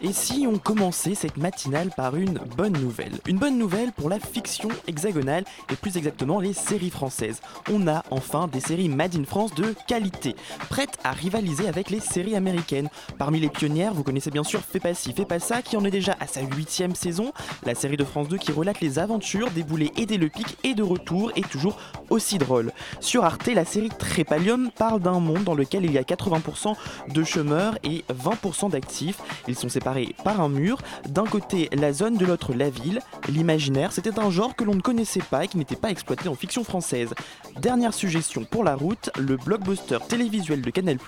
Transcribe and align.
Et 0.00 0.12
si 0.12 0.46
on 0.46 0.58
commençait 0.58 1.16
cette 1.16 1.38
matinale 1.38 1.90
par 1.96 2.14
une 2.14 2.38
bonne 2.56 2.78
nouvelle? 2.78 3.18
Une 3.26 3.38
bonne 3.38 3.58
nouvelle 3.58 3.90
pour 3.90 4.08
la 4.08 4.20
fiction 4.20 4.68
hexagonale 4.86 5.42
et 5.72 5.74
plus 5.74 5.96
exactement 5.96 6.38
les 6.38 6.52
séries 6.52 6.90
françaises. 6.90 7.40
On 7.72 7.88
a 7.88 8.04
enfin 8.12 8.46
des 8.46 8.60
séries 8.60 8.88
Made 8.88 9.16
in 9.16 9.24
France 9.24 9.52
de 9.56 9.74
qualité, 9.88 10.36
prêtes 10.70 10.98
à 11.02 11.10
rivaliser 11.10 11.66
avec 11.66 11.90
les 11.90 11.98
séries 11.98 12.36
américaines. 12.36 12.88
Parmi 13.18 13.40
les 13.40 13.48
pionnières, 13.48 13.92
vous 13.92 14.04
connaissez 14.04 14.30
bien 14.30 14.44
sûr 14.44 14.60
Fais 14.60 14.78
pas 14.78 14.94
ci, 14.94 15.12
fais 15.12 15.24
pas 15.24 15.40
ça, 15.40 15.62
qui 15.62 15.76
en 15.76 15.84
est 15.84 15.90
déjà 15.90 16.16
à 16.20 16.28
sa 16.28 16.42
huitième 16.42 16.94
saison. 16.94 17.32
La 17.64 17.74
série 17.74 17.96
de 17.96 18.04
France 18.04 18.28
2 18.28 18.38
qui 18.38 18.52
relate 18.52 18.80
les 18.80 19.00
aventures 19.00 19.50
des 19.50 19.64
boulets 19.64 19.90
et 19.96 20.06
des 20.06 20.16
le 20.16 20.28
pic 20.28 20.58
et 20.62 20.74
de 20.74 20.82
retour 20.84 21.32
est 21.34 21.48
toujours 21.48 21.76
aussi 22.08 22.38
drôle. 22.38 22.72
Sur 23.00 23.24
Arte, 23.24 23.48
la 23.48 23.64
série 23.64 23.88
Trépalium 23.88 24.70
parle 24.70 25.00
d'un 25.00 25.18
monde 25.18 25.42
dans 25.42 25.54
lequel 25.54 25.84
il 25.84 25.92
y 25.92 25.98
a 25.98 26.02
80% 26.02 26.76
de 27.12 27.24
chômeurs 27.24 27.78
et 27.82 28.04
20% 28.12 28.70
d'actifs. 28.70 29.18
Ils 29.48 29.56
sont 29.56 29.68
séparés 29.68 29.87
par 30.24 30.40
un 30.40 30.48
mur. 30.48 30.78
D'un 31.08 31.24
côté 31.24 31.68
la 31.72 31.92
zone, 31.92 32.16
de 32.16 32.26
l'autre 32.26 32.52
la 32.54 32.70
ville. 32.70 33.00
L'imaginaire, 33.28 33.92
c'était 33.92 34.18
un 34.18 34.30
genre 34.30 34.54
que 34.54 34.64
l'on 34.64 34.74
ne 34.74 34.80
connaissait 34.80 35.20
pas 35.20 35.44
et 35.44 35.48
qui 35.48 35.56
n'était 35.56 35.76
pas 35.76 35.90
exploité 35.90 36.28
en 36.28 36.34
fiction 36.34 36.64
française. 36.64 37.14
Dernière 37.60 37.94
suggestion 37.94 38.44
pour 38.44 38.64
la 38.64 38.74
route, 38.74 39.10
le 39.18 39.36
blockbuster 39.36 39.98
télévisuel 40.08 40.62
de 40.62 40.70
Canal+, 40.70 40.98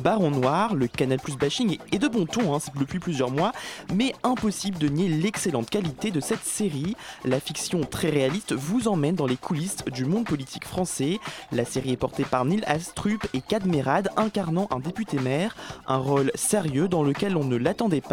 Baron 0.00 0.30
Noir, 0.30 0.74
le 0.74 0.86
Canal+ 0.86 1.18
bashing 1.38 1.78
est 1.90 1.98
de 1.98 2.08
bon 2.08 2.26
ton 2.26 2.54
hein, 2.54 2.58
depuis 2.76 2.98
plusieurs 2.98 3.30
mois, 3.30 3.52
mais 3.94 4.14
impossible 4.22 4.78
de 4.78 4.88
nier 4.88 5.08
l'excellente 5.08 5.70
qualité 5.70 6.10
de 6.10 6.20
cette 6.20 6.44
série. 6.44 6.96
La 7.24 7.40
fiction 7.40 7.80
très 7.80 8.10
réaliste 8.10 8.52
vous 8.52 8.88
emmène 8.88 9.16
dans 9.16 9.26
les 9.26 9.36
coulisses 9.36 9.84
du 9.92 10.04
monde 10.04 10.24
politique 10.24 10.66
français. 10.66 11.18
La 11.50 11.64
série 11.64 11.92
est 11.92 11.96
portée 11.96 12.24
par 12.24 12.44
Neil 12.44 12.62
Astrup 12.66 13.26
et 13.34 13.40
Cadmerade 13.40 14.10
incarnant 14.16 14.68
un 14.70 14.80
député 14.80 15.18
maire, 15.18 15.56
un 15.86 15.96
rôle 15.96 16.30
sérieux 16.34 16.88
dans 16.88 17.02
lequel 17.02 17.36
on 17.36 17.44
ne 17.44 17.56
l'attendait 17.56 18.00
pas. 18.00 18.11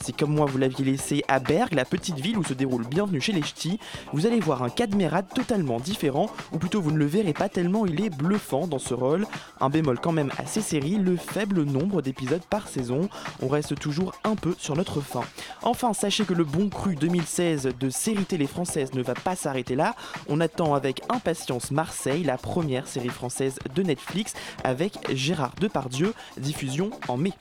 C'est 0.00 0.16
comme 0.16 0.34
moi 0.34 0.46
vous 0.46 0.58
l'aviez 0.58 0.84
laissé 0.84 1.24
à 1.28 1.40
Berg, 1.40 1.74
la 1.74 1.84
petite 1.84 2.18
ville 2.18 2.38
où 2.38 2.44
se 2.44 2.54
déroule 2.54 2.86
Bienvenue 2.86 3.20
chez 3.20 3.32
les 3.32 3.42
Ch'tis. 3.42 3.78
Vous 4.12 4.26
allez 4.26 4.40
voir 4.40 4.62
un 4.62 4.70
Cadmerade 4.70 5.26
totalement 5.34 5.80
différent, 5.80 6.30
ou 6.52 6.58
plutôt 6.58 6.80
vous 6.80 6.92
ne 6.92 6.98
le 6.98 7.06
verrez 7.06 7.32
pas 7.32 7.48
tellement 7.48 7.86
il 7.86 8.02
est 8.04 8.10
bluffant 8.10 8.66
dans 8.66 8.78
ce 8.78 8.94
rôle. 8.94 9.26
Un 9.60 9.70
bémol 9.70 9.98
quand 10.00 10.12
même 10.12 10.30
à 10.38 10.46
ces 10.46 10.78
le 10.80 11.16
faible 11.16 11.62
nombre 11.62 12.02
d'épisodes 12.02 12.44
par 12.48 12.68
saison. 12.68 13.08
On 13.42 13.48
reste 13.48 13.78
toujours 13.78 14.14
un 14.24 14.36
peu 14.36 14.54
sur 14.58 14.76
notre 14.76 15.00
fin. 15.00 15.22
Enfin, 15.62 15.92
sachez 15.92 16.24
que 16.24 16.34
le 16.34 16.44
bon 16.44 16.68
cru 16.68 16.94
2016 16.94 17.70
de 17.78 17.90
série 17.90 18.24
télé 18.24 18.46
française 18.46 18.92
ne 18.94 19.02
va 19.02 19.14
pas 19.14 19.34
s'arrêter 19.34 19.74
là. 19.74 19.94
On 20.28 20.40
attend 20.40 20.74
avec 20.74 21.02
impatience 21.08 21.70
Marseille, 21.70 22.22
la 22.22 22.38
première 22.38 22.86
série 22.86 23.08
française 23.08 23.58
de 23.74 23.82
Netflix, 23.82 24.34
avec 24.64 24.94
Gérard 25.14 25.54
Depardieu, 25.60 26.12
diffusion 26.38 26.90
en 27.08 27.16
mai. 27.16 27.32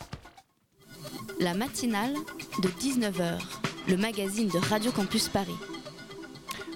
La 1.39 1.53
matinale 1.53 2.15
de 2.63 2.67
19h, 2.67 3.39
le 3.87 3.97
magazine 3.97 4.47
de 4.47 4.57
Radio 4.57 4.91
Campus 4.91 5.29
Paris. 5.29 5.55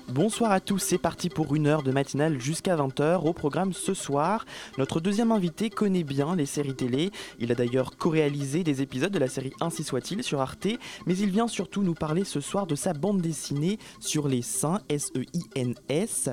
Bonsoir 0.08 0.52
à 0.52 0.60
tous, 0.60 0.78
c'est 0.78 1.00
parti 1.00 1.30
pour 1.30 1.56
une 1.56 1.66
heure 1.66 1.82
de 1.82 1.92
matinale 1.92 2.40
jusqu'à 2.40 2.76
20h. 2.76 3.26
Au 3.26 3.34
programme 3.34 3.74
ce 3.74 3.96
soir, 3.96 4.46
notre 4.78 5.00
deuxième 5.00 5.32
invité 5.32 5.72
connaît 5.72 6.04
bien 6.04 6.36
les 6.36 6.46
séries 6.46 6.76
télé. 6.76 7.10
Il 7.40 7.52
a 7.52 7.56
d'ailleurs 7.56 7.98
co-réalisé 7.98 8.64
des 8.64 8.84
épisodes 8.84 9.12
de 9.12 9.20
la 9.20 9.28
série 9.28 9.54
Ainsi 9.62 9.84
soit-il 9.84 10.22
sur 10.22 10.42
Arte, 10.42 10.68
mais 11.08 11.18
il 11.18 11.32
vient 11.32 11.48
surtout 11.48 11.82
nous 11.82 11.96
parler 11.96 12.24
ce 12.24 12.40
soir 12.40 12.68
de 12.68 12.76
sa 12.76 12.94
bande 12.94 13.22
dessinée 13.22 13.80
sur 14.00 14.28
les 14.28 14.44
seins, 14.44 14.80
S-E-I-N-S. 14.90 16.30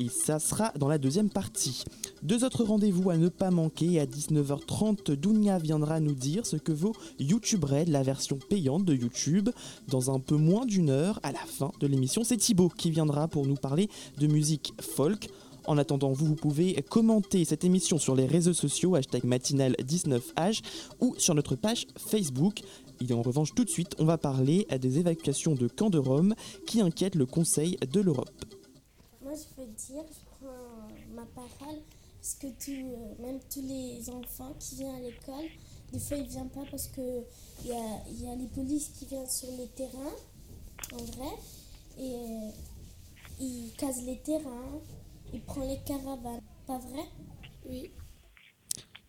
Et 0.00 0.08
ça 0.08 0.38
sera 0.38 0.72
dans 0.78 0.88
la 0.88 0.96
deuxième 0.96 1.28
partie. 1.28 1.84
Deux 2.22 2.42
autres 2.42 2.64
rendez-vous 2.64 3.10
à 3.10 3.18
ne 3.18 3.28
pas 3.28 3.50
manquer. 3.50 4.00
À 4.00 4.06
19h30, 4.06 5.12
Dounia 5.12 5.58
viendra 5.58 6.00
nous 6.00 6.14
dire 6.14 6.46
ce 6.46 6.56
que 6.56 6.72
vaut 6.72 6.94
YouTube 7.18 7.64
Red, 7.64 7.88
la 7.88 8.02
version 8.02 8.38
payante 8.48 8.86
de 8.86 8.94
YouTube. 8.94 9.50
Dans 9.88 10.10
un 10.10 10.18
peu 10.18 10.36
moins 10.36 10.64
d'une 10.64 10.88
heure, 10.88 11.20
à 11.22 11.32
la 11.32 11.38
fin 11.40 11.70
de 11.80 11.86
l'émission, 11.86 12.24
c'est 12.24 12.38
Thibaut 12.38 12.70
qui 12.70 12.90
viendra 12.90 13.28
pour 13.28 13.46
nous 13.46 13.56
parler 13.56 13.90
de 14.16 14.26
musique 14.26 14.72
folk. 14.80 15.28
En 15.66 15.76
attendant, 15.76 16.12
vous, 16.12 16.24
vous 16.24 16.34
pouvez 16.34 16.82
commenter 16.88 17.44
cette 17.44 17.64
émission 17.64 17.98
sur 17.98 18.16
les 18.16 18.24
réseaux 18.24 18.54
sociaux, 18.54 18.94
hashtag 18.94 19.24
matinale19h, 19.24 20.62
ou 21.00 21.14
sur 21.18 21.34
notre 21.34 21.56
page 21.56 21.86
Facebook. 21.98 22.62
Et 23.06 23.12
en 23.12 23.20
revanche, 23.20 23.54
tout 23.54 23.66
de 23.66 23.70
suite, 23.70 23.96
on 23.98 24.06
va 24.06 24.16
parler 24.16 24.66
des 24.80 24.98
évacuations 24.98 25.54
de 25.54 25.68
camps 25.68 25.90
de 25.90 25.98
Rome 25.98 26.34
qui 26.66 26.80
inquiètent 26.80 27.16
le 27.16 27.26
Conseil 27.26 27.76
de 27.92 28.00
l'Europe. 28.00 28.59
Moi, 29.30 29.38
je 29.38 29.62
veux 29.62 29.68
dire, 29.68 30.02
je 30.08 30.24
prends 30.26 30.88
ma 31.14 31.24
parole, 31.26 31.78
parce 32.20 32.34
que 32.34 32.48
euh, 32.48 33.14
même 33.20 33.38
tous 33.48 33.62
les 33.62 34.10
enfants 34.10 34.52
qui 34.58 34.74
viennent 34.74 34.96
à 34.96 34.98
l'école, 34.98 35.44
des 35.92 36.00
fois, 36.00 36.16
ils 36.16 36.24
ne 36.24 36.28
viennent 36.28 36.50
pas 36.50 36.64
parce 36.68 36.88
qu'il 36.88 37.24
y 37.64 37.70
a, 37.70 38.02
y 38.08 38.26
a 38.28 38.34
les 38.34 38.48
polices 38.48 38.88
qui 38.88 39.06
viennent 39.06 39.28
sur 39.28 39.52
les 39.52 39.68
terrains, 39.68 40.16
en 40.94 40.96
vrai, 40.96 41.32
et 41.96 42.12
euh, 42.12 42.50
ils 43.38 43.72
cassent 43.78 44.02
les 44.02 44.18
terrains, 44.18 44.80
ils 45.32 45.42
prennent 45.42 45.68
les 45.68 45.80
caravanes. 45.84 46.40
Pas 46.66 46.78
vrai? 46.78 47.04
Oui. 47.68 47.92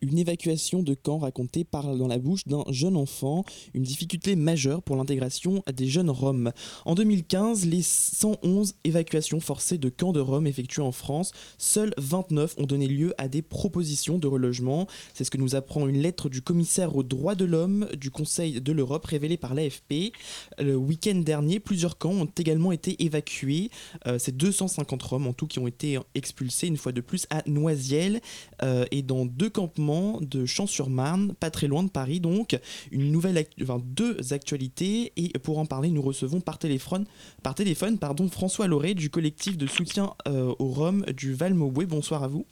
Une 0.03 0.17
évacuation 0.17 0.81
de 0.81 0.95
camp 0.95 1.19
racontée 1.19 1.63
par 1.63 1.95
dans 1.95 2.07
la 2.07 2.17
bouche 2.17 2.47
d'un 2.47 2.63
jeune 2.69 2.97
enfant, 2.97 3.45
une 3.75 3.83
difficulté 3.83 4.35
majeure 4.35 4.81
pour 4.81 4.95
l'intégration 4.95 5.63
des 5.71 5.85
jeunes 5.85 6.09
Roms. 6.09 6.51
En 6.85 6.95
2015, 6.95 7.67
les 7.67 7.83
111 7.83 8.73
évacuations 8.83 9.39
forcées 9.39 9.77
de 9.77 9.89
camps 9.89 10.11
de 10.11 10.19
Roms 10.19 10.47
effectuées 10.47 10.81
en 10.81 10.91
France, 10.91 11.33
seules 11.59 11.93
29 11.99 12.55
ont 12.57 12.65
donné 12.65 12.87
lieu 12.87 13.13
à 13.19 13.27
des 13.27 13.43
propositions 13.43 14.17
de 14.17 14.25
relogement. 14.25 14.87
C'est 15.13 15.23
ce 15.23 15.29
que 15.29 15.37
nous 15.37 15.53
apprend 15.53 15.87
une 15.87 16.01
lettre 16.01 16.29
du 16.29 16.41
commissaire 16.41 16.95
aux 16.95 17.03
droits 17.03 17.35
de 17.35 17.45
l'homme 17.45 17.87
du 17.95 18.09
Conseil 18.09 18.59
de 18.59 18.71
l'Europe 18.71 19.05
révélée 19.05 19.37
par 19.37 19.53
l'AFP. 19.53 20.13
Le 20.57 20.75
week-end 20.75 21.21
dernier, 21.23 21.59
plusieurs 21.59 21.99
camps 21.99 22.09
ont 22.09 22.29
également 22.39 22.71
été 22.71 23.03
évacués. 23.03 23.69
Euh, 24.07 24.17
C'est 24.17 24.35
250 24.35 25.03
Roms 25.03 25.27
en 25.27 25.33
tout 25.33 25.45
qui 25.45 25.59
ont 25.59 25.67
été 25.67 25.99
expulsés 26.15 26.65
une 26.65 26.77
fois 26.77 26.91
de 26.91 27.01
plus 27.01 27.27
à 27.29 27.43
Noisiel 27.45 28.19
euh, 28.63 28.85
et 28.89 29.03
dans 29.03 29.27
deux 29.27 29.51
campements 29.51 29.90
de 30.21 30.45
Champs-sur-Marne, 30.45 31.33
pas 31.39 31.49
très 31.51 31.67
loin 31.67 31.83
de 31.83 31.89
Paris 31.89 32.19
donc. 32.19 32.57
Une 32.91 33.11
nouvelle 33.11 33.37
actu- 33.37 33.63
enfin, 33.63 33.81
deux 33.83 34.33
actualités 34.33 35.11
et 35.17 35.29
pour 35.39 35.57
en 35.59 35.65
parler, 35.65 35.89
nous 35.89 36.01
recevons 36.01 36.41
par 36.41 36.57
téléphone, 36.57 37.05
par 37.43 37.55
téléphone 37.55 37.97
pardon, 37.97 38.27
François 38.29 38.67
Lauré 38.67 38.93
du 38.93 39.09
collectif 39.09 39.57
de 39.57 39.67
soutien 39.67 40.13
euh, 40.27 40.53
aux 40.59 40.69
Roms 40.69 41.03
du 41.15 41.33
Val-Maubué. 41.33 41.85
Bonsoir 41.85 42.23
à 42.23 42.27
vous. 42.27 42.45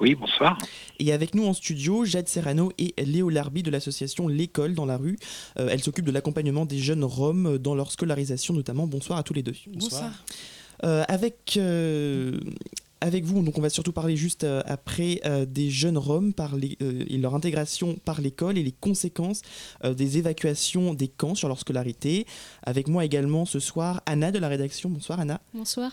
Oui, 0.00 0.16
bonsoir. 0.16 0.58
Et 0.98 1.12
avec 1.12 1.34
nous 1.34 1.46
en 1.46 1.52
studio, 1.52 2.04
Jade 2.04 2.28
Serrano 2.28 2.72
et 2.78 2.92
Léo 3.04 3.28
Larbi 3.28 3.62
de 3.62 3.70
l'association 3.70 4.26
L'école 4.26 4.74
dans 4.74 4.86
la 4.86 4.96
rue. 4.96 5.16
Euh, 5.58 5.68
elle 5.70 5.82
s'occupe 5.82 6.04
de 6.04 6.10
l'accompagnement 6.10 6.66
des 6.66 6.78
jeunes 6.78 7.04
Roms 7.04 7.58
dans 7.58 7.74
leur 7.74 7.92
scolarisation 7.92 8.52
notamment. 8.52 8.86
Bonsoir 8.86 9.18
à 9.18 9.22
tous 9.22 9.34
les 9.34 9.42
deux. 9.44 9.54
Bonsoir. 9.68 10.10
Euh, 10.82 11.04
avec, 11.08 11.56
euh, 11.56 12.40
avec 13.00 13.24
vous, 13.24 13.42
donc 13.42 13.56
on 13.56 13.60
va 13.60 13.70
surtout 13.70 13.92
parler 13.92 14.16
juste 14.16 14.44
euh, 14.44 14.62
après 14.66 15.20
euh, 15.24 15.46
des 15.46 15.70
jeunes 15.70 15.98
Roms 15.98 16.32
par 16.32 16.56
les- 16.56 16.76
euh, 16.82 17.04
et 17.08 17.16
leur 17.18 17.34
intégration 17.34 17.96
par 18.04 18.20
l'école 18.20 18.58
et 18.58 18.62
les 18.62 18.72
conséquences 18.72 19.42
des 19.84 20.18
évacuations 20.18 20.94
des 20.94 21.08
camps 21.08 21.34
sur 21.34 21.48
leur 21.48 21.58
scolarité. 21.58 22.26
Avec 22.62 22.88
moi 22.88 23.04
également 23.04 23.44
ce 23.44 23.58
soir, 23.58 24.02
Anna 24.06 24.30
de 24.32 24.38
la 24.38 24.48
rédaction. 24.48 24.90
Bonsoir 24.90 25.20
Anna. 25.20 25.40
Bonsoir. 25.54 25.92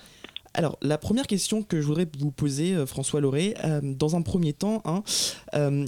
Alors, 0.53 0.77
la 0.81 0.97
première 0.97 1.27
question 1.27 1.61
que 1.61 1.81
je 1.81 1.85
voudrais 1.85 2.07
vous 2.17 2.31
poser, 2.31 2.85
François 2.87 3.21
Lauré, 3.21 3.53
dans 3.83 4.15
un 4.15 4.21
premier 4.23 4.53
temps, 4.53 4.81
hein, 4.85 5.03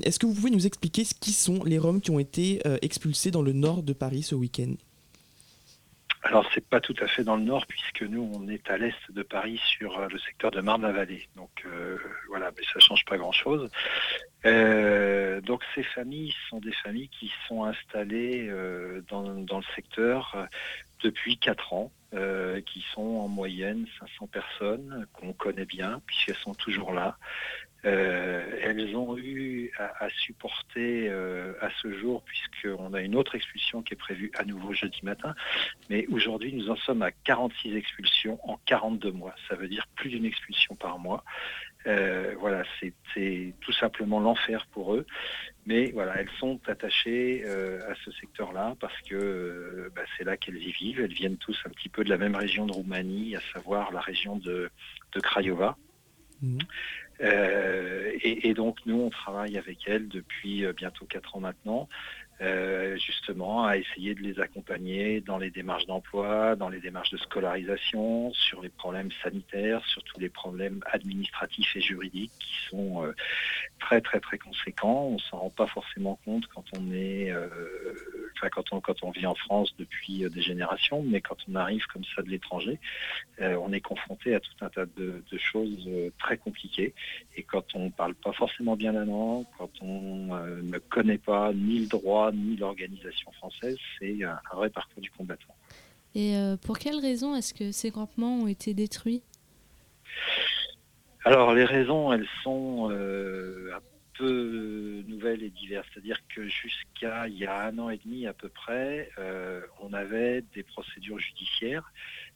est-ce 0.03 0.19
que 0.19 0.27
vous 0.27 0.33
pouvez 0.33 0.51
nous 0.51 0.67
expliquer 0.67 1.03
ce 1.03 1.13
qui 1.15 1.31
sont 1.31 1.63
les 1.63 1.79
Roms 1.79 2.01
qui 2.01 2.11
ont 2.11 2.19
été 2.19 2.61
expulsés 2.81 3.31
dans 3.31 3.41
le 3.41 3.53
nord 3.53 3.81
de 3.81 3.93
Paris 3.93 4.21
ce 4.21 4.35
week-end? 4.35 4.73
Alors, 6.29 6.47
c'est 6.53 6.63
pas 6.63 6.79
tout 6.79 6.93
à 7.01 7.07
fait 7.07 7.23
dans 7.23 7.37
le 7.37 7.41
nord, 7.41 7.65
puisque 7.65 8.03
nous, 8.03 8.31
on 8.35 8.47
est 8.49 8.69
à 8.69 8.77
l'est 8.77 9.11
de 9.11 9.23
Paris, 9.23 9.59
sur 9.65 9.97
euh, 9.97 10.07
le 10.11 10.19
secteur 10.19 10.51
de 10.51 10.61
Marne-la-Vallée. 10.61 11.27
Donc, 11.35 11.49
euh, 11.65 11.97
voilà, 12.27 12.51
mais 12.55 12.63
ça 12.71 12.79
change 12.79 13.03
pas 13.05 13.17
grand-chose. 13.17 13.67
Euh, 14.45 15.41
donc, 15.41 15.63
ces 15.73 15.81
familles 15.81 16.35
sont 16.47 16.59
des 16.59 16.71
familles 16.71 17.09
qui 17.09 17.33
sont 17.47 17.63
installées 17.63 18.47
dans, 19.09 19.23
dans 19.23 19.57
le 19.57 19.63
secteur 19.75 20.47
depuis 21.01 21.39
quatre 21.39 21.73
ans, 21.73 21.91
qui 22.11 22.85
sont 22.93 23.01
en 23.01 23.27
moyenne 23.27 23.87
500 23.99 24.27
personnes 24.27 25.07
qu'on 25.13 25.33
connaît 25.33 25.65
bien, 25.65 25.99
puisqu'elles 26.05 26.35
sont 26.35 26.53
toujours 26.53 26.93
là. 26.93 27.17
Elles 27.83 28.95
ont 28.95 29.17
eu 29.17 29.71
à, 29.77 30.09
supporter 30.09 31.09
à 31.09 31.69
ce 31.81 31.93
jour, 31.93 32.23
puisqu'on 32.23 32.93
a 32.93 33.01
une 33.01 33.15
autre 33.15 33.35
expulsion 33.35 33.81
qui 33.81 33.93
est 33.93 33.97
prévue 33.97 34.31
à 34.37 34.43
nouveau 34.43 34.73
jeudi 34.73 34.99
matin, 35.03 35.33
mais 35.89 36.05
aujourd'hui 36.07 36.53
nous 36.53 36.69
en 36.69 36.75
sommes 36.75 37.01
à 37.01 37.11
46 37.11 37.75
expulsions 37.75 38.39
en 38.43 38.57
42 38.65 39.11
mois. 39.11 39.35
Ça 39.47 39.55
veut 39.55 39.67
dire 39.67 39.87
plus 39.95 40.09
d'une 40.09 40.25
expulsion 40.25 40.75
par 40.75 40.99
mois. 40.99 41.23
Euh, 41.87 42.35
voilà, 42.39 42.63
c'est 42.81 43.53
tout 43.61 43.71
simplement 43.71 44.19
l'enfer 44.19 44.65
pour 44.71 44.95
eux. 44.95 45.05
Mais 45.65 45.91
voilà, 45.91 46.19
elles 46.19 46.29
sont 46.39 46.59
attachées 46.67 47.43
euh, 47.45 47.79
à 47.89 47.95
ce 48.03 48.11
secteur-là 48.11 48.75
parce 48.79 48.99
que 49.01 49.15
euh, 49.15 49.89
bah, 49.95 50.01
c'est 50.17 50.23
là 50.23 50.35
qu'elles 50.35 50.61
y 50.61 50.71
vivent. 50.71 50.99
Elles 50.99 51.13
viennent 51.13 51.37
tous 51.37 51.57
un 51.65 51.69
petit 51.69 51.89
peu 51.89 52.03
de 52.03 52.09
la 52.09 52.17
même 52.17 52.35
région 52.35 52.65
de 52.65 52.73
Roumanie, 52.73 53.35
à 53.35 53.41
savoir 53.53 53.91
la 53.91 54.01
région 54.01 54.35
de, 54.37 54.69
Craiova. 55.21 55.77
Mhm. 57.19 57.27
et, 58.21 58.53
donc 58.53 58.77
nous, 58.85 59.01
on 59.01 59.09
travaille 59.09 59.57
avec 59.57 59.87
elles 59.87 60.07
depuis 60.07 60.65
bientôt 60.73 61.05
quatre 61.05 61.35
ans 61.35 61.41
maintenant. 61.41 61.89
Euh, 62.41 62.95
justement 62.95 63.65
à 63.65 63.75
essayer 63.75 64.15
de 64.15 64.21
les 64.21 64.39
accompagner 64.39 65.19
dans 65.19 65.37
les 65.37 65.51
démarches 65.51 65.85
d'emploi, 65.87 66.55
dans 66.55 66.69
les 66.69 66.79
démarches 66.79 67.09
de 67.09 67.17
scolarisation, 67.17 68.31
sur 68.31 68.61
les 68.61 68.69
problèmes 68.69 69.09
sanitaires, 69.21 69.85
sur 69.85 70.01
tous 70.03 70.21
les 70.21 70.29
problèmes 70.29 70.79
administratifs 70.89 71.75
et 71.75 71.81
juridiques 71.81 72.31
qui 72.39 72.69
sont 72.69 73.03
euh, 73.03 73.13
très 73.81 73.99
très 73.99 74.21
très 74.21 74.37
conséquents. 74.37 75.09
On 75.11 75.19
s'en 75.19 75.37
rend 75.39 75.49
pas 75.49 75.67
forcément 75.67 76.17
compte 76.23 76.47
quand 76.47 76.63
on 76.77 76.93
est, 76.93 77.29
euh, 77.29 77.49
quand 78.53 78.71
on 78.71 78.79
quand 78.79 79.03
on 79.03 79.11
vit 79.11 79.25
en 79.25 79.35
France 79.35 79.75
depuis 79.77 80.23
des 80.29 80.41
générations, 80.41 81.03
mais 81.03 81.19
quand 81.19 81.37
on 81.49 81.55
arrive 81.55 81.85
comme 81.87 82.05
ça 82.15 82.21
de 82.21 82.29
l'étranger, 82.29 82.79
on 83.41 83.71
est 83.73 83.81
confronté 83.81 84.35
à 84.35 84.39
tout 84.39 84.51
un 84.61 84.69
tas 84.69 84.85
de, 84.85 85.21
choses 85.37 85.89
très 86.19 86.37
compliquées. 86.37 86.93
Et 87.35 87.43
quand 87.43 87.63
on 87.75 87.89
parle 87.89 88.13
pas 88.15 88.33
forcément 88.33 88.75
bien 88.75 88.91
la 88.93 89.05
langue, 89.05 89.45
quand 89.57 89.69
on 89.81 90.27
ne 90.61 90.77
connaît 90.77 91.17
pas 91.17 91.51
ni 91.53 91.79
le 91.79 91.87
droit 91.87 92.28
ni 92.37 92.55
l'organisation 92.55 93.31
française, 93.33 93.77
c'est 93.97 94.23
un, 94.23 94.39
vrai 94.53 94.69
parcours 94.69 95.01
du 95.01 95.11
combattant. 95.11 95.55
Et 96.15 96.35
euh, 96.35 96.57
pour 96.57 96.79
quelles 96.79 96.99
raisons 96.99 97.35
est-ce 97.35 97.53
que 97.53 97.71
ces 97.71 97.91
campements 97.91 98.39
ont 98.39 98.47
été 98.47 98.73
détruits? 98.73 99.21
Alors 101.25 101.53
les 101.53 101.65
raisons, 101.65 102.11
elles 102.11 102.27
sont 102.43 102.89
euh, 102.91 103.71
un 103.75 103.81
peu 104.17 105.03
nouvelles 105.07 105.43
et 105.43 105.49
diverses. 105.49 105.87
C'est-à-dire 105.93 106.19
que 106.33 106.47
jusqu'à 106.47 107.27
il 107.27 107.37
y 107.37 107.45
a 107.45 107.65
un 107.65 107.77
an 107.77 107.89
et 107.89 107.97
demi 108.03 108.25
à 108.25 108.33
peu 108.33 108.49
près, 108.49 109.09
euh, 109.17 109.61
on 109.81 109.93
avait 109.93 110.43
des 110.53 110.63
procédures 110.63 111.19
judiciaires 111.19 111.91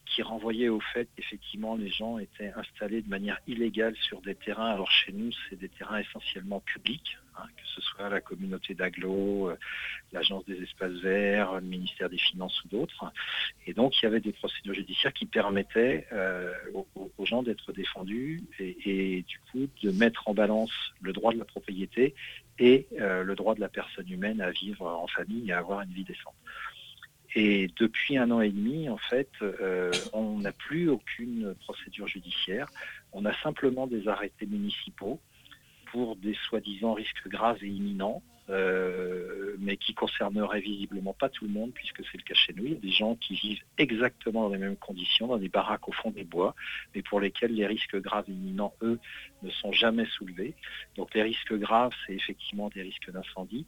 qui 0.06 0.22
renvoyaient 0.22 0.70
au 0.70 0.80
fait 0.80 1.08
qu'effectivement 1.16 1.76
les 1.76 1.90
gens 1.90 2.18
étaient 2.20 2.52
installés 2.56 3.02
de 3.02 3.10
manière 3.10 3.40
illégale 3.48 3.96
sur 3.96 4.22
des 4.22 4.36
terrains. 4.36 4.72
Alors 4.72 4.92
chez 4.92 5.12
nous, 5.12 5.32
c'est 5.50 5.56
des 5.56 5.70
terrains 5.70 6.00
essentiellement 6.00 6.60
publics, 6.60 7.18
Hein, 7.36 7.48
que 7.58 7.64
ce 7.76 7.82
soit 7.82 8.10
la 8.10 8.22
communauté 8.22 8.76
d'Aglo, 8.76 9.50
euh, 9.50 9.58
l'Agence 10.12 10.46
des 10.46 10.62
espaces 10.62 10.94
verts, 11.02 11.56
le 11.56 11.62
ministère 11.62 12.08
des 12.08 12.18
Finances 12.18 12.64
ou 12.64 12.68
d'autres. 12.68 13.12
Et 13.66 13.74
donc 13.74 14.00
il 14.00 14.06
y 14.06 14.08
avait 14.08 14.20
des 14.20 14.34
procédures 14.34 14.76
judiciaires 14.76 15.14
qui 15.14 15.26
permettaient 15.26 16.06
euh, 16.12 16.54
aux, 16.94 17.26
gens 17.26 17.42
d'être 17.42 17.72
défendus 17.72 18.44
et, 18.60 19.24
du 19.28 19.40
coup 19.52 19.68
de 19.82 19.92
mettre 19.92 20.28
en 20.28 20.36
balance 20.36 20.72
le 21.02 21.12
droit 21.12 21.34
de 21.34 21.40
la 21.40 21.46
propriété 21.46 22.14
et 22.60 22.88
euh, 23.00 23.24
le 23.24 23.36
droit 23.36 23.56
de 23.56 23.62
la 23.62 23.70
personne 23.70 24.10
humaine 24.12 24.40
à 24.40 24.52
vivre 24.52 24.86
en 24.86 25.08
famille 25.08 25.50
et 25.50 25.54
à 25.54 25.60
avoir 25.60 25.82
une 25.82 25.92
vie 25.92 26.04
décente. 26.04 26.36
Et 27.36 27.70
depuis 27.78 28.18
un 28.18 28.30
an 28.32 28.42
et 28.42 28.52
demi, 28.52 28.90
en 28.90 28.98
fait, 28.98 29.30
on 30.14 30.40
n'a 30.40 30.52
plus 30.52 30.90
aucune 30.90 31.56
procédure 31.56 32.08
judiciaire. 32.08 32.68
On 33.12 33.26
a 33.26 33.34
simplement 33.42 33.88
des 33.88 34.08
arrêtés 34.08 34.46
municipaux 34.46 35.20
pour 35.92 36.16
des 36.16 36.36
soi-disant 36.48 36.94
risques 36.94 37.28
graves 37.28 37.64
et 37.64 37.68
imminents, 37.68 38.22
euh, 38.50 39.56
mais 39.60 39.78
qui 39.78 39.94
concerneraient 39.94 40.60
visiblement 40.60 41.14
pas 41.14 41.30
tout 41.30 41.46
le 41.46 41.52
monde, 41.52 41.72
puisque 41.74 42.04
c'est 42.12 42.18
le 42.18 42.24
cas 42.24 42.34
chez 42.34 42.54
nous. 42.54 42.66
Il 42.66 42.74
y 42.74 42.76
a 42.76 42.80
des 42.80 42.92
gens 42.92 43.16
qui 43.16 43.36
vivent 43.36 43.64
exactement 43.78 44.50
dans 44.50 44.54
les 44.54 44.60
mêmes 44.60 44.76
conditions, 44.76 45.28
dans 45.28 45.38
des 45.38 45.50
baraques 45.50 45.88
au 45.88 45.92
fond 45.92 46.12
des 46.12 46.24
bois, 46.24 46.54
mais 46.94 47.02
pour 47.02 47.20
lesquels 47.20 47.54
les 47.54 47.66
risques 47.66 47.96
graves 48.02 48.28
imminents, 48.28 48.74
eux, 48.82 49.00
ne 49.44 49.50
sont 49.50 49.72
jamais 49.72 50.06
soulevés. 50.06 50.56
Donc 50.98 51.14
les 51.14 51.22
risques 51.22 51.54
graves, 51.54 51.94
c'est 52.06 52.14
effectivement 52.14 52.70
des 52.70 52.82
risques 52.82 53.12
d'incendie, 53.12 53.66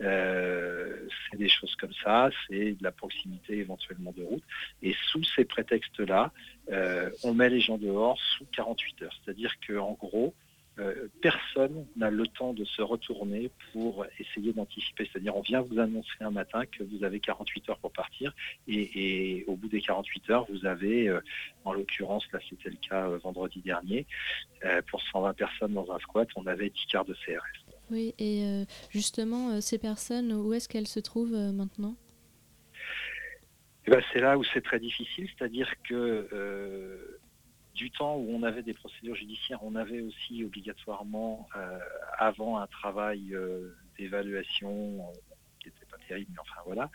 euh, 0.00 1.08
c'est 1.30 1.38
des 1.38 1.48
choses 1.48 1.74
comme 1.76 1.92
ça, 2.04 2.30
c'est 2.48 2.72
de 2.72 2.82
la 2.82 2.92
proximité 2.92 3.58
éventuellement 3.58 4.12
de 4.16 4.22
route. 4.22 4.44
Et 4.82 4.94
sous 5.08 5.24
ces 5.24 5.44
prétextes-là, 5.44 6.32
euh, 6.70 7.10
on 7.24 7.34
met 7.34 7.48
les 7.48 7.60
gens 7.60 7.78
dehors 7.78 8.20
sous 8.36 8.46
48 8.52 9.02
heures. 9.02 9.20
C'est-à-dire 9.24 9.54
qu'en 9.66 9.92
gros, 9.92 10.34
euh, 10.78 11.08
personne 11.20 11.86
n'a 11.96 12.10
le 12.10 12.26
temps 12.26 12.54
de 12.54 12.64
se 12.64 12.80
retourner 12.80 13.50
pour 13.72 14.06
essayer 14.18 14.54
d'anticiper. 14.54 15.06
C'est-à-dire, 15.12 15.36
on 15.36 15.42
vient 15.42 15.60
vous 15.60 15.78
annoncer 15.78 16.08
un 16.20 16.30
matin 16.30 16.64
que 16.64 16.82
vous 16.82 17.04
avez 17.04 17.20
48 17.20 17.68
heures 17.68 17.78
pour 17.78 17.92
partir, 17.92 18.34
et, 18.66 19.44
au 19.48 19.56
bout 19.56 19.68
des 19.68 19.82
48 19.82 20.30
heures, 20.30 20.46
vous 20.48 20.64
avez, 20.64 21.08
euh, 21.08 21.20
en 21.66 21.74
l'occurrence, 21.74 22.24
là 22.32 22.38
c'était 22.48 22.70
le 22.70 22.76
cas 22.76 23.06
euh, 23.06 23.18
vendredi 23.18 23.60
dernier, 23.60 24.06
pour 24.86 25.02
120 25.02 25.34
personnes 25.34 25.74
dans 25.74 25.90
un 25.90 25.98
squat, 25.98 26.28
on 26.36 26.46
avait 26.46 26.70
10 26.70 26.86
quarts 26.86 27.04
de 27.04 27.14
CRS. 27.14 27.74
Oui, 27.90 28.14
et 28.18 28.64
justement, 28.90 29.60
ces 29.60 29.76
personnes, 29.76 30.32
où 30.32 30.54
est-ce 30.54 30.68
qu'elles 30.68 30.86
se 30.86 31.00
trouvent 31.00 31.36
maintenant? 31.52 31.96
Eh 33.86 33.90
ben, 33.90 34.00
C'est 34.12 34.20
là 34.20 34.38
où 34.38 34.44
c'est 34.44 34.62
très 34.62 34.78
difficile, 34.78 35.28
c'est-à-dire 35.36 35.68
que 35.82 37.18
du 37.74 37.90
temps 37.90 38.16
où 38.16 38.28
on 38.30 38.42
avait 38.42 38.62
des 38.62 38.74
procédures 38.74 39.14
judiciaires, 39.14 39.62
on 39.62 39.74
avait 39.74 40.00
aussi 40.00 40.44
obligatoirement, 40.44 41.48
euh, 41.56 41.78
avant 42.18 42.58
un 42.58 42.66
travail 42.66 43.34
euh, 43.34 43.74
d'évaluation 43.98 45.06
qui 45.60 45.68
n'était 45.68 45.86
pas 45.90 45.96
terrible, 46.08 46.30
mais 46.32 46.40
enfin 46.40 46.60
voilà. 46.66 46.90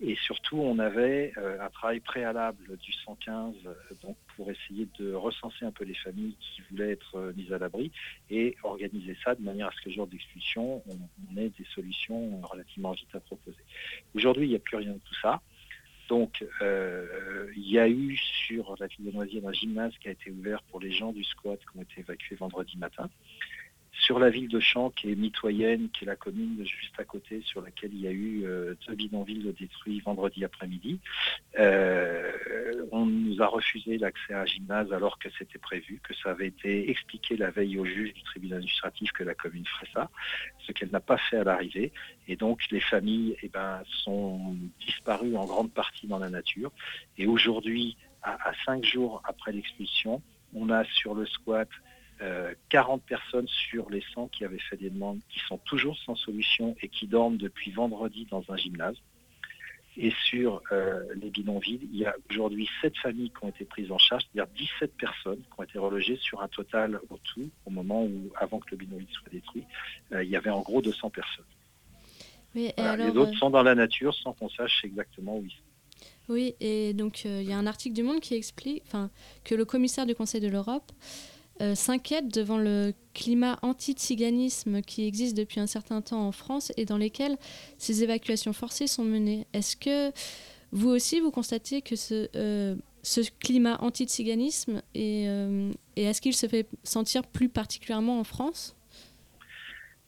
Et 0.00 0.16
surtout, 0.16 0.58
on 0.58 0.78
avait 0.78 1.32
euh, 1.36 1.60
un 1.60 1.68
travail 1.68 2.00
préalable 2.00 2.76
du 2.78 2.92
115 2.92 3.54
donc 4.02 4.16
pour 4.34 4.50
essayer 4.50 4.88
de 4.98 5.12
recenser 5.12 5.64
un 5.64 5.72
peu 5.72 5.84
les 5.84 5.94
familles 5.94 6.36
qui 6.40 6.62
voulaient 6.70 6.92
être 6.92 7.32
mises 7.36 7.52
à 7.52 7.58
l'abri 7.58 7.92
et 8.30 8.56
organiser 8.62 9.16
ça 9.22 9.34
de 9.34 9.42
manière 9.42 9.68
à 9.68 9.72
ce 9.72 9.82
que 9.82 9.88
le 9.90 9.94
jour 9.94 10.06
d'expulsion, 10.06 10.82
on, 10.86 11.36
ait 11.36 11.50
des 11.50 11.66
solutions 11.74 12.40
relativement 12.42 12.92
vite 12.92 13.14
à 13.14 13.20
proposer. 13.20 13.62
Aujourd'hui, 14.14 14.46
il 14.46 14.50
n'y 14.50 14.56
a 14.56 14.60
plus 14.60 14.76
rien 14.76 14.92
de 14.92 14.98
tout 14.98 15.14
ça. 15.20 15.40
Donc, 16.08 16.44
euh, 16.62 17.50
il 17.54 17.70
y 17.70 17.78
a 17.78 17.86
eu 17.88 18.16
sur 18.16 18.74
la 18.80 18.86
ville 18.86 19.06
de 19.06 19.10
Noisy 19.12 19.42
un 19.44 19.52
gymnase 19.52 19.92
qui 20.00 20.08
a 20.08 20.12
été 20.12 20.30
ouvert 20.30 20.62
pour 20.70 20.80
les 20.80 20.90
gens 20.90 21.12
du 21.12 21.22
squat 21.22 21.60
qui 21.60 21.78
ont 21.78 21.82
été 21.82 22.00
évacués 22.00 22.36
vendredi 22.36 22.78
matin 22.78 23.10
sur 24.00 24.18
la 24.18 24.30
ville 24.30 24.48
de 24.48 24.60
Champs, 24.60 24.90
qui 24.90 25.10
est 25.10 25.16
mitoyenne, 25.16 25.88
qui 25.90 26.04
est 26.04 26.06
la 26.06 26.16
commune 26.16 26.64
juste 26.64 26.98
à 26.98 27.04
côté, 27.04 27.42
sur 27.44 27.60
laquelle 27.60 27.92
il 27.92 28.00
y 28.00 28.06
a 28.06 28.12
eu 28.12 28.44
euh, 28.44 28.74
deux 28.86 28.94
bidonvilles 28.94 29.52
détruits 29.58 30.00
vendredi 30.00 30.44
après-midi. 30.44 31.00
Euh, 31.58 32.32
on 32.92 33.06
nous 33.06 33.42
a 33.42 33.46
refusé 33.46 33.98
l'accès 33.98 34.34
à 34.34 34.42
un 34.42 34.46
gymnase 34.46 34.92
alors 34.92 35.18
que 35.18 35.28
c'était 35.36 35.58
prévu, 35.58 36.00
que 36.02 36.14
ça 36.14 36.30
avait 36.30 36.46
été 36.46 36.90
expliqué 36.90 37.36
la 37.36 37.50
veille 37.50 37.78
au 37.78 37.84
juge 37.84 38.14
du 38.14 38.22
tribunal 38.22 38.58
administratif 38.58 39.10
que 39.12 39.24
la 39.24 39.34
commune 39.34 39.66
ferait 39.66 39.90
ça, 39.92 40.10
ce 40.66 40.72
qu'elle 40.72 40.90
n'a 40.90 41.00
pas 41.00 41.18
fait 41.18 41.38
à 41.38 41.44
l'arrivée. 41.44 41.92
Et 42.28 42.36
donc 42.36 42.60
les 42.70 42.80
familles 42.80 43.36
eh 43.42 43.48
ben, 43.48 43.82
sont 44.04 44.56
disparues 44.80 45.36
en 45.36 45.44
grande 45.44 45.72
partie 45.72 46.06
dans 46.06 46.18
la 46.18 46.30
nature. 46.30 46.70
Et 47.16 47.26
aujourd'hui, 47.26 47.96
à 48.22 48.52
cinq 48.66 48.84
jours 48.84 49.22
après 49.24 49.52
l'expulsion, 49.52 50.22
on 50.54 50.70
a 50.70 50.84
sur 50.84 51.14
le 51.14 51.26
squat 51.26 51.68
40 52.68 53.00
euh, 53.00 53.04
personnes 53.06 53.48
sur 53.48 53.90
les 53.90 54.02
100 54.14 54.28
qui 54.28 54.44
avaient 54.44 54.58
fait 54.58 54.76
des 54.76 54.90
demandes, 54.90 55.20
qui 55.28 55.40
sont 55.40 55.58
toujours 55.58 55.96
sans 55.98 56.14
solution 56.14 56.76
et 56.82 56.88
qui 56.88 57.06
dorment 57.06 57.36
depuis 57.36 57.70
vendredi 57.70 58.26
dans 58.30 58.44
un 58.48 58.56
gymnase. 58.56 58.96
Et 59.96 60.12
sur 60.26 60.62
euh, 60.70 61.02
les 61.16 61.30
bidonvilles, 61.30 61.88
il 61.92 61.98
y 61.98 62.06
a 62.06 62.14
aujourd'hui 62.30 62.68
7 62.82 62.96
familles 62.98 63.30
qui 63.30 63.44
ont 63.44 63.48
été 63.48 63.64
prises 63.64 63.90
en 63.90 63.98
charge, 63.98 64.24
c'est-à-dire 64.32 64.52
17 64.54 64.96
personnes 64.96 65.40
qui 65.40 65.60
ont 65.60 65.64
été 65.64 65.78
relogées 65.78 66.16
sur 66.16 66.40
un 66.40 66.46
total 66.48 67.00
au 67.10 67.18
tout, 67.18 67.50
au 67.66 67.70
moment 67.70 68.04
où, 68.04 68.30
avant 68.36 68.60
que 68.60 68.70
le 68.70 68.76
bidonville 68.76 69.08
soit 69.10 69.28
détruit, 69.32 69.64
euh, 70.12 70.22
il 70.22 70.30
y 70.30 70.36
avait 70.36 70.50
en 70.50 70.60
gros 70.60 70.80
200 70.82 71.10
personnes. 71.10 71.44
les 72.54 73.16
autres 73.16 73.36
sont 73.38 73.50
dans 73.50 73.64
la 73.64 73.74
nature 73.74 74.14
sans 74.14 74.32
qu'on 74.34 74.48
sache 74.48 74.84
exactement 74.84 75.38
où 75.38 75.44
ils 75.44 75.50
sont. 75.50 75.56
Oui, 76.28 76.54
et 76.60 76.92
donc 76.92 77.24
il 77.24 77.42
y 77.44 77.52
a 77.52 77.58
un 77.58 77.66
article 77.66 77.94
du 77.94 78.02
Monde 78.02 78.20
qui 78.20 78.34
explique 78.34 78.84
que 79.44 79.54
le 79.54 79.64
commissaire 79.64 80.04
du 80.04 80.14
Conseil 80.14 80.42
de 80.42 80.48
l'Europe 80.48 80.92
euh, 81.60 81.74
s'inquiète 81.74 82.28
devant 82.32 82.58
le 82.58 82.92
climat 83.14 83.58
anti-tsiganisme 83.62 84.80
qui 84.82 85.06
existe 85.06 85.36
depuis 85.36 85.58
un 85.58 85.66
certain 85.66 86.00
temps 86.00 86.26
en 86.26 86.32
France 86.32 86.72
et 86.76 86.84
dans 86.84 86.96
lesquels 86.96 87.36
ces 87.78 88.04
évacuations 88.04 88.52
forcées 88.52 88.86
sont 88.86 89.04
menées. 89.04 89.46
Est-ce 89.52 89.76
que 89.76 90.12
vous 90.70 90.88
aussi, 90.88 91.20
vous 91.20 91.30
constatez 91.30 91.82
que 91.82 91.96
ce, 91.96 92.28
euh, 92.36 92.76
climat 93.40 93.76
anti-tsiganisme 93.80 94.82
euh, 94.96 95.72
et 95.96 96.04
est-ce 96.04 96.20
qu'il 96.20 96.34
se 96.34 96.46
fait 96.46 96.68
sentir 96.84 97.26
plus 97.26 97.48
particulièrement 97.48 98.20
en 98.20 98.24
France? 98.24 98.76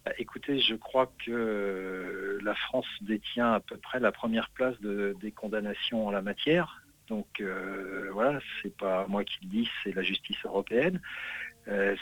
Bah, 0.04 0.12
Écoutez, 0.19 0.61
je 0.61 0.76
crois 0.76 1.12
que 1.25 2.38
la 2.42 2.54
France 2.54 2.87
détient 3.00 3.52
à 3.52 3.61
peu 3.61 3.76
près 3.76 3.99
la 3.99 4.12
première 4.12 4.50
place 4.50 4.76
des 4.80 5.33
condamnations 5.33 6.07
en 6.07 6.11
la 6.11 6.23
matière. 6.23 6.80
Donc 7.11 7.26
euh, 7.40 8.09
voilà, 8.12 8.40
c'est 8.62 8.75
pas 8.76 9.07
moi 9.09 9.25
qui 9.25 9.37
le 9.43 9.49
dis, 9.49 9.71
c'est 9.83 9.95
la 9.95 10.02
justice 10.02 10.38
européenne. 10.45 11.00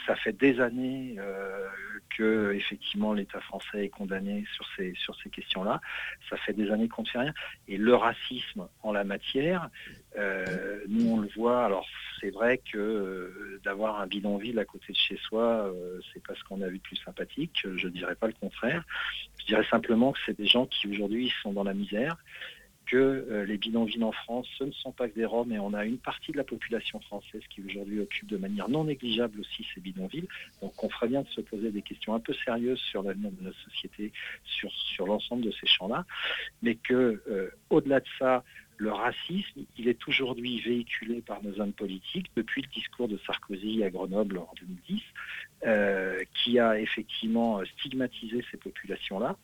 ça 0.07 0.15
fait 0.15 0.33
des 0.33 0.61
années 0.61 1.17
que 2.19 2.53
effectivement 2.53 3.13
l'État 3.13 3.39
français 3.39 3.85
est 3.85 3.89
condamné 3.89 4.45
sur 4.53 4.65
ces, 4.75 4.93
sur 4.95 5.15
ces 5.21 5.29
questions-là. 5.29 5.81
Ça 6.29 6.37
fait 6.37 6.53
des 6.53 6.69
années 6.71 6.87
qu'on 6.87 7.03
ne 7.03 7.07
fait 7.07 7.19
rien. 7.19 7.33
Et 7.67 7.77
le 7.77 7.95
racisme 7.95 8.67
en 8.83 8.91
la 8.91 9.03
matière, 9.03 9.69
euh, 10.17 10.83
nous 10.87 11.09
on 11.11 11.19
le 11.19 11.29
voit. 11.35 11.65
Alors 11.65 11.87
c'est 12.19 12.31
vrai 12.31 12.57
que 12.57 12.77
euh, 12.77 13.61
d'avoir 13.63 14.01
un 14.01 14.07
bidonville 14.07 14.59
à 14.59 14.65
côté 14.65 14.91
de 14.91 14.97
chez 14.97 15.17
soi, 15.17 15.43
euh, 15.43 15.99
c'est 16.13 16.25
pas 16.25 16.35
ce 16.35 16.43
qu'on 16.43 16.61
a 16.61 16.67
vu 16.67 16.77
de 16.77 16.83
plus 16.83 16.97
sympathique. 16.97 17.51
Je 17.63 17.87
ne 17.87 17.93
dirais 17.93 18.15
pas 18.15 18.27
le 18.27 18.33
contraire. 18.33 18.83
Je 19.39 19.45
dirais 19.45 19.65
simplement 19.69 20.11
que 20.11 20.19
c'est 20.25 20.37
des 20.37 20.47
gens 20.47 20.65
qui 20.65 20.87
aujourd'hui 20.87 21.31
sont 21.41 21.53
dans 21.53 21.63
la 21.63 21.73
misère 21.73 22.17
que 22.89 22.97
euh, 22.97 23.45
les 23.45 23.57
bidonvilles 23.57 24.03
en 24.03 24.11
France, 24.11 24.47
ce 24.57 24.63
ne 24.63 24.71
sont 24.71 24.91
pas 24.91 25.07
que 25.07 25.15
des 25.15 25.25
Roms, 25.25 25.51
et 25.51 25.59
on 25.59 25.73
a 25.73 25.85
une 25.85 25.99
partie 25.99 26.31
de 26.31 26.37
la 26.37 26.43
population 26.43 26.99
française 27.01 27.41
qui 27.49 27.61
aujourd'hui 27.61 27.99
occupe 27.99 28.27
de 28.27 28.37
manière 28.37 28.67
non 28.67 28.85
négligeable 28.85 29.39
aussi 29.39 29.65
ces 29.73 29.79
bidonvilles. 29.79 30.27
Donc 30.61 30.83
on 30.83 30.89
ferait 30.89 31.07
bien 31.07 31.21
de 31.21 31.27
se 31.27 31.41
poser 31.41 31.71
des 31.71 31.83
questions 31.83 32.15
un 32.15 32.19
peu 32.19 32.33
sérieuses 32.45 32.79
sur 32.79 33.03
l'avenir 33.03 33.31
de 33.31 33.43
notre 33.43 33.59
société, 33.59 34.11
sur, 34.43 34.71
sur 34.71 35.05
l'ensemble 35.05 35.43
de 35.43 35.51
ces 35.51 35.67
champs-là, 35.67 36.05
mais 36.63 36.75
que 36.75 37.21
euh, 37.29 37.49
au-delà 37.69 37.99
de 37.99 38.07
ça, 38.17 38.43
le 38.77 38.91
racisme, 38.91 39.65
il 39.77 39.87
est 39.87 40.07
aujourd'hui 40.07 40.59
véhiculé 40.61 41.21
par 41.21 41.43
nos 41.43 41.59
hommes 41.59 41.73
politiques 41.73 42.31
depuis 42.35 42.61
le 42.61 42.69
discours 42.69 43.07
de 43.07 43.19
Sarkozy 43.27 43.83
à 43.83 43.89
Grenoble 43.91 44.39
en 44.39 44.49
2010, 44.59 45.01
euh, 45.65 46.23
qui 46.33 46.57
a 46.59 46.79
effectivement 46.79 47.61
stigmatisé 47.77 48.43
ces 48.49 48.57
populations-là, 48.57 49.35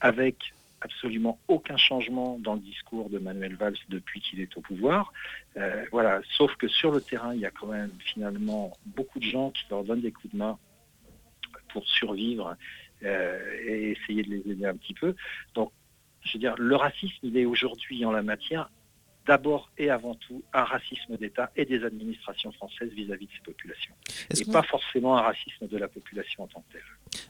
avec 0.00 0.54
absolument 0.80 1.38
aucun 1.48 1.76
changement 1.76 2.38
dans 2.38 2.54
le 2.54 2.60
discours 2.60 3.10
de 3.10 3.18
Manuel 3.18 3.54
Valls 3.56 3.76
depuis 3.88 4.20
qu'il 4.20 4.40
est 4.40 4.56
au 4.56 4.60
pouvoir. 4.60 5.12
Euh, 5.56 5.84
voilà, 5.92 6.20
sauf 6.36 6.54
que 6.56 6.68
sur 6.68 6.90
le 6.90 7.00
terrain, 7.00 7.34
il 7.34 7.40
y 7.40 7.46
a 7.46 7.50
quand 7.50 7.66
même 7.66 7.92
finalement 8.00 8.72
beaucoup 8.86 9.18
de 9.18 9.24
gens 9.24 9.50
qui 9.50 9.64
leur 9.70 9.84
donnent 9.84 10.00
des 10.00 10.12
coups 10.12 10.32
de 10.32 10.38
main 10.38 10.58
pour 11.68 11.86
survivre 11.86 12.56
euh, 13.02 13.38
et 13.66 13.92
essayer 13.92 14.22
de 14.22 14.30
les 14.30 14.50
aider 14.50 14.66
un 14.66 14.76
petit 14.76 14.94
peu. 14.94 15.14
Donc, 15.54 15.72
je 16.22 16.34
veux 16.34 16.38
dire, 16.38 16.54
le 16.58 16.76
racisme, 16.76 17.18
il 17.22 17.36
est 17.36 17.46
aujourd'hui 17.46 18.04
en 18.04 18.12
la 18.12 18.22
matière 18.22 18.70
d'abord 19.30 19.70
et 19.78 19.90
avant 19.90 20.16
tout 20.16 20.42
un 20.52 20.64
racisme 20.64 21.16
d'État 21.16 21.52
et 21.54 21.64
des 21.64 21.84
administrations 21.84 22.50
françaises 22.50 22.90
vis-à-vis 22.90 23.26
de 23.26 23.30
ces 23.30 23.44
populations. 23.44 23.94
Et 24.36 24.44
pas 24.50 24.64
forcément 24.64 25.16
un 25.16 25.22
racisme 25.22 25.68
de 25.68 25.78
la 25.78 25.86
population 25.86 26.42
en 26.42 26.46
tant 26.48 26.64
que 26.68 26.72
telle. 26.72 26.82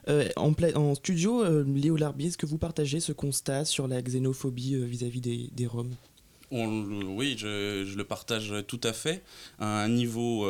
Euh, 0.08 0.28
en, 0.36 0.54
en, 0.76 0.94
studio, 0.94 1.44
euh, 1.44 1.62
Léo 1.62 1.98
Larbier, 1.98 2.28
est-ce 2.28 2.38
que 2.38 2.46
vous 2.46 2.56
partagez 2.56 3.00
ce 3.00 3.12
constat 3.12 3.66
sur 3.66 3.86
la 3.86 4.00
xénophobie 4.00 4.76
euh, 4.76 4.84
vis-à-vis 4.86 5.20
des, 5.20 5.50
des, 5.52 5.66
Roms? 5.66 5.94
Oui, 6.50 7.36
je, 7.36 7.84
je, 7.86 7.98
le 7.98 8.04
partage 8.04 8.54
tout 8.66 8.80
à 8.82 8.94
fait. 8.94 9.22
À 9.58 9.82
un 9.82 9.88
niveau 9.88 10.46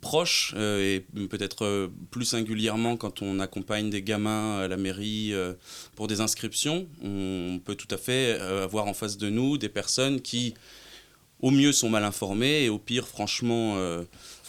proche, 0.00 0.54
et 0.56 1.04
peut-être 1.30 1.90
plus 2.10 2.24
singulièrement 2.24 2.96
quand 2.96 3.22
on 3.22 3.40
accompagne 3.40 3.90
des 3.90 4.02
gamins 4.02 4.58
à 4.58 4.68
la 4.68 4.76
mairie 4.76 5.32
pour 5.96 6.08
des 6.08 6.20
inscriptions, 6.20 6.86
on 7.02 7.60
peut 7.64 7.74
tout 7.74 7.88
à 7.90 7.96
fait 7.96 8.38
avoir 8.38 8.86
en 8.86 8.94
face 8.94 9.16
de 9.16 9.30
nous 9.30 9.56
des 9.58 9.68
personnes 9.68 10.20
qui, 10.20 10.54
au 11.40 11.50
mieux, 11.50 11.72
sont 11.72 11.88
mal 11.88 12.04
informées 12.04 12.64
et 12.64 12.68
au 12.68 12.78
pire, 12.78 13.08
franchement 13.08 13.76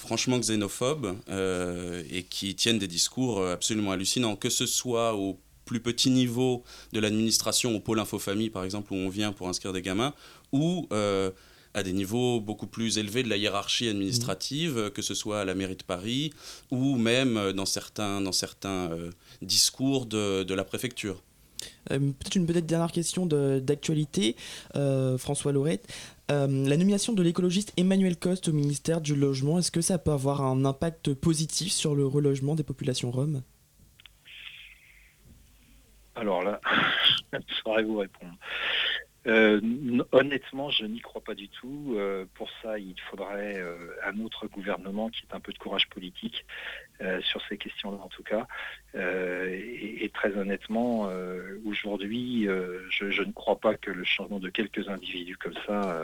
franchement 0.02 0.40
xénophobes 0.40 1.16
euh, 1.30 2.04
et 2.12 2.24
qui 2.24 2.56
tiennent 2.56 2.80
des 2.80 2.88
discours 2.88 3.40
euh, 3.40 3.54
absolument 3.54 3.92
hallucinants, 3.92 4.36
que 4.36 4.50
ce 4.50 4.66
soit 4.66 5.16
au 5.16 5.40
plus 5.66 5.80
petit 5.80 6.10
niveau 6.10 6.64
de 6.92 7.00
l'administration, 7.00 7.76
au 7.76 7.80
pôle 7.80 8.00
info-famille 8.00 8.50
par 8.50 8.64
exemple, 8.64 8.94
où 8.94 8.96
on 8.96 9.10
vient 9.10 9.32
pour 9.32 9.48
inscrire 9.48 9.72
des 9.72 9.82
gamins, 9.82 10.14
ou 10.52 10.88
euh, 10.92 11.32
à 11.74 11.84
des 11.84 11.94
niveaux 11.94 12.40
beaucoup 12.40 12.68
plus 12.68 12.98
élevés 12.98 13.24
de 13.24 13.30
la 13.30 13.38
hiérarchie 13.38 13.88
administrative, 13.88 14.78
mmh. 14.78 14.90
que 14.92 15.02
ce 15.02 15.14
soit 15.14 15.42
à 15.42 15.46
la 15.46 15.56
mairie 15.56 15.76
de 15.76 15.84
Paris, 15.84 16.34
ou 16.70 16.98
même 16.98 17.54
dans 17.54 17.66
certains, 17.66 18.22
dans 18.22 18.32
certains 18.32 18.92
discours 19.42 20.06
de, 20.06 20.44
de 20.44 20.54
la 20.54 20.64
préfecture. 20.64 21.22
peut-être 21.88 22.36
une 22.36 22.46
peut-être 22.46 22.66
dernière 22.66 22.92
question 22.92 23.26
d'actualité, 23.26 24.36
François 25.18 25.52
Laurette. 25.52 25.88
Euh, 26.32 26.48
la 26.48 26.78
nomination 26.78 27.12
de 27.12 27.22
l'écologiste 27.22 27.74
Emmanuel 27.76 28.16
Coste 28.16 28.48
au 28.48 28.54
ministère 28.54 29.02
du 29.02 29.16
Logement, 29.16 29.60
est-ce 29.60 29.72
que 29.72 29.82
ça 29.82 29.98
peut 29.98 30.12
avoir 30.12 30.42
un 30.42 30.64
impact 30.64 31.14
positif 31.14 31.74
sur 31.74 31.94
le 31.94 32.06
relogement 32.06 32.56
des 32.56 32.64
populations 32.64 33.12
roms? 33.12 33.42
Alors 36.16 36.42
là, 36.42 36.62
je 37.34 37.38
ne 37.38 37.44
saurais 37.62 37.84
vous 37.84 37.98
répondre. 37.98 38.34
Euh, 39.28 39.62
honnêtement, 40.12 40.72
je 40.72 40.86
n'y 40.86 41.00
crois 41.00 41.22
pas 41.22 41.36
du 41.36 41.48
tout. 41.48 41.94
Euh, 41.96 42.26
pour 42.34 42.50
ça, 42.62 42.80
il 42.80 43.00
faudrait 43.10 43.58
euh, 43.58 43.76
un 44.04 44.20
autre 44.20 44.48
gouvernement 44.48 45.10
qui 45.10 45.22
ait 45.22 45.36
un 45.36 45.40
peu 45.40 45.54
de 45.54 45.58
courage 45.58 45.88
politique 45.90 46.46
sur 47.24 47.42
ces 47.50 47.58
questions-là, 47.58 47.98
en 47.98 48.10
tout 48.10 48.22
cas. 48.22 48.46
Et, 48.94 50.12
très 50.14 50.38
honnêtement, 50.38 51.10
aujourd'hui, 51.66 52.48
je, 52.92 53.24
ne 53.24 53.32
crois 53.32 53.60
pas 53.60 53.74
que 53.74 53.90
le 53.90 54.04
changement 54.04 54.38
de 54.38 54.50
quelques 54.50 54.88
individus 54.88 55.36
comme 55.36 55.56
ça 55.66 56.00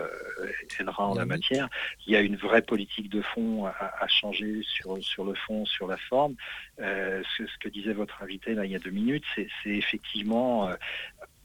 aidera 0.80 1.06
en 1.06 1.14
la 1.14 1.28
matière. 1.28 1.70
Il 2.08 2.14
y 2.14 2.16
a 2.16 2.22
une 2.22 2.36
vraie 2.36 2.64
politique 2.64 3.12
de 3.12 3.22
fond 3.22 3.68
à, 3.68 4.08
changer 4.08 4.64
sur, 4.64 4.98
sur 5.04 5.24
le 5.24 5.36
fond, 5.36 5.68
sur 5.68 5.86
la 5.86 5.98
forme. 5.98 6.34
Ce, 6.80 7.22
ce, 7.38 7.58
que 7.60 7.70
disait 7.70 7.94
votre 7.94 8.24
invité 8.24 8.56
là 8.56 8.66
il 8.66 8.72
y 8.72 8.76
a 8.76 8.80
deux 8.80 8.90
minutes, 8.90 9.26
c'est 9.36 9.48
effectivement 9.66 10.72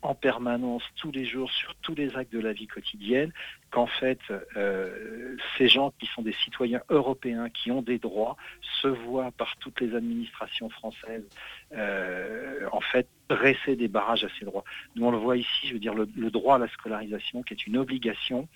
en 0.02 0.14
permanence, 0.14 0.82
tous 0.97 1.12
les 1.12 1.25
jours, 1.25 1.50
sur 1.50 1.75
tous 1.76 1.94
les 1.94 2.16
actes 2.16 2.32
de 2.32 2.40
la 2.40 2.52
vie 2.52 2.66
quotidienne, 2.66 3.32
qu'en 3.71 3.87
fait, 3.87 4.18
euh, 4.56 5.37
ces 5.56 5.68
gens 5.68 5.92
qui 5.99 6.06
sont 6.06 6.23
des 6.23 6.35
citoyens 6.44 6.82
européens, 6.90 7.49
qui 7.49 7.71
ont 7.71 7.82
des 7.82 7.99
droits, 7.99 8.37
se 8.82 8.88
voient 8.88 9.30
par 9.30 9.56
toutes 9.56 9.80
les 9.80 9.94
administrations 9.94 10.68
françaises, 10.68 11.25
euh, 11.73 12.68
en 12.73 12.80
fait, 12.80 13.06
dresser 13.28 13.76
des 13.76 13.88
barrages 13.88 14.25
à 14.25 14.28
ces 14.38 14.44
droits. 14.44 14.64
Nous, 14.97 15.06
on 15.06 15.11
le 15.11 15.18
voit 15.18 15.37
ici, 15.37 15.68
je 15.68 15.73
veux 15.75 15.78
dire, 15.78 15.94
le 15.94 16.30
droit 16.30 16.56
à 16.56 16.59
la 16.59 16.68
scolarisation, 16.68 17.42
qui 17.42 17.54
est 17.54 17.66
une 17.66 17.78
obligation, 17.78 18.49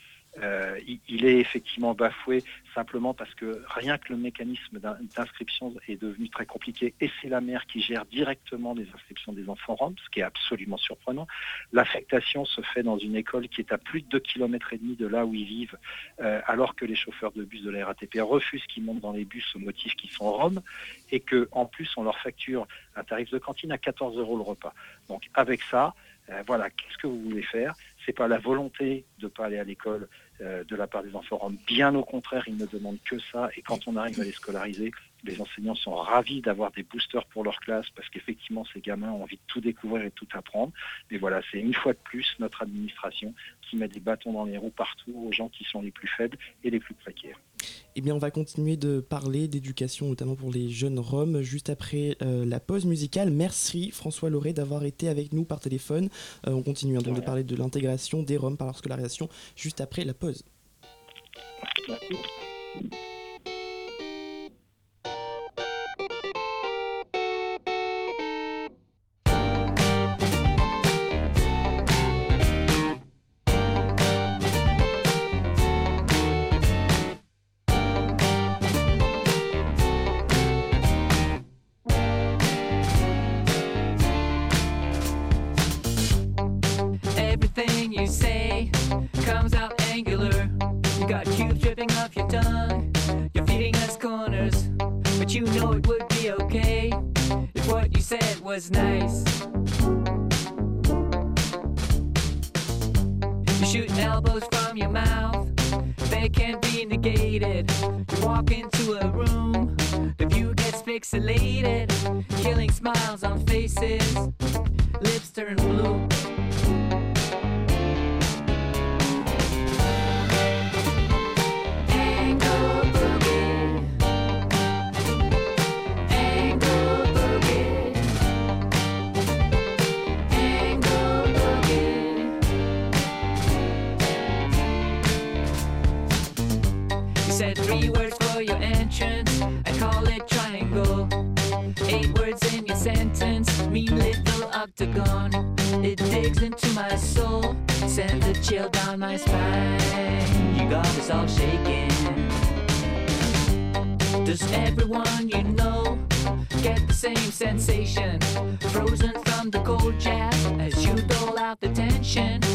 euh, 0.42 0.78
il, 1.08 1.24
est 1.24 1.38
effectivement 1.38 1.94
bafoué 1.94 2.44
simplement 2.74 3.14
parce 3.14 3.34
que 3.34 3.62
rien 3.68 3.96
que 3.96 4.12
le 4.12 4.18
mécanisme 4.18 4.78
d'inscription 5.16 5.74
est 5.88 6.00
devenu 6.00 6.28
très 6.28 6.44
compliqué 6.44 6.94
et 7.00 7.10
c'est 7.20 7.28
la 7.28 7.40
mère 7.40 7.66
qui 7.66 7.80
gère 7.80 8.04
directement 8.04 8.74
les 8.74 8.86
inscriptions 8.94 9.32
des 9.32 9.48
enfants 9.48 9.74
roms, 9.74 9.94
ce 10.04 10.10
qui 10.10 10.20
est 10.20 10.24
absolument 10.24 10.76
surprenant. 10.76 11.26
L'affectation 11.72 12.44
se 12.44 12.60
fait 12.60 12.82
dans 12.82 12.98
une 12.98 13.16
école 13.16 13.48
qui 13.48 13.62
est 13.62 13.72
à 13.72 13.78
plus 13.78 14.02
de 14.02 14.08
2 14.08 14.20
km 14.20 14.74
et 14.74 14.78
demi 14.78 14.94
de 14.96 15.06
là 15.06 15.24
où 15.24 15.34
ils 15.34 15.46
vivent, 15.46 15.78
euh, 16.20 16.40
alors 16.46 16.74
que 16.74 16.84
les 16.84 16.96
chauffeurs 16.96 17.32
de 17.32 17.44
bus 17.44 17.62
de 17.62 17.70
la 17.70 17.86
RATP 17.86 18.18
refusent 18.20 18.66
qu'ils 18.66 18.84
montent 18.84 19.00
dans 19.00 19.12
les 19.12 19.24
bus 19.24 19.56
au 19.56 19.58
motif 19.58 19.94
qu'ils 19.94 20.10
sont 20.10 20.30
roms 20.30 20.60
et 21.10 21.20
qu'en 21.20 21.64
plus 21.64 21.90
on 21.96 22.02
leur 22.02 22.18
facture 22.18 22.66
un 22.94 23.04
tarif 23.04 23.30
de 23.30 23.38
cantine 23.38 23.72
à 23.72 23.78
14 23.78 24.18
euros 24.18 24.36
le 24.36 24.42
repas. 24.42 24.74
Donc 25.08 25.30
avec 25.34 25.62
ça, 25.62 25.94
euh, 26.30 26.42
voilà, 26.46 26.70
qu'est-ce 26.70 26.98
que 26.98 27.06
vous 27.06 27.20
voulez 27.20 27.42
faire? 27.42 27.74
C'est 28.04 28.12
pas 28.12 28.28
la 28.28 28.38
volonté 28.38 29.04
de 29.18 29.28
pas 29.28 29.46
aller 29.46 29.58
à 29.58 29.64
l'école 29.64 30.08
euh, 30.40 30.64
de 30.64 30.76
la 30.76 30.86
part 30.86 31.02
des 31.02 31.14
enfants 31.14 31.50
Bien 31.66 31.94
au 31.94 32.04
contraire, 32.04 32.44
ils 32.46 32.56
ne 32.56 32.66
demandent 32.66 33.02
que 33.04 33.18
ça. 33.18 33.48
Et 33.56 33.62
quand 33.62 33.86
on 33.86 33.96
arrive 33.96 34.20
à 34.20 34.24
les 34.24 34.32
scolariser, 34.32 34.92
les 35.24 35.40
enseignants 35.40 35.74
sont 35.74 35.94
ravis 35.94 36.40
d'avoir 36.40 36.70
des 36.72 36.82
boosters 36.82 37.24
pour 37.26 37.44
leur 37.44 37.58
classe 37.60 37.88
parce 37.90 38.08
qu'effectivement, 38.08 38.64
ces 38.72 38.80
gamins 38.80 39.10
ont 39.10 39.22
envie 39.22 39.36
de 39.36 39.42
tout 39.46 39.60
découvrir 39.60 40.02
et 40.02 40.10
de 40.10 40.14
tout 40.14 40.28
apprendre. 40.32 40.72
Mais 41.10 41.18
voilà, 41.18 41.40
c'est 41.50 41.58
une 41.58 41.74
fois 41.74 41.92
de 41.92 41.98
plus 42.04 42.36
notre 42.38 42.62
administration 42.62 43.34
qui 43.62 43.76
met 43.76 43.88
des 43.88 44.00
bâtons 44.00 44.32
dans 44.32 44.44
les 44.44 44.58
roues 44.58 44.70
partout 44.70 45.12
aux 45.26 45.32
gens 45.32 45.48
qui 45.48 45.64
sont 45.64 45.80
les 45.80 45.90
plus 45.90 46.08
faibles 46.08 46.38
et 46.64 46.70
les 46.70 46.80
plus 46.80 46.94
précaires. 46.94 47.38
Eh 47.94 48.00
bien, 48.00 48.14
on 48.14 48.18
va 48.18 48.30
continuer 48.30 48.76
de 48.76 49.00
parler 49.00 49.48
d'éducation, 49.48 50.08
notamment 50.08 50.36
pour 50.36 50.52
les 50.52 50.68
jeunes 50.68 50.98
Roms, 50.98 51.40
juste 51.40 51.70
après 51.70 52.16
euh, 52.22 52.44
la 52.44 52.60
pause 52.60 52.84
musicale. 52.84 53.30
Merci 53.30 53.90
François 53.90 54.28
Lauré 54.28 54.52
d'avoir 54.52 54.84
été 54.84 55.08
avec 55.08 55.32
nous 55.32 55.44
par 55.44 55.60
téléphone. 55.60 56.08
Euh, 56.46 56.52
on 56.52 56.62
continue 56.62 56.98
hein, 56.98 57.02
donc 57.02 57.16
de 57.16 57.22
parler 57.22 57.44
de 57.44 57.56
l'intégration 57.56 58.22
des 58.22 58.36
Roms 58.36 58.56
par 58.56 58.66
leur 58.66 58.76
scolarisation 58.76 59.28
juste 59.56 59.80
après 59.80 60.04
la 60.04 60.14
pause. 60.14 60.44
Merci. 61.88 62.14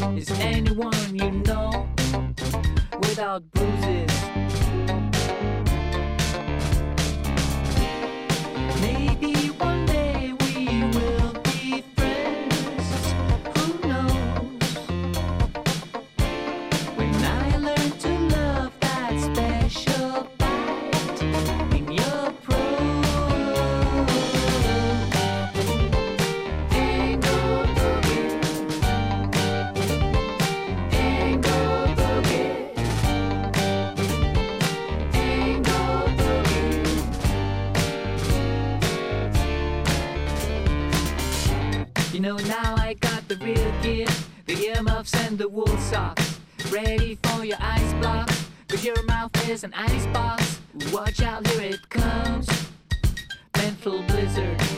Is 0.01 0.31
anyone 0.39 1.15
you 1.15 1.29
know 1.29 1.87
without 2.99 3.43
bruises? 3.51 4.10
Know 42.31 42.45
now 42.45 42.75
I 42.77 42.93
got 42.93 43.27
the 43.27 43.35
real 43.37 43.71
gear, 43.81 44.07
the 44.45 44.67
earmuffs 44.67 45.13
and 45.25 45.37
the 45.37 45.49
wool 45.49 45.77
socks, 45.77 46.39
ready 46.71 47.17
for 47.23 47.43
your 47.43 47.57
ice 47.59 47.93
blocks. 47.95 48.47
but 48.69 48.81
your 48.85 49.03
mouth 49.03 49.31
is 49.49 49.65
an 49.65 49.73
ice 49.73 50.05
box. 50.07 50.61
Watch 50.93 51.21
out, 51.21 51.45
here 51.47 51.71
it 51.71 51.89
comes. 51.89 52.47
Mental 53.57 54.01
blizzard. 54.03 54.70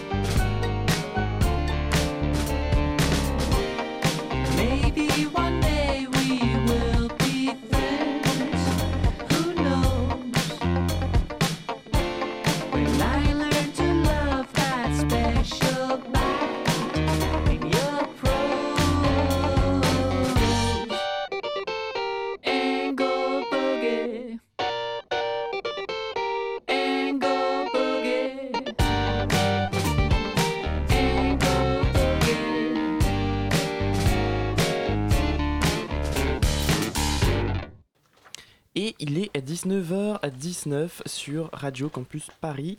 19h19 39.65 40.89
sur 41.05 41.49
Radio 41.53 41.87
Campus 41.87 42.27
Paris. 42.41 42.77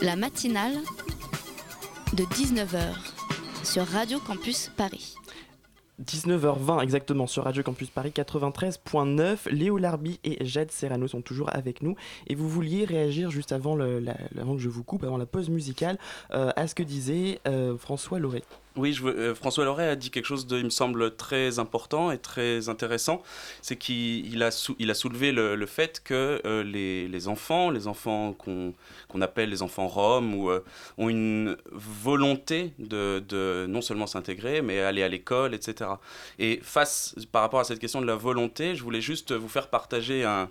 La 0.00 0.16
matinale 0.16 0.72
de 2.14 2.24
19h 2.24 2.94
sur 3.62 3.86
Radio 3.86 4.18
Campus 4.20 4.70
Paris. 4.74 5.16
19h20 6.02 6.82
exactement 6.82 7.26
sur 7.26 7.44
Radio 7.44 7.62
Campus 7.62 7.90
Paris 7.90 8.10
93.9. 8.16 9.50
Léo 9.50 9.76
Larbi 9.76 10.18
et 10.24 10.42
Jade 10.46 10.70
Serrano 10.70 11.06
sont 11.06 11.20
toujours 11.20 11.54
avec 11.54 11.82
nous. 11.82 11.94
Et 12.28 12.34
vous 12.34 12.48
vouliez 12.48 12.86
réagir 12.86 13.30
juste 13.30 13.52
avant, 13.52 13.76
le, 13.76 14.02
avant 14.40 14.54
que 14.54 14.62
je 14.62 14.70
vous 14.70 14.82
coupe, 14.82 15.04
avant 15.04 15.18
la 15.18 15.26
pause 15.26 15.50
musicale, 15.50 15.98
euh, 16.32 16.52
à 16.56 16.66
ce 16.66 16.74
que 16.74 16.82
disait 16.82 17.38
euh, 17.46 17.76
François 17.76 18.18
Lauré. 18.18 18.42
Oui, 18.74 18.98
euh, 19.04 19.34
François 19.34 19.66
Loret 19.66 19.86
a 19.86 19.96
dit 19.96 20.10
quelque 20.10 20.24
chose 20.24 20.46
de, 20.46 20.56
il 20.56 20.64
me 20.64 20.70
semble, 20.70 21.14
très 21.16 21.58
important 21.58 22.10
et 22.10 22.16
très 22.16 22.70
intéressant. 22.70 23.22
C'est 23.60 23.76
qu'il 23.76 24.32
il 24.32 24.42
a, 24.42 24.50
soulevé 24.94 25.30
le, 25.30 25.66
fait 25.66 26.02
que 26.02 26.40
euh, 26.46 26.62
les, 26.62 27.28
enfants, 27.28 27.70
les 27.70 27.86
enfants 27.86 28.32
qu'on 28.32 29.20
appelle 29.20 29.50
les 29.50 29.60
enfants 29.62 29.88
roms, 29.88 30.48
euh, 30.48 30.60
ont 30.96 31.10
une 31.10 31.56
volonté 31.70 32.72
de, 32.78 33.66
non 33.68 33.82
seulement 33.82 34.06
s'intégrer, 34.06 34.62
mais 34.62 34.80
aller 34.80 35.02
à 35.02 35.08
l'école, 35.08 35.54
etc. 35.54 35.90
Et 36.38 36.58
face, 36.62 37.14
par 37.30 37.42
rapport 37.42 37.60
à 37.60 37.64
cette 37.64 37.78
question 37.78 38.00
de 38.00 38.06
la 38.06 38.16
volonté, 38.16 38.74
je 38.74 38.82
voulais 38.82 39.02
juste 39.02 39.32
vous 39.32 39.48
faire 39.48 39.68
partager 39.68 40.24
un, 40.24 40.48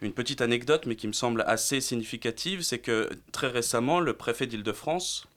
une 0.00 0.12
petite 0.12 0.40
anecdote, 0.40 0.86
mais 0.86 0.96
qui 0.96 1.06
me 1.06 1.12
semble 1.12 1.44
assez 1.46 1.82
significative, 1.82 2.62
c'est 2.62 2.78
que 2.78 3.10
très 3.30 3.48
récemment, 3.48 4.00
le 4.00 4.14
préfet 4.14 4.46
d'Île-de-France, 4.46 5.28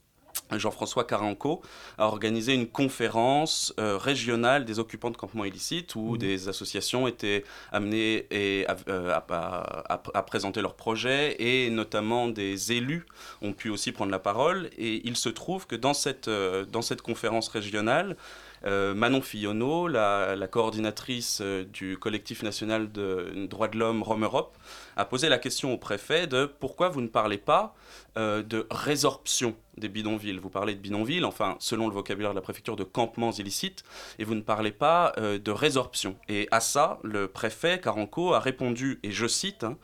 Jean-François 0.51 1.05
Caranco, 1.05 1.61
a 1.97 2.07
organisé 2.07 2.53
une 2.53 2.67
conférence 2.67 3.73
euh, 3.79 3.97
régionale 3.97 4.65
des 4.65 4.79
occupants 4.79 5.09
de 5.11 5.17
campements 5.17 5.45
illicites 5.45 5.95
où 5.95 6.11
Mhm. 6.13 6.17
des 6.17 6.49
associations 6.49 7.07
étaient 7.07 7.43
amenées 7.71 8.27
et 8.31 8.65
à, 8.67 8.75
euh, 8.89 9.11
à- 9.11 9.25
à- 9.29 9.93
à- 9.93 10.01
à 10.13 10.23
présenter 10.23 10.61
leurs 10.61 10.75
projets 10.75 11.35
et 11.39 11.69
notamment 11.69 12.27
des 12.27 12.73
élus 12.73 13.05
ont 13.41 13.53
pu 13.53 13.69
aussi 13.69 13.91
prendre 13.91 14.11
la 14.11 14.19
parole. 14.19 14.69
Et 14.77 15.01
il 15.07 15.15
se 15.15 15.29
trouve 15.29 15.67
que 15.67 15.75
dans 15.75 15.93
cette, 15.93 16.27
euh, 16.27 16.65
dans 16.65 16.81
cette 16.81 17.01
conférence 17.01 17.47
régionale, 17.47 18.15
Manon 18.63 19.21
Fillonneau, 19.23 19.87
la, 19.87 20.35
la 20.35 20.47
coordinatrice 20.47 21.41
du 21.73 21.97
collectif 21.97 22.43
national 22.43 22.91
de 22.91 23.47
droits 23.49 23.67
de 23.67 23.75
l'homme 23.79 24.03
Rome 24.03 24.23
Europe, 24.23 24.55
a 25.01 25.05
posé 25.05 25.29
la 25.29 25.39
question 25.39 25.73
au 25.73 25.77
préfet 25.77 26.27
de 26.27 26.45
pourquoi 26.45 26.89
vous 26.89 27.01
ne 27.01 27.07
parlez 27.07 27.39
pas 27.39 27.75
euh, 28.17 28.43
de 28.43 28.67
résorption 28.69 29.55
des 29.77 29.89
bidonvilles? 29.89 30.37
Vous 30.37 30.49
parlez 30.49 30.75
de 30.75 30.79
bidonvilles, 30.79 31.25
enfin, 31.25 31.57
selon 31.59 31.87
le 31.87 31.93
vocabulaire 31.93 32.31
de 32.31 32.35
la 32.35 32.41
préfecture, 32.41 32.75
de 32.75 32.83
campements 32.83 33.31
illicites, 33.31 33.83
et 34.19 34.23
vous 34.23 34.35
ne 34.35 34.41
parlez 34.41 34.71
pas 34.71 35.13
euh, 35.17 35.39
de 35.39 35.51
résorption. 35.51 36.15
Et 36.29 36.47
à 36.51 36.59
ça, 36.59 36.99
le 37.03 37.27
préfet 37.27 37.79
Caranco 37.79 38.33
a 38.33 38.39
répondu, 38.39 38.99
et 39.01 39.11
je 39.11 39.25
cite, 39.25 39.63
hein, 39.63 39.77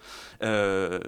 euh, 0.43 0.99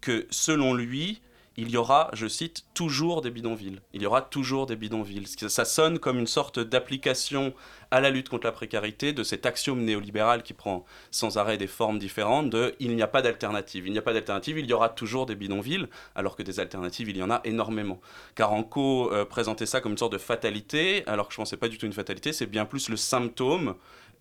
que 0.00 0.26
selon 0.30 0.72
lui, 0.72 1.20
il 1.58 1.70
y 1.70 1.76
aura, 1.76 2.08
je 2.12 2.28
cite, 2.28 2.64
toujours 2.72 3.20
des 3.20 3.32
bidonvilles. 3.32 3.80
Il 3.92 4.00
y 4.00 4.06
aura 4.06 4.22
toujours 4.22 4.66
des 4.66 4.76
bidonvilles. 4.76 5.26
Ça 5.26 5.64
sonne 5.64 5.98
comme 5.98 6.20
une 6.20 6.28
sorte 6.28 6.60
d'application 6.60 7.52
à 7.90 8.00
la 8.00 8.10
lutte 8.10 8.28
contre 8.28 8.46
la 8.46 8.52
précarité 8.52 9.12
de 9.12 9.24
cet 9.24 9.44
axiome 9.44 9.82
néolibéral 9.82 10.44
qui 10.44 10.52
prend 10.52 10.84
sans 11.10 11.36
arrêt 11.36 11.58
des 11.58 11.66
formes 11.66 11.98
différentes 11.98 12.48
de 12.48 12.76
il 12.78 12.94
n'y 12.94 13.02
a 13.02 13.08
pas 13.08 13.22
d'alternative. 13.22 13.88
Il 13.88 13.92
n'y 13.92 13.98
a 13.98 14.02
pas 14.02 14.12
d'alternative, 14.12 14.56
il 14.56 14.66
y 14.66 14.72
aura 14.72 14.88
toujours 14.88 15.26
des 15.26 15.34
bidonvilles, 15.34 15.88
alors 16.14 16.36
que 16.36 16.44
des 16.44 16.60
alternatives, 16.60 17.08
il 17.08 17.16
y 17.16 17.22
en 17.24 17.30
a 17.30 17.40
énormément. 17.42 18.00
Caranco 18.36 19.12
euh, 19.12 19.24
présentait 19.24 19.66
ça 19.66 19.80
comme 19.80 19.92
une 19.92 19.98
sorte 19.98 20.12
de 20.12 20.18
fatalité, 20.18 21.02
alors 21.08 21.26
que 21.26 21.34
je 21.34 21.44
ce 21.44 21.56
n'est 21.56 21.58
pas 21.58 21.68
du 21.68 21.76
tout 21.76 21.86
une 21.86 21.92
fatalité, 21.92 22.32
c'est 22.32 22.46
bien 22.46 22.66
plus 22.66 22.88
le 22.88 22.96
symptôme 22.96 23.74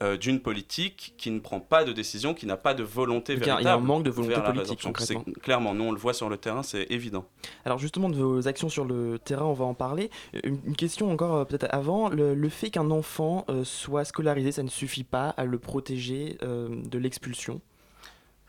euh, 0.03 0.17
d'une 0.17 0.39
politique 0.39 1.13
qui 1.17 1.31
ne 1.31 1.39
prend 1.39 1.59
pas 1.59 1.83
de 1.83 1.91
décision, 1.93 2.33
qui 2.33 2.45
n'a 2.45 2.57
pas 2.57 2.73
de 2.73 2.83
volonté 2.83 3.33
Donc, 3.33 3.43
véritable. 3.45 3.61
il 3.61 3.65
y 3.65 3.67
a 3.67 3.73
un 3.75 3.79
manque 3.79 4.03
de 4.03 4.09
volonté 4.09 4.39
politique, 4.41 4.81
concrètement. 4.83 5.23
Clairement, 5.41 5.73
nous 5.73 5.85
on 5.85 5.91
le 5.91 5.97
voit 5.97 6.13
sur 6.13 6.29
le 6.29 6.37
terrain, 6.37 6.63
c'est 6.63 6.87
évident. 6.89 7.25
Alors 7.65 7.77
justement 7.79 8.09
de 8.09 8.15
vos 8.17 8.47
actions 8.47 8.69
sur 8.69 8.85
le 8.85 9.17
terrain, 9.19 9.45
on 9.45 9.53
va 9.53 9.65
en 9.65 9.73
parler. 9.73 10.09
Une, 10.43 10.59
une 10.65 10.75
question 10.75 11.11
encore 11.11 11.35
euh, 11.35 11.45
peut-être 11.45 11.67
avant, 11.71 12.09
le, 12.09 12.35
le 12.35 12.49
fait 12.49 12.69
qu'un 12.69 12.91
enfant 12.91 13.45
euh, 13.49 13.63
soit 13.63 14.05
scolarisé, 14.05 14.51
ça 14.51 14.63
ne 14.63 14.69
suffit 14.69 15.03
pas 15.03 15.29
à 15.29 15.45
le 15.45 15.57
protéger 15.57 16.37
euh, 16.43 16.69
de 16.69 16.97
l'expulsion? 16.97 17.61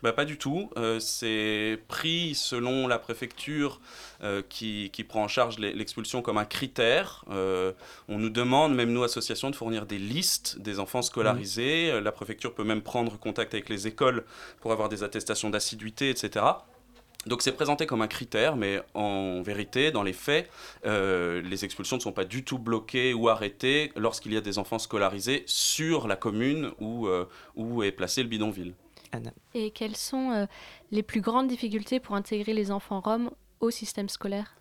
Bah, 0.03 0.13
Pas 0.13 0.25
du 0.25 0.37
tout. 0.37 0.69
Euh, 0.77 0.99
c'est 0.99 1.79
pris 1.87 2.35
selon 2.35 2.87
la 2.87 2.99
préfecture 2.99 3.79
euh, 4.23 4.41
qui, 4.47 4.89
qui, 4.91 5.03
prend 5.03 5.23
en 5.23 5.27
charge 5.27 5.59
l'expulsion 5.59 6.21
comme 6.21 6.37
un 6.37 6.45
critère. 6.45 7.25
Euh, 7.29 7.73
on 8.07 8.17
nous 8.17 8.29
demande, 8.29 8.75
même 8.75 8.91
nous, 8.91 9.03
associations, 9.03 9.49
de 9.49 9.55
fournir 9.55 9.85
des 9.85 9.99
listes 9.99 10.59
des 10.59 10.79
enfants 10.79 11.01
scolarisés. 11.01 11.91
Mmh. 11.93 11.99
La 11.99 12.11
préfecture 12.11 12.53
peut 12.53 12.63
même 12.63 12.81
prendre 12.81 13.17
contact 13.19 13.53
avec 13.53 13.69
les 13.69 13.87
écoles 13.87 14.25
pour 14.61 14.71
avoir 14.71 14.89
des 14.89 15.03
attestations 15.03 15.49
d'assiduité, 15.49 16.09
etc. 16.09 16.45
Donc 17.25 17.41
c'est 17.41 17.51
présenté 17.51 17.85
comme 17.85 18.01
un 18.01 18.07
critère, 18.07 18.55
mais 18.55 18.81
en 18.93 19.41
vérité, 19.41 19.91
dans 19.91 20.03
les 20.03 20.13
faits, 20.13 20.49
euh, 20.85 21.41
les 21.41 21.65
expulsions 21.65 21.97
ne 21.97 22.01
sont 22.01 22.13
pas 22.13 22.23
du 22.23 22.45
tout 22.45 22.57
bloquées 22.57 23.13
ou 23.13 23.27
arrêtées 23.27 23.91
lorsqu'il 23.97 24.33
y 24.33 24.37
a 24.37 24.41
des 24.41 24.57
enfants 24.57 24.79
scolarisés 24.79 25.43
sur 25.45 26.07
la 26.07 26.15
commune 26.15 26.71
où, 26.79 27.07
euh, 27.07 27.27
où 27.55 27.83
est 27.83 27.91
placé 27.91 28.23
le 28.23 28.29
bidonville. 28.29 28.73
Anna. 29.11 29.31
Et 29.53 29.71
quelles 29.71 29.95
sont 29.95 30.31
euh, 30.31 30.45
les 30.91 31.03
plus 31.03 31.21
grandes 31.21 31.47
difficultés 31.47 31.99
pour 31.99 32.15
intégrer 32.15 32.53
les 32.53 32.71
enfants 32.71 32.99
roms 32.99 33.31
au 33.59 33.71
système 33.71 34.09
scolaire? 34.09 34.55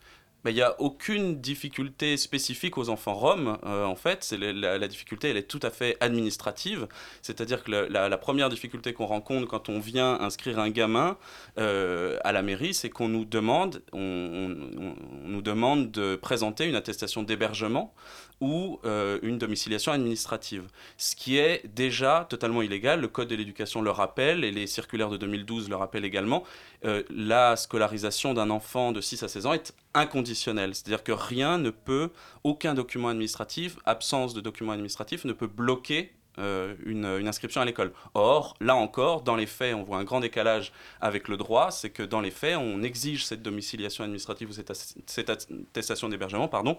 Il 0.47 0.55
n'y 0.55 0.63
a 0.63 0.81
aucune 0.81 1.41
difficulté 1.41 2.17
spécifique 2.17 2.79
aux 2.79 2.89
enfants 2.89 3.15
roms. 3.15 3.59
Euh, 3.65 3.85
en 3.85 3.97
fait, 3.97 4.25
c'est 4.25 4.39
la, 4.39 4.79
la, 4.79 4.89
difficulté, 4.89 5.29
elle 5.29 5.37
est 5.37 5.49
tout 5.49 5.61
à 5.63 5.71
fait 5.71 5.97
administrative. 6.01 6.87
C'est-à-dire 7.23 7.63
que 7.63 7.71
la, 7.71 8.09
la, 8.09 8.19
première 8.19 8.49
difficulté 8.49 8.93
qu'on 8.93 9.07
rencontre 9.07 9.47
quand 9.47 9.69
on 9.69 9.79
vient 9.79 10.19
inscrire 10.21 10.59
un 10.59 10.71
gamin 10.71 11.19
euh, 11.59 12.19
à 12.25 12.33
la 12.33 12.43
mairie, 12.43 12.73
c'est 12.73 12.89
qu'on 12.89 13.09
nous 13.09 13.25
demande, 13.25 13.83
on, 13.93 13.99
on, 13.99 14.95
on, 15.25 15.29
nous 15.29 15.43
demande 15.43 15.91
de 15.91 16.17
présenter 16.17 16.67
une 16.67 16.77
attestation 16.77 17.23
d'hébergement 17.23 17.93
ou 18.41 18.79
euh, 18.85 19.19
une 19.23 19.39
domiciliation 19.39 19.93
administrative, 19.93 20.69
ce 20.97 21.17
qui 21.17 21.39
est 21.39 21.67
déjà 21.75 22.27
totalement 22.29 22.63
illégal. 22.63 23.01
Le 23.01 23.09
Code 23.09 23.29
de 23.29 23.35
l'éducation 23.35 23.83
le 23.83 23.91
rappelle 23.91 24.45
et 24.45 24.51
les 24.51 24.67
circulaires 24.67 25.11
de 25.11 25.17
2012 25.17 25.69
le 25.69 25.77
rappellent 25.77 26.05
également. 26.05 26.45
Euh, 26.85 27.03
la 27.11 27.57
scolarisation 27.57 28.35
d'un 28.35 28.51
enfant 28.51 28.93
de 28.93 29.01
6 29.01 29.23
à 29.25 29.29
16 29.29 29.47
ans 29.47 29.53
est 29.53 29.75
inconditionnelle, 29.95 30.75
c'est-à-dire 30.75 31.03
que 31.03 31.13
rien 31.13 31.59
ne 31.59 31.71
peut, 31.71 32.11
aucun 32.45 32.75
document 32.75 33.09
administratif, 33.09 33.77
absence 33.85 34.35
de 34.35 34.41
document 34.41 34.73
administratif 34.73 35.25
ne 35.25 35.33
peut 35.33 35.49
bloquer 35.49 36.13
euh, 36.39 36.75
une, 36.85 37.05
inscription 37.05 37.61
à 37.61 37.65
l'école. 37.65 37.93
Or, 38.15 38.57
là 38.61 38.77
encore, 38.77 39.23
dans 39.23 39.37
les 39.37 39.47
faits, 39.47 39.75
on 39.75 39.83
voit 39.83 39.99
un 39.99 40.05
grand 40.05 40.21
décalage 40.21 40.73
avec 41.01 41.29
le 41.29 41.37
droit, 41.37 41.71
c'est 41.71 41.91
que 41.91 42.03
dans 42.03 42.21
les 42.21 42.31
faits, 42.31 42.57
on 42.57 42.83
exige 42.83 43.25
cette 43.25 43.43
domiciliation 43.43 44.05
administrative 44.05 44.51
ou 44.51 44.53
cette, 44.53 45.31
attestation 45.31 46.09
d'hébergement, 46.09 46.49
pardon, 46.49 46.79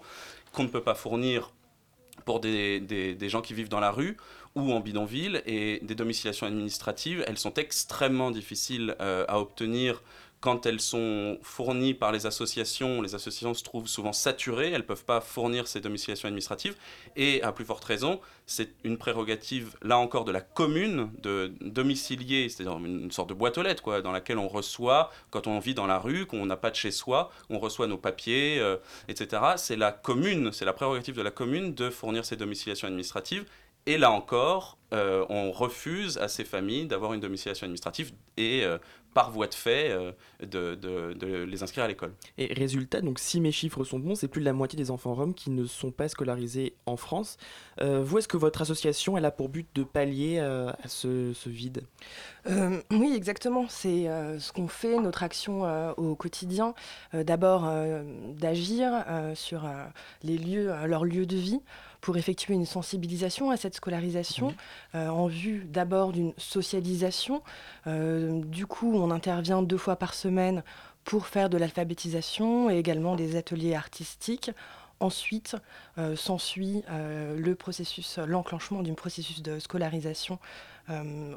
qu'on 0.52 0.64
ne 0.64 0.68
peut 0.68 0.82
pas 0.82 0.94
fournir 0.94 1.52
pour 2.24 2.40
des, 2.40 3.16
gens 3.28 3.40
qui 3.40 3.54
vivent 3.54 3.68
dans 3.68 3.80
la 3.80 3.90
rue 3.90 4.16
ou 4.54 4.72
en 4.72 4.80
bidonville 4.80 5.42
et 5.46 5.78
des 5.82 5.94
domiciliations 5.94 6.46
administratives, 6.46 7.24
elles 7.26 7.38
sont 7.38 7.54
extrêmement 7.54 8.30
difficiles 8.30 8.96
euh, 9.00 9.24
à 9.28 9.38
obtenir 9.38 10.02
quand 10.40 10.64
elles 10.64 10.80
sont 10.80 11.38
fournies 11.42 11.92
par 11.92 12.12
les 12.12 12.24
associations, 12.24 13.02
les 13.02 13.14
associations 13.14 13.52
se 13.52 13.62
trouvent 13.62 13.86
souvent 13.86 14.14
saturées, 14.14 14.68
elles 14.68 14.78
ne 14.78 14.86
peuvent 14.86 15.04
pas 15.04 15.20
fournir 15.20 15.68
ces 15.68 15.80
domiciliations 15.80 16.28
administratives. 16.28 16.76
Et 17.14 17.42
à 17.42 17.52
plus 17.52 17.66
forte 17.66 17.84
raison, 17.84 18.20
c'est 18.46 18.70
une 18.82 18.96
prérogative, 18.96 19.76
là 19.82 19.98
encore, 19.98 20.24
de 20.24 20.32
la 20.32 20.40
commune 20.40 21.10
de 21.22 21.52
domicilier, 21.60 22.48
c'est-à-dire 22.48 22.78
une 22.78 23.10
sorte 23.10 23.28
de 23.28 23.34
boîte 23.34 23.58
aux 23.58 23.62
lettres, 23.62 23.82
quoi, 23.82 24.00
dans 24.00 24.12
laquelle 24.12 24.38
on 24.38 24.48
reçoit, 24.48 25.10
quand 25.30 25.46
on 25.46 25.58
vit 25.58 25.74
dans 25.74 25.86
la 25.86 25.98
rue, 25.98 26.24
qu'on 26.24 26.46
n'a 26.46 26.56
pas 26.56 26.70
de 26.70 26.76
chez 26.76 26.90
soi, 26.90 27.30
on 27.50 27.58
reçoit 27.58 27.86
nos 27.86 27.98
papiers, 27.98 28.58
euh, 28.60 28.76
etc. 29.08 29.42
C'est 29.56 29.76
la 29.76 29.92
commune, 29.92 30.52
c'est 30.52 30.64
la 30.64 30.72
prérogative 30.72 31.16
de 31.16 31.22
la 31.22 31.30
commune 31.30 31.74
de 31.74 31.90
fournir 31.90 32.24
ces 32.24 32.36
domiciliations 32.36 32.88
administratives. 32.88 33.44
Et 33.86 33.96
là 33.96 34.10
encore, 34.10 34.78
euh, 34.92 35.24
on 35.28 35.52
refuse 35.52 36.18
à 36.18 36.28
ces 36.28 36.44
familles 36.44 36.86
d'avoir 36.86 37.14
une 37.14 37.20
domiciliation 37.20 37.64
administrative 37.64 38.12
et 38.36 38.64
euh, 38.64 38.78
par 39.14 39.30
voie 39.30 39.46
de 39.46 39.54
fait 39.54 39.90
euh, 39.90 40.12
de, 40.40 40.74
de, 40.74 41.12
de, 41.14 41.42
les 41.44 41.62
inscrire 41.62 41.84
à 41.84 41.88
l'école. 41.88 42.12
Et 42.38 42.52
résultat, 42.52 43.00
donc 43.00 43.18
si 43.18 43.40
mes 43.40 43.52
chiffres 43.52 43.84
sont 43.84 43.98
bons, 43.98 44.14
c'est 44.14 44.28
plus 44.28 44.40
de 44.40 44.44
la 44.46 44.52
moitié 44.52 44.76
des 44.76 44.90
enfants 44.90 45.14
roms 45.14 45.34
qui 45.34 45.50
ne 45.50 45.64
sont 45.66 45.90
pas 45.90 46.08
scolarisés 46.08 46.74
en 46.86 46.96
France. 46.96 47.36
Euh, 47.80 48.02
vous, 48.02 48.18
est-ce 48.18 48.28
que 48.28 48.36
votre 48.36 48.62
association 48.62 49.16
elle 49.18 49.24
a 49.24 49.30
pour 49.30 49.48
but 49.48 49.68
de 49.74 49.82
pallier 49.82 50.38
euh, 50.38 50.70
à 50.82 50.88
ce, 50.88 51.32
ce 51.32 51.48
vide? 51.48 51.82
Euh, 52.48 52.80
Oui, 52.90 53.12
exactement. 53.14 53.66
C'est 53.68 54.08
euh, 54.08 54.38
ce 54.38 54.52
qu'on 54.52 54.68
fait, 54.68 54.98
notre 54.98 55.22
action 55.22 55.64
euh, 55.64 55.92
au 55.96 56.14
quotidien. 56.14 56.74
D'abord, 57.12 57.68
d'agir 58.38 59.04
sur 59.34 59.68
les 60.22 60.38
lieux, 60.38 60.72
leurs 60.86 61.04
lieux 61.04 61.26
de 61.26 61.36
vie 61.36 61.60
pour 62.00 62.16
effectuer 62.16 62.54
une 62.54 62.66
sensibilisation 62.66 63.50
à 63.50 63.56
cette 63.56 63.74
scolarisation 63.74 64.54
mmh. 64.94 64.98
en 64.98 65.26
vue 65.26 65.64
d'abord 65.68 66.12
d'une 66.12 66.32
socialisation. 66.38 67.42
du 67.86 68.66
coup, 68.66 68.92
on 68.94 69.10
intervient 69.10 69.62
deux 69.62 69.76
fois 69.76 69.96
par 69.96 70.14
semaine 70.14 70.62
pour 71.04 71.26
faire 71.26 71.50
de 71.50 71.58
l'alphabétisation 71.58 72.70
et 72.70 72.78
également 72.78 73.16
des 73.16 73.36
ateliers 73.36 73.74
artistiques. 73.74 74.50
Ensuite, 75.00 75.56
euh, 75.96 76.14
s'ensuit 76.14 76.84
euh, 76.90 77.34
le 77.38 77.54
processus, 77.54 78.18
l'enclenchement 78.18 78.82
d'un 78.82 78.92
processus 78.92 79.42
de 79.42 79.58
scolarisation 79.58 80.38
euh, 80.38 80.79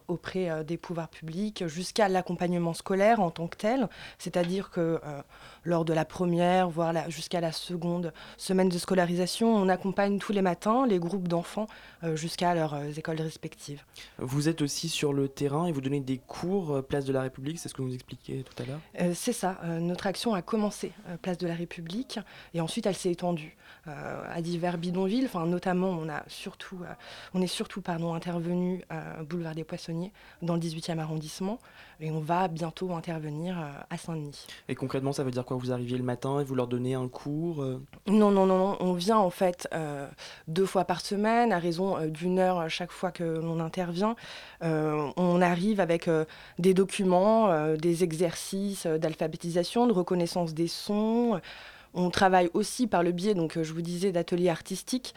auprès 0.08 0.50
euh, 0.50 0.64
des 0.64 0.78
pouvoirs 0.78 1.10
publics 1.10 1.66
jusqu'à 1.68 2.08
l'accompagnement 2.10 2.74
scolaire 2.74 3.20
en 3.20 3.32
tant 3.32 3.48
que 3.48 3.58
tel. 3.58 3.88
C'est-à-dire 4.18 4.70
que 4.70 5.00
euh, 5.06 5.22
lors 5.64 5.86
de 5.86 5.94
la 5.94 6.06
première, 6.06 6.70
voire 6.70 7.10
jusqu'à 7.10 7.42
la 7.42 7.52
seconde 7.52 8.14
semaine 8.38 8.70
de 8.70 8.78
scolarisation, 8.78 9.54
on 9.56 9.70
accompagne 9.70 10.20
tous 10.20 10.34
les 10.34 10.42
matins 10.42 10.86
les 10.88 11.00
groupes 11.00 11.28
d'enfants 11.28 11.68
euh, 12.04 12.16
jusqu'à 12.16 12.54
leurs 12.54 12.74
euh, 12.74 12.92
écoles 12.92 13.22
respectives. 13.22 13.84
Vous 14.18 14.50
êtes 14.50 14.62
aussi 14.62 14.90
sur 14.90 15.14
le 15.14 15.28
terrain 15.28 15.66
et 15.68 15.72
vous 15.72 15.82
donnez 15.82 16.00
des 16.00 16.18
cours 16.18 16.76
euh, 16.76 16.82
Place 16.82 17.06
de 17.06 17.14
la 17.14 17.22
République, 17.22 17.60
c'est 17.60 17.70
ce 17.70 17.74
que 17.74 17.82
vous 17.82 17.94
expliquiez 17.94 18.44
tout 18.44 18.62
à 18.62 18.66
l'heure? 18.66 19.14
C'est 19.16 19.34
ça, 19.34 19.60
notre 19.80 20.08
action 20.08 20.34
a 20.34 20.42
commencé 20.42 20.92
Place 21.22 21.38
de 21.38 21.48
la 21.48 21.56
République 21.56 22.20
et 22.54 22.62
ensuite 22.62 22.86
elle 22.86 22.96
s'est 22.96 23.12
étendue 23.12 23.56
à 23.86 24.42
divers 24.42 24.78
bidonvilles, 24.78 25.26
enfin, 25.26 25.46
notamment 25.46 25.90
on, 25.90 26.08
a 26.08 26.24
surtout, 26.28 26.80
on 27.34 27.42
est 27.42 27.48
surtout 27.48 27.82
pardon, 27.82 28.14
intervenu 28.14 28.84
à 28.90 29.24
boulevard 29.24 29.43
des 29.54 29.64
Poissonniers 29.64 30.12
dans 30.42 30.56
le 30.56 30.62
18e 30.62 31.00
arrondissement 31.00 31.60
et 32.00 32.10
on 32.12 32.20
va 32.20 32.48
bientôt 32.48 32.94
intervenir 32.94 33.58
à 33.90 33.98
Saint-Denis. 33.98 34.48
Et 34.68 34.76
concrètement 34.76 35.14
ça 35.14 35.24
veut 35.24 35.32
dire 35.32 35.46
quoi? 35.46 35.58
Vous 35.58 35.72
arriviez 35.72 35.98
le 35.98 36.04
matin 36.04 36.40
et 36.40 36.44
vous 36.44 36.56
leur 36.56 36.68
donnez 36.68 36.96
un 36.96 37.08
cours 37.08 37.64
Non, 38.08 38.32
non, 38.32 38.46
non, 38.46 38.58
non. 38.58 38.78
on 38.80 38.94
vient 38.94 39.18
en 39.18 39.30
fait 39.30 39.68
euh, 39.74 40.08
deux 40.48 40.66
fois 40.66 40.86
par 40.86 41.02
semaine 41.02 41.52
à 41.54 41.60
raison 41.60 41.98
euh, 41.98 42.08
d'une 42.08 42.40
heure 42.40 42.70
chaque 42.70 42.92
fois 42.92 43.12
que 43.12 43.24
l'on 43.24 43.60
intervient. 43.60 44.16
Euh, 44.64 45.10
on 45.18 45.42
arrive 45.42 45.80
avec 45.80 46.08
euh, 46.08 46.26
des 46.60 46.74
documents, 46.74 47.50
euh, 47.52 47.76
des 47.76 48.04
exercices 48.04 48.86
d'alphabétisation, 48.88 49.88
de 49.88 49.94
reconnaissance 49.94 50.54
des 50.54 50.68
sons. 50.68 51.40
On 51.94 52.10
travaille 52.10 52.50
aussi 52.54 52.88
par 52.88 53.04
le 53.04 53.12
biais, 53.12 53.36
donc 53.36 53.62
je 53.62 53.72
vous 53.74 53.82
disais, 53.84 54.12
d'ateliers 54.12 54.50
artistiques 54.50 55.14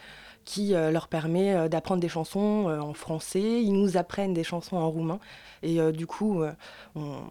qui 0.47 0.73
euh, 0.73 0.91
leur 0.91 1.09
permet 1.09 1.53
euh, 1.53 1.67
d'apprendre 1.67 1.99
des 1.99 2.07
chansons 2.07 2.69
euh, 2.69 2.79
en 2.79 2.93
français. 2.93 3.61
Ils 3.61 3.73
nous 3.73 3.97
apprennent 3.97 4.33
des 4.33 4.45
chansons 4.45 4.77
en 4.77 4.89
roumain. 4.89 5.19
Et 5.61 5.79
du 5.91 6.05
coup, 6.05 6.43
on, 6.95 7.23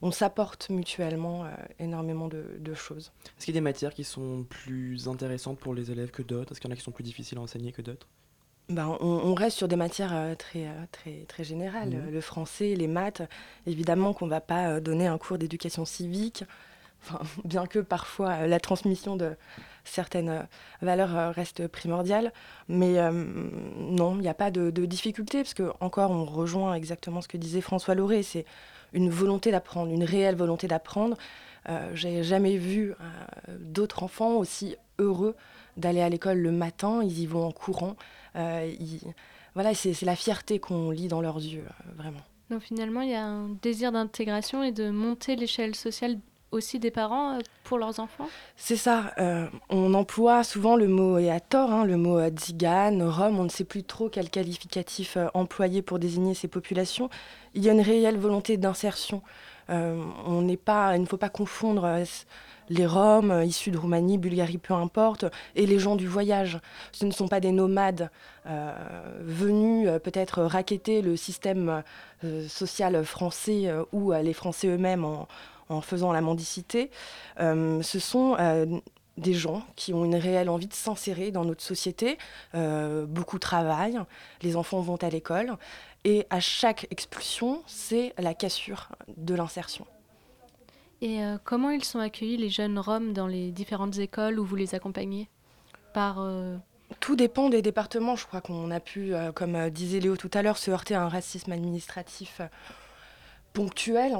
on 0.00 0.10
s'apporte 0.10 0.70
mutuellement 0.70 1.44
énormément 1.78 2.28
de, 2.28 2.42
de 2.58 2.72
choses. 2.72 3.12
Est-ce 3.26 3.44
qu'il 3.44 3.54
y 3.54 3.58
a 3.58 3.60
des 3.60 3.64
matières 3.64 3.92
qui 3.92 4.04
sont 4.04 4.46
plus 4.48 5.06
intéressantes 5.06 5.58
pour 5.58 5.74
les 5.74 5.90
élèves 5.90 6.10
que 6.10 6.22
d'autres? 6.22 6.52
Est-ce 6.52 6.62
qu'il 6.62 6.70
y 6.70 6.72
en 6.72 6.74
a 6.74 6.78
qui 6.78 6.82
sont 6.82 6.92
plus 6.92 7.04
difficiles 7.04 7.36
à 7.36 7.42
enseigner 7.42 7.72
que 7.72 7.82
d'autres? 7.82 8.08
Ben, 8.70 8.96
on, 9.00 9.06
on, 9.06 9.34
reste 9.34 9.58
sur 9.58 9.68
des 9.68 9.76
matières 9.76 10.34
très, 10.38 10.66
très, 10.92 11.26
très 11.28 11.44
générales. 11.44 11.90
Mmh. 11.90 12.10
Le 12.10 12.20
français, 12.22 12.74
les 12.74 12.88
maths. 12.88 13.20
Évidemment 13.66 14.14
qu'on 14.14 14.24
ne 14.24 14.30
va 14.30 14.40
pas 14.40 14.80
donner 14.80 15.06
un 15.06 15.18
cours 15.18 15.36
d'éducation 15.36 15.84
civique, 15.84 16.44
bien 17.44 17.66
que 17.66 17.78
parfois 17.78 18.46
la 18.46 18.60
transmission 18.60 19.16
de 19.16 19.36
certaines 19.84 20.46
valeurs 20.82 21.34
restent 21.34 21.66
primordiales. 21.66 22.32
Mais 22.68 22.98
euh, 22.98 23.10
non, 23.12 24.16
il 24.16 24.22
n'y 24.22 24.28
a 24.28 24.34
pas 24.34 24.50
de, 24.50 24.70
difficulté, 24.86 25.42
parce 25.42 25.54
que, 25.54 25.72
encore, 25.80 26.10
on 26.10 26.24
rejoint 26.24 26.74
exactement 26.74 27.20
ce 27.20 27.28
que 27.28 27.36
disait 27.36 27.60
François 27.60 27.94
Lauré 27.94 28.22
c'est 28.22 28.44
une 28.92 29.10
volonté 29.10 29.50
d'apprendre, 29.50 29.92
une 29.92 30.04
réelle 30.04 30.36
volonté 30.36 30.68
d'apprendre. 30.68 31.16
Euh, 31.68 31.90
J'ai 31.94 32.22
jamais 32.22 32.56
vu 32.56 32.92
euh, 32.92 32.94
d'autres 33.58 34.02
enfants 34.02 34.36
aussi 34.36 34.76
heureux 34.98 35.34
d'aller 35.76 36.00
à 36.00 36.08
l'école 36.08 36.38
le 36.38 36.52
matin, 36.52 37.02
ils 37.02 37.20
y 37.20 37.26
vont 37.26 37.46
en 37.46 37.52
courant. 37.52 37.96
Euh. 38.36 38.70
Voilà, 39.54 39.72
c'est 39.74 40.00
la 40.02 40.16
fierté 40.16 40.58
qu'on 40.58 40.90
lit 40.90 41.08
dans 41.08 41.20
leurs 41.20 41.36
yeux, 41.36 41.64
euh, 41.64 41.92
vraiment. 41.96 42.20
Donc 42.50 42.62
finalement, 42.62 43.00
il 43.00 43.10
y 43.10 43.14
a 43.14 43.24
un 43.24 43.48
désir 43.62 43.92
d'intégration 43.92 44.62
et 44.62 44.72
de 44.72 44.90
monter 44.90 45.36
l'échelle 45.36 45.74
sociale 45.74 46.18
aussi 46.50 46.78
des 46.78 46.90
parents 46.90 47.34
euh, 47.34 47.38
pour 47.64 47.78
leurs 47.78 48.00
enfants? 48.00 48.28
C'est 48.56 48.76
ça. 48.76 49.12
Euh, 49.18 49.46
on 49.68 49.94
emploie 49.94 50.44
souvent 50.44 50.76
le 50.76 50.88
mot, 50.88 51.18
et 51.18 51.30
à 51.30 51.40
tort, 51.40 51.70
hein, 51.72 51.84
le 51.84 51.96
mot 51.96 52.20
tzigane, 52.28 53.02
rome. 53.02 53.38
On 53.38 53.44
ne 53.44 53.48
sait 53.48 53.64
plus 53.64 53.84
trop 53.84 54.08
quel 54.08 54.30
qualificatif 54.30 55.16
euh, 55.16 55.26
employer 55.34 55.82
pour 55.82 55.98
désigner 55.98 56.34
ces 56.34 56.48
populations. 56.48 57.10
Il 57.54 57.64
y 57.64 57.68
a 57.68 57.72
une 57.72 57.80
réelle 57.80 58.18
volonté 58.18 58.56
d'insertion 58.56 59.22
on 59.68 60.42
n'est 60.42 60.58
pas, 60.58 60.94
il 60.94 61.00
ne 61.00 61.06
faut 61.06 61.16
pas 61.16 61.30
confondre 61.30 61.88
les 62.68 62.86
Roms 62.86 63.42
issus 63.44 63.70
de 63.70 63.78
Roumanie, 63.78 64.18
Bulgarie, 64.18 64.58
peu 64.58 64.74
importe, 64.74 65.24
et 65.54 65.64
les 65.64 65.78
gens 65.78 65.96
du 65.96 66.06
voyage. 66.06 66.58
Ce 66.92 67.06
ne 67.06 67.10
sont 67.10 67.28
pas 67.28 67.40
des 67.40 67.50
nomades 67.50 68.10
venus 69.20 69.88
peut-être 70.02 70.42
raqueter 70.42 71.00
le 71.00 71.16
système 71.16 71.82
social 72.46 73.02
français 73.06 73.72
ou 73.92 74.12
les 74.12 74.34
Français 74.34 74.68
eux-mêmes 74.68 75.06
en, 75.06 75.28
en, 75.68 75.80
faisant 75.80 76.12
la 76.12 76.20
mendicité. 76.20 76.90
ce 77.38 77.98
sont 77.98 78.36
des 79.16 79.34
gens 79.34 79.62
qui 79.76 79.94
ont 79.94 80.04
une 80.04 80.16
réelle 80.16 80.48
envie 80.48 80.66
de 80.66 80.74
s'insérer 80.74 81.30
dans 81.30 81.44
notre 81.44 81.62
société. 81.62 82.18
Euh, 82.54 83.06
beaucoup 83.06 83.38
travaillent, 83.38 84.00
les 84.42 84.56
enfants 84.56 84.80
vont 84.80 84.96
à 84.96 85.08
l'école, 85.08 85.56
et 86.04 86.26
à 86.30 86.40
chaque 86.40 86.86
expulsion, 86.90 87.62
c'est 87.66 88.12
la 88.18 88.34
cassure 88.34 88.88
de 89.16 89.34
l'insertion. 89.34 89.86
Et 91.00 91.22
euh, 91.22 91.38
comment 91.42 91.70
ils 91.70 91.84
sont 91.84 91.98
accueillis, 91.98 92.36
les 92.36 92.50
jeunes 92.50 92.78
Roms, 92.78 93.12
dans 93.12 93.26
les 93.26 93.52
différentes 93.52 93.98
écoles 93.98 94.38
où 94.38 94.44
vous 94.44 94.56
les 94.56 94.74
accompagnez? 94.74 95.28
Par. 95.92 96.16
Euh, 96.18 96.56
Tout 97.00 97.14
dépend 97.14 97.48
des 97.48 97.62
départements. 97.62 98.16
Je 98.16 98.26
crois 98.26 98.40
qu'on 98.40 98.70
a 98.70 98.80
pu, 98.80 99.12
comme 99.34 99.70
disait 99.70 100.00
Léo 100.00 100.16
tout 100.16 100.30
à 100.34 100.42
l'heure, 100.42 100.58
se 100.58 100.70
heurter 100.70 100.94
à 100.94 101.02
un 101.02 101.08
racisme 101.08 101.52
administratif 101.52 102.40
ponctuel 103.52 104.16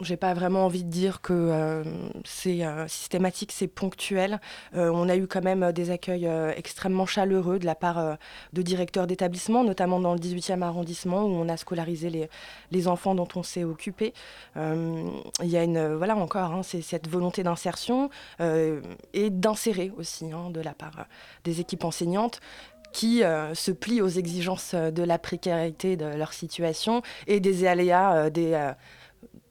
j'ai 0.00 0.16
pas 0.16 0.34
vraiment 0.34 0.64
envie 0.64 0.84
de 0.84 0.90
dire 0.90 1.20
que 1.20 1.32
euh, 1.32 1.84
c'est 2.24 2.64
euh, 2.64 2.86
systématique, 2.88 3.52
c'est 3.52 3.66
ponctuel. 3.66 4.40
Euh, 4.74 4.90
on 4.92 5.08
a 5.08 5.16
eu 5.16 5.26
quand 5.26 5.42
même 5.42 5.72
des 5.72 5.90
accueils 5.90 6.28
extrêmement 6.56 7.06
chaleureux 7.06 7.58
de 7.58 7.66
la 7.66 7.74
part 7.74 8.16
de 8.52 8.62
directeurs 8.62 9.06
d'établissements, 9.06 9.64
notamment 9.64 10.00
dans 10.00 10.14
le 10.14 10.20
18e 10.20 10.62
arrondissement 10.62 11.24
où 11.24 11.30
on 11.30 11.48
a 11.48 11.56
scolarisé 11.56 12.10
les, 12.10 12.28
les 12.70 12.88
enfants 12.88 13.14
dont 13.14 13.28
on 13.34 13.42
s'est 13.42 13.64
occupé. 13.64 14.12
Il 14.56 15.10
y 15.42 15.56
a 15.56 15.62
une, 15.62 15.94
voilà 15.94 16.16
encore, 16.16 16.52
hein, 16.52 16.62
c'est 16.62 16.82
cette 16.82 17.08
volonté 17.08 17.42
d'insertion 17.42 18.10
et 18.40 19.30
d'insérer 19.30 19.92
aussi 19.96 20.30
hein, 20.32 20.50
de 20.50 20.60
la 20.60 20.74
part 20.74 21.06
des 21.44 21.60
équipes 21.60 21.84
enseignantes 21.84 22.40
qui 22.92 23.20
se 23.20 23.70
plient 23.70 24.00
aux 24.00 24.08
exigences 24.08 24.74
de 24.74 25.02
la 25.02 25.18
précarité 25.18 25.96
de 25.96 26.06
leur 26.06 26.32
situation 26.32 27.02
et 27.26 27.40
des 27.40 27.66
aléas 27.66 28.30
des 28.30 28.72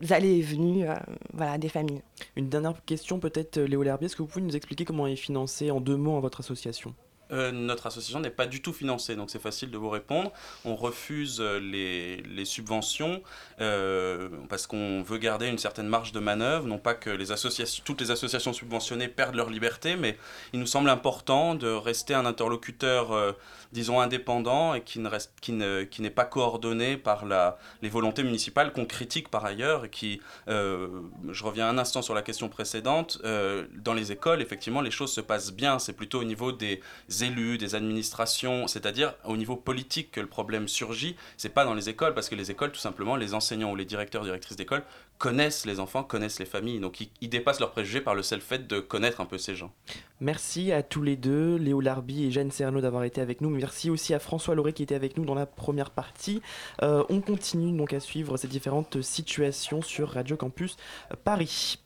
allées 0.10 0.38
et 0.38 0.42
venues 0.42 0.88
euh, 0.88 0.96
voilà, 1.34 1.58
des 1.58 1.70
familles. 1.70 2.02
Une 2.36 2.50
dernière 2.50 2.74
question 2.86 3.20
peut-être, 3.20 3.60
Léo 3.60 3.84
L'Herbier, 3.84 4.06
est-ce 4.06 4.16
que 4.16 4.22
vous 4.22 4.28
pouvez 4.28 4.46
nous 4.46 4.56
expliquer 4.56 4.86
comment 4.86 5.08
est 5.08 5.16
financée 5.16 5.72
en 5.72 5.82
deux 5.82 5.98
mots 5.98 6.20
votre 6.20 6.40
association? 6.40 6.94
Euh, 7.32 7.52
notre 7.52 7.88
association 7.88 8.20
n'est 8.20 8.30
pas 8.30 8.46
du 8.46 8.62
tout 8.62 8.74
financée, 8.74 9.16
donc 9.16 9.30
c'est 9.30 9.42
facile 9.42 9.72
de 9.72 9.78
vous 9.78 9.90
répondre. 9.90 10.32
On 10.66 10.76
refuse 10.76 11.40
euh, 11.42 11.60
les, 11.60 12.18
les 12.22 12.46
subventions 12.46 13.22
euh, 13.60 14.30
parce 14.50 14.68
qu'on 14.68 15.02
veut 15.04 15.18
garder 15.18 15.48
une 15.48 15.58
certaine 15.58 15.88
marge 15.88 16.12
de 16.12 16.20
manœuvre, 16.20 16.68
non 16.68 16.78
pas 16.78 16.94
que 16.94 17.10
les 17.10 17.32
associations, 17.32 17.84
toutes 17.86 18.02
les 18.02 18.12
associations 18.12 18.54
subventionnées 18.54 19.08
perdent 19.08 19.36
leur 19.36 19.50
liberté, 19.50 19.96
mais 19.96 20.18
il 20.54 20.60
nous 20.60 20.66
semble 20.66 20.90
important 20.90 21.56
de 21.56 21.68
rester 21.68 22.14
un 22.14 22.26
interlocuteur, 22.26 23.36
disons, 23.72 24.00
indépendant 24.00 24.74
et 24.74 24.82
qui, 24.82 25.00
ne 25.00 25.08
reste, 25.08 25.34
qui, 25.42 25.52
ne, 25.52 25.84
qui 25.84 26.02
n'est 26.02 26.10
pas 26.10 26.26
coordonné 26.26 26.98
par 26.98 27.26
la, 27.26 27.58
les 27.82 27.90
volontés 27.90 28.24
municipales 28.24 28.74
qu'on 28.74 28.86
critique 28.86 29.30
par 29.30 29.46
ailleurs 29.46 29.86
et 29.86 29.90
qui, 29.90 30.22
je 30.48 31.44
reviens 31.44 31.68
un 31.70 31.78
instant 31.78 32.02
sur 32.02 32.14
la 32.14 32.22
question 32.22 32.50
précédente, 32.50 33.22
dans 33.24 33.94
les 33.94 34.12
écoles, 34.12 34.42
effectivement, 34.42 34.82
les 34.82 34.92
choses 34.92 35.12
se 35.12 35.22
passent 35.22 35.54
bien, 35.54 35.80
c'est 35.80 35.94
plutôt 35.94 36.22
au 36.22 36.24
niveau 36.24 36.52
des 36.52 36.82
élus, 37.22 37.58
des 37.58 37.76
administrations, 37.76 38.68
c'est-à-dire 38.68 39.14
au 39.26 39.38
niveau 39.38 39.56
politique 39.56 40.12
que 40.12 40.22
le 40.22 40.28
problème 40.28 40.68
surgit. 40.68 41.16
C'est 41.38 41.50
pas 41.50 41.66
dans 41.66 41.74
les 41.74 41.90
écoles, 41.90 42.14
parce 42.14 42.30
que 42.30 42.36
les 42.36 42.52
écoles, 42.52 42.72
tout 42.72 42.80
simplement, 42.80 43.16
les 43.16 43.34
enseignants 43.34 43.72
ou 43.72 43.76
les 43.76 43.86
directeurs, 43.86 44.24
directrices 44.24 44.58
d'école 44.58 44.84
connaissent 45.18 45.66
les 45.66 45.80
enfants, 45.80 46.04
connaissent 46.04 46.40
les 46.40 46.46
familles. 46.46 46.80
Donc 46.80 47.02
ils, 47.22 47.30
dépassent 47.30 47.60
leurs 47.60 47.72
préjugés 47.72 48.02
par 48.02 48.16
le 48.16 48.24
seul 48.24 48.42
fait 48.42 48.68
de 48.68 48.80
connaître 48.80 49.22
un 49.22 49.26
peu 49.26 49.38
ces 49.38 49.56
gens. 49.56 49.72
Merci 50.20 50.72
à 50.72 50.84
tous 50.84 51.02
les 51.02 51.16
deux, 51.16 51.56
Léo 51.56 51.82
Larbi 51.82 52.26
et 52.26 52.32
Jeanne 52.32 52.52
Serno 52.52 52.82
d'avoir 52.82 53.04
été 53.04 53.22
avec 53.22 53.42
nous. 53.42 53.50
Merci 53.58 53.90
aussi 53.90 54.14
à 54.14 54.20
François 54.20 54.54
Lauré 54.54 54.72
qui 54.72 54.84
était 54.84 54.94
avec 54.94 55.18
nous 55.18 55.26
dans 55.26 55.34
la 55.34 55.48
première 55.48 55.90
partie. 55.90 56.42
Euh, 56.84 57.04
on 57.10 57.22
continue 57.22 57.76
donc 57.76 57.92
à 57.92 58.00
suivre 58.00 58.38
ces 58.38 58.48
différentes 58.48 59.02
situations 59.02 59.82
sur 59.82 60.12
Radio 60.12 60.38
Campus 60.38 60.78
Paris. 61.24 61.80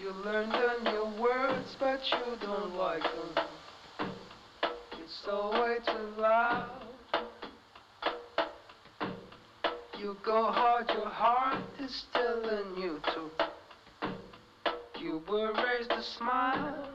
You 0.00 0.14
learn 0.24 0.48
the 0.48 0.90
new 0.90 1.20
words, 1.20 1.76
but 1.78 2.00
you 2.10 2.36
don't 2.40 2.74
like 2.76 3.02
them. 3.02 3.44
It's 4.92 5.12
so 5.24 5.50
way 5.52 5.78
too 5.84 6.22
loud. 6.22 6.87
You 9.98 10.16
go 10.22 10.50
hard, 10.50 10.88
your 10.90 11.08
heart 11.08 11.62
is 11.80 11.94
still 11.94 12.48
in 12.48 12.80
you 12.80 13.00
too. 13.12 13.30
You 15.00 15.22
were 15.28 15.52
raised 15.52 15.90
to 15.90 16.02
smile. 16.02 16.88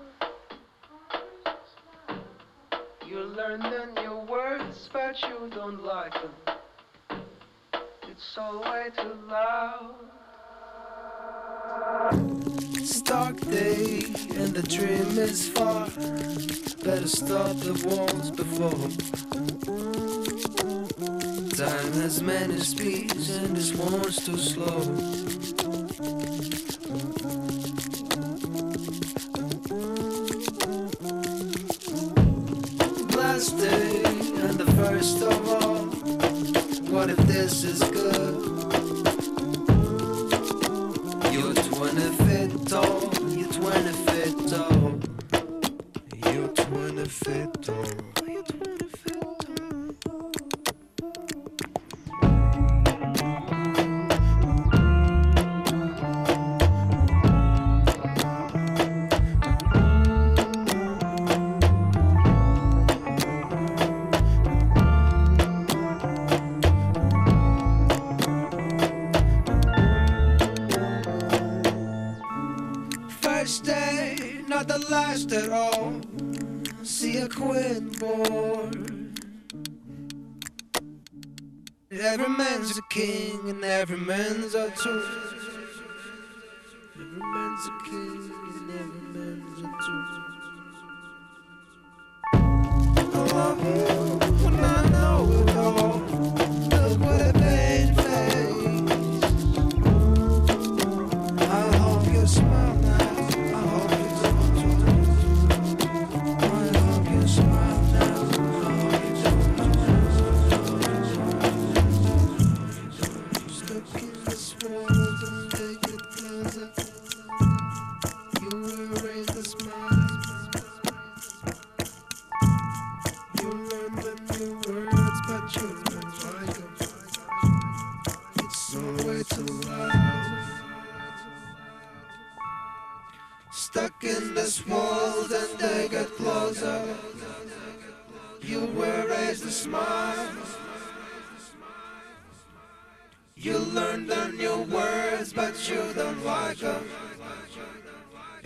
You 3.05 3.19
learn 3.19 3.59
the 3.59 4.01
new 4.01 4.15
words, 4.31 4.89
but 4.93 5.21
you 5.21 5.49
don't 5.51 5.83
like 5.83 6.13
them 6.13 6.55
it's 8.13 8.37
all 8.37 8.61
way 8.61 8.89
too 8.95 9.15
loud. 9.27 9.95
Stark 12.85 13.39
day 13.41 14.03
and 14.35 14.53
the 14.53 14.63
dream 14.63 15.17
is 15.17 15.49
far. 15.49 15.87
Better 16.83 17.07
stop 17.07 17.55
the 17.57 17.73
walls 17.87 18.31
before. 18.31 20.12
Time 21.55 21.93
has 22.01 22.19
many 22.19 22.57
speeds 22.57 23.29
and 23.29 23.55
this 23.55 23.73
one's 23.73 24.25
too 24.25 24.37
slow. 24.37 24.79
Last 33.15 33.55
day 33.59 34.01
and 34.41 34.57
the 34.57 34.73
first 34.77 35.21
of 35.21 35.47
all. 35.47 35.85
What 36.91 37.11
if 37.11 37.17
this 37.27 37.63
is 37.63 37.83
good? 37.83 38.33
You're 41.31 41.53
20 41.53 42.01
feet 42.25 42.67
tall, 42.67 43.13
you're 43.29 43.47
20 43.51 44.02
Every 81.91 82.27
man's 82.27 82.77
a 82.77 82.81
king 82.89 83.49
and 83.49 83.63
every 83.63 83.97
man's 83.97 84.53
a 84.55 84.69
tool. 84.71 85.03
Every 86.95 87.19
man's 87.19 87.65
a 87.65 87.71
king 87.89 88.31
and 88.55 88.71
every 88.71 89.01
man's 89.15 89.59
a 89.59 89.61
tool. 89.63 90.05
I 93.15 93.35
uh-huh. 93.35 94.02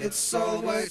It's 0.08 0.34
all 0.34 0.62
way 0.62 0.88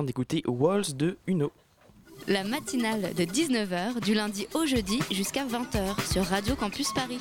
vient 0.00 0.06
d'écouter 0.06 0.42
Walls 0.46 0.96
de 0.96 1.18
Uno. 1.26 1.52
La 2.26 2.44
matinale 2.44 3.14
de 3.14 3.24
19h 3.24 4.00
du 4.00 4.14
lundi 4.14 4.46
au 4.54 4.64
jeudi 4.64 5.00
jusqu'à 5.10 5.44
20h 5.44 6.10
sur 6.10 6.24
Radio 6.24 6.56
Campus 6.56 6.92
Paris. 6.94 7.20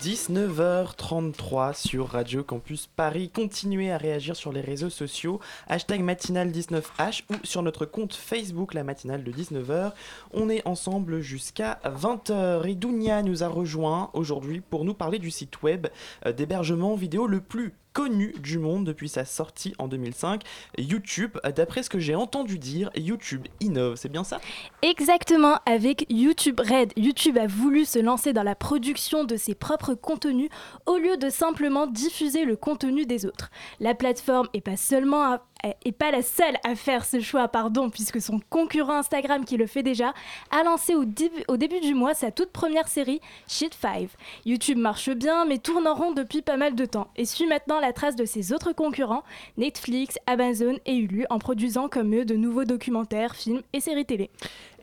19h33 0.00 1.74
sur 1.74 2.08
Radio 2.08 2.44
Campus 2.44 2.88
Paris. 2.94 3.30
Continuez 3.34 3.90
à 3.90 3.96
réagir 3.96 4.36
sur 4.36 4.52
les 4.52 4.60
réseaux 4.60 4.90
sociaux, 4.90 5.40
hashtag 5.66 6.02
matinale19h 6.02 7.22
ou 7.30 7.34
sur 7.44 7.62
notre 7.62 7.86
compte 7.86 8.14
Facebook, 8.14 8.74
la 8.74 8.84
matinale 8.84 9.24
de 9.24 9.32
19h. 9.32 9.92
On 10.32 10.48
est 10.48 10.66
ensemble 10.66 11.20
jusqu'à 11.20 11.80
20h 11.84 12.68
et 12.68 12.74
Dounia 12.74 13.22
nous 13.22 13.42
a 13.42 13.48
rejoint 13.48 14.10
aujourd'hui 14.12 14.60
pour 14.60 14.84
nous 14.84 14.94
parler 14.94 15.18
du 15.18 15.30
site 15.30 15.62
web 15.62 15.86
euh, 16.26 16.32
d'hébergement 16.32 16.94
vidéo 16.94 17.26
le 17.26 17.40
plus 17.40 17.72
connu 17.96 18.34
du 18.40 18.58
monde 18.58 18.84
depuis 18.84 19.08
sa 19.08 19.24
sortie 19.24 19.72
en 19.78 19.88
2005, 19.88 20.42
YouTube. 20.76 21.38
D'après 21.56 21.82
ce 21.82 21.88
que 21.88 21.98
j'ai 21.98 22.14
entendu 22.14 22.58
dire, 22.58 22.90
YouTube 22.94 23.46
innove, 23.60 23.96
c'est 23.96 24.10
bien 24.10 24.22
ça? 24.22 24.38
Exactement, 24.82 25.56
avec 25.64 26.04
YouTube 26.10 26.60
Red, 26.60 26.92
YouTube 26.98 27.38
a 27.38 27.46
voulu 27.46 27.86
se 27.86 27.98
lancer 27.98 28.34
dans 28.34 28.42
la 28.42 28.54
production 28.54 29.24
de 29.24 29.36
ses 29.38 29.54
propres 29.54 29.94
contenus 29.94 30.50
au 30.84 30.98
lieu 30.98 31.16
de 31.16 31.30
simplement 31.30 31.86
diffuser 31.86 32.44
le 32.44 32.54
contenu 32.56 33.06
des 33.06 33.24
autres. 33.24 33.50
La 33.80 33.94
plateforme 33.94 34.48
est 34.52 34.60
pas 34.60 34.76
seulement 34.76 35.22
à- 35.32 35.42
est 35.84 35.92
pas 35.92 36.10
la 36.10 36.22
seule 36.22 36.56
à 36.64 36.74
faire 36.74 37.04
ce 37.04 37.20
choix, 37.20 37.48
pardon, 37.48 37.90
puisque 37.90 38.20
son 38.20 38.40
concurrent 38.50 38.94
Instagram, 38.98 39.44
qui 39.44 39.56
le 39.56 39.66
fait 39.66 39.82
déjà, 39.82 40.12
a 40.50 40.62
lancé 40.62 40.94
au, 40.94 41.04
début- 41.04 41.80
du 41.80 41.94
mois 41.94 42.14
sa 42.14 42.30
toute 42.30 42.50
première 42.52 42.88
série, 42.88 43.20
Shit 43.48 43.74
5. 43.74 44.08
YouTube 44.44 44.78
marche 44.78 45.10
bien, 45.10 45.44
mais 45.44 45.58
tourne 45.58 45.86
en 45.86 45.94
rond 45.94 46.12
depuis 46.12 46.42
pas 46.42 46.56
mal 46.56 46.74
de 46.74 46.84
temps, 46.84 47.08
et 47.16 47.24
suit 47.24 47.46
maintenant 47.46 47.80
la 47.80 47.92
trace 47.92 48.16
de 48.16 48.24
ses 48.24 48.52
autres 48.52 48.72
concurrents, 48.72 49.22
Netflix, 49.56 50.16
Amazon 50.26 50.76
et 50.86 50.94
Hulu, 50.94 51.26
en 51.30 51.38
produisant 51.38 51.88
comme 51.88 52.14
eux 52.14 52.24
de 52.24 52.36
nouveaux 52.36 52.64
documentaires, 52.64 53.34
films 53.34 53.62
et 53.72 53.80
séries 53.80 54.06
télé. 54.06 54.30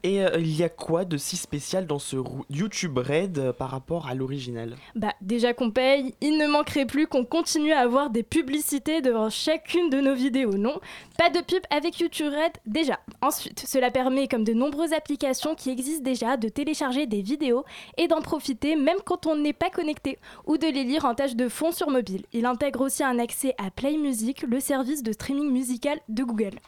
Et 0.06 0.22
euh, 0.22 0.32
il 0.38 0.54
y 0.54 0.64
a 0.64 0.70
quoi 0.70 1.06
de 1.06 1.16
si 1.16 1.38
spécial 1.38 1.88
dans 1.88 1.98
ce 1.98 2.18
YouTube 2.50 2.98
Red 2.98 3.38
euh, 3.38 3.54
par 3.54 3.70
rapport 3.70 4.08
à 4.08 4.14
l'original? 4.14 4.76
Bah 4.96 5.14
déjà 5.22 5.54
qu'on 5.54 5.72
paye, 5.72 6.14
il 6.20 6.38
ne 6.38 6.46
manquerait 6.46 6.86
plus 6.86 7.08
qu'on 7.08 7.24
continue 7.24 7.72
à 7.72 7.80
avoir 7.80 8.10
des 8.10 8.24
publicités 8.24 9.02
devant 9.02 9.30
chacune 9.30 9.90
de 9.90 10.02
nos 10.02 10.14
vidéos, 10.14 10.58
non? 10.58 10.78
Pas 11.18 11.30
de 11.30 11.40
pub 11.40 11.64
avec 11.70 12.02
YouTube 12.02 12.34
Red 12.34 12.52
déjà. 12.66 13.00
Ensuite, 13.22 13.64
cela 13.66 13.92
permet, 13.92 14.28
comme 14.28 14.44
de 14.44 14.52
nombreuses 14.52 14.92
applications 14.92 15.56
qui 15.56 15.70
existent 15.70 16.04
déjà, 16.04 16.36
de 16.36 16.50
télécharger 16.50 17.08
des 17.08 17.22
vidéos 17.22 17.64
et 17.98 18.10
d'en 18.10 18.22
profiter 18.22 18.76
même 18.76 18.98
quand 19.06 19.26
on 19.26 19.38
n'est 19.38 19.54
pas 19.54 19.70
connecté, 19.70 20.20
ou 20.46 20.58
de 20.58 20.68
les 20.68 20.84
lire 20.84 21.06
en 21.06 21.16
tâche 21.16 21.36
de 21.36 21.48
fond 21.48 21.72
sur 21.72 21.90
mobile. 21.90 22.26
Il 22.34 22.46
intègre 22.46 22.82
aussi 22.82 23.04
un 23.04 23.20
accès 23.20 23.56
à 23.58 23.72
Play 23.72 23.98
Music, 23.98 24.42
le 24.42 24.60
service 24.60 25.02
de 25.02 25.14
streaming 25.14 25.50
musical 25.50 26.00
de 26.10 26.24
Google. 26.24 26.60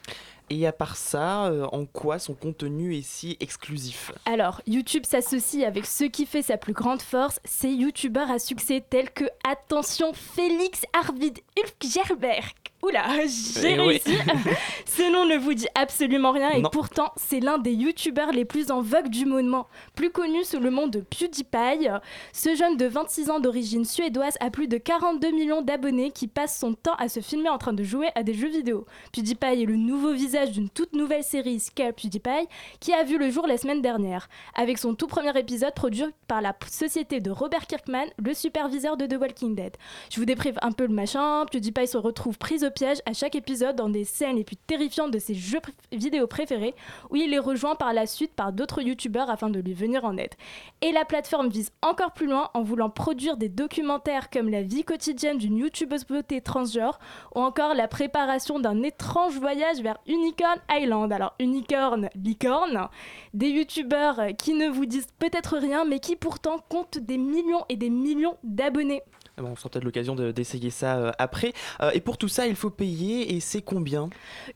Et 0.50 0.68
à 0.68 0.72
part 0.72 0.96
ça, 0.96 1.48
euh, 1.48 1.66
en 1.72 1.86
quoi 1.86 2.20
son 2.20 2.34
contenu 2.34 2.96
est 2.96 3.02
si 3.02 3.36
exclusif? 3.40 4.12
Alors, 4.26 4.62
YouTube 4.68 5.06
s'associe 5.06 5.66
avec 5.66 5.86
ce 5.86 6.04
qui 6.04 6.26
fait 6.26 6.44
sa 6.44 6.58
plus 6.58 6.74
grande 6.74 7.02
force, 7.02 7.40
ces 7.44 7.70
youtubeurs 7.70 8.30
à 8.30 8.38
succès 8.38 8.84
tels 8.88 9.12
que, 9.12 9.26
attention, 9.48 10.14
Félix 10.14 10.84
Arvid 10.94 11.40
Ulfgerberg. 11.58 12.54
Oula, 12.86 13.06
j'ai 13.26 13.72
Eh 13.74 13.80
oui. 13.80 14.02
réussi. 14.06 14.18
ce 14.86 15.12
nom 15.12 15.26
ne 15.26 15.38
vous 15.38 15.54
dit 15.54 15.68
absolument 15.76 16.32
rien 16.32 16.52
et 16.52 16.62
pourtant, 16.72 17.12
c'est 17.16 17.40
l'un 17.40 17.58
des 17.58 17.74
youtubeurs 17.74 18.32
les 18.32 18.46
plus 18.46 18.72
en 18.72 18.82
vogue 18.82 19.10
du 19.10 19.26
moment. 19.26 19.68
Plus 19.96 20.10
connu 20.12 20.44
sous 20.44 20.60
le 20.60 20.70
nom 20.70 20.88
de 20.88 21.00
PewDiePie, 21.00 21.88
ce 22.34 22.56
jeune 22.56 22.78
de 22.78 22.86
26 22.86 23.30
ans 23.30 23.40
d'origine 23.40 23.86
suédoise 23.86 24.36
a 24.40 24.50
plus 24.52 24.68
de 24.68 24.78
42 24.78 25.32
millions 25.32 25.62
d'abonnés 25.62 26.12
qui 26.12 26.28
passe 26.28 26.58
son 26.60 26.74
temps 26.74 26.96
à 27.00 27.10
se 27.10 27.20
filmer 27.22 27.50
en 27.50 27.58
train 27.58 27.74
de 27.74 27.84
jouer 27.84 28.10
à 28.16 28.24
des 28.24 28.34
jeux 28.34 28.50
vidéo. 28.50 28.86
PewDiePie 29.12 29.64
est 29.64 29.66
le 29.66 29.76
nouveau 29.78 30.14
visage 30.14 30.52
d'une 30.52 30.70
toute 30.70 30.94
nouvelle 30.94 31.24
série 31.24 31.60
Scare 31.60 31.94
PewDiePie 31.94 32.48
qui 32.80 32.94
a 32.94 33.04
vu 33.04 33.18
le 33.18 33.30
jour 33.30 33.48
la 33.48 33.58
semaine 33.58 33.82
dernière, 33.82 34.28
avec 34.56 34.78
son 34.78 34.94
tout 34.96 35.08
premier 35.08 35.38
épisode 35.38 35.74
produit 35.74 36.04
par 36.28 36.42
la 36.42 36.54
société 36.70 37.20
de 37.20 37.32
Robert 37.32 37.68
Kirkman, 37.68 38.06
le 38.18 38.34
superviseur 38.34 38.98
de 38.98 39.06
The 39.06 39.20
Walking 39.20 39.56
Dead. 39.56 39.76
Je 40.12 40.18
vous 40.20 40.26
déprive 40.26 40.58
un 40.62 40.72
peu 40.72 40.86
le 40.86 40.94
machin, 40.94 41.46
PewDiePie 41.52 41.88
se 41.88 41.98
retrouve 41.98 42.38
prise 42.38 42.64
au 42.64 42.70
piège 42.76 43.00
à 43.06 43.14
chaque 43.14 43.36
épisode 43.36 43.76
dans 43.76 43.90
des 43.90 44.04
scènes 44.04 44.36
les 44.36 44.44
plus 44.44 44.58
terrifiantes 44.58 45.12
de 45.12 45.18
ses 45.18 45.34
jeux 45.34 45.62
vidéo 45.92 46.28
préférés, 46.28 46.76
où 47.10 47.16
il 47.16 47.34
est 47.34 47.40
rejoint 47.40 47.76
par 47.76 47.94
la 47.94 48.06
suite 48.06 48.34
par 48.34 48.52
d'autres 48.54 48.82
youtubeurs 48.82 49.30
afin 49.30 49.50
de 49.50 49.60
lui 49.60 49.74
venir 49.74 50.06
en 50.06 50.18
aide. 50.18 50.34
Et 50.82 50.92
la 50.92 51.06
plateforme 51.06 51.50
vise 51.50 51.72
encore 51.82 52.12
plus 52.12 52.28
loin 52.28 52.50
en 52.54 52.62
voulant 52.62 52.90
produire 52.90 53.38
des 53.38 53.50
documentaires 53.50 54.30
comme 54.30 54.50
la 54.50 54.62
vie 54.62 54.84
quotidienne 54.84 55.38
d'une 55.38 55.58
youtubeuse 55.58 56.06
beauté 56.06 56.42
transgenre 56.42 57.00
ou 57.34 57.40
encore 57.40 57.74
la 57.74 57.88
préparation 57.88 58.60
d'un 58.60 58.84
étrange 58.84 59.40
voyage 59.40 59.82
vers 59.82 59.98
Unicorn 60.06 60.60
Island. 60.70 61.12
Alors 61.12 61.34
Unicorn, 61.40 62.10
licorne, 62.16 62.90
des 63.34 63.50
youtubeurs 63.50 64.20
qui 64.38 64.54
ne 64.54 64.68
vous 64.68 64.86
disent 64.86 65.08
peut-être 65.18 65.58
rien 65.58 65.86
mais 65.86 66.00
qui 66.00 66.16
pourtant 66.16 66.58
comptent 66.70 67.00
des 67.00 67.18
millions 67.18 67.64
et 67.70 67.78
des 67.78 67.90
millions 67.90 68.38
d'abonnés. 68.44 69.02
Ah 69.38 69.44
On 69.44 69.56
sera 69.56 69.70
peut-être 69.70 69.84
l'occasion 69.84 70.16
de- 70.16 70.32
d'essayer 70.32 70.70
ça 70.70 70.98
euh, 70.98 71.12
après. 71.20 71.54
Euh, 71.82 71.92
et 71.94 72.02
pour 72.02 72.18
tout 72.18 72.28
ça, 72.28 72.48
il 72.48 72.56
faut 72.56 72.70
payer 72.70 73.36
et 73.36 73.40
c'est 73.40 73.62
combien? 73.62 74.10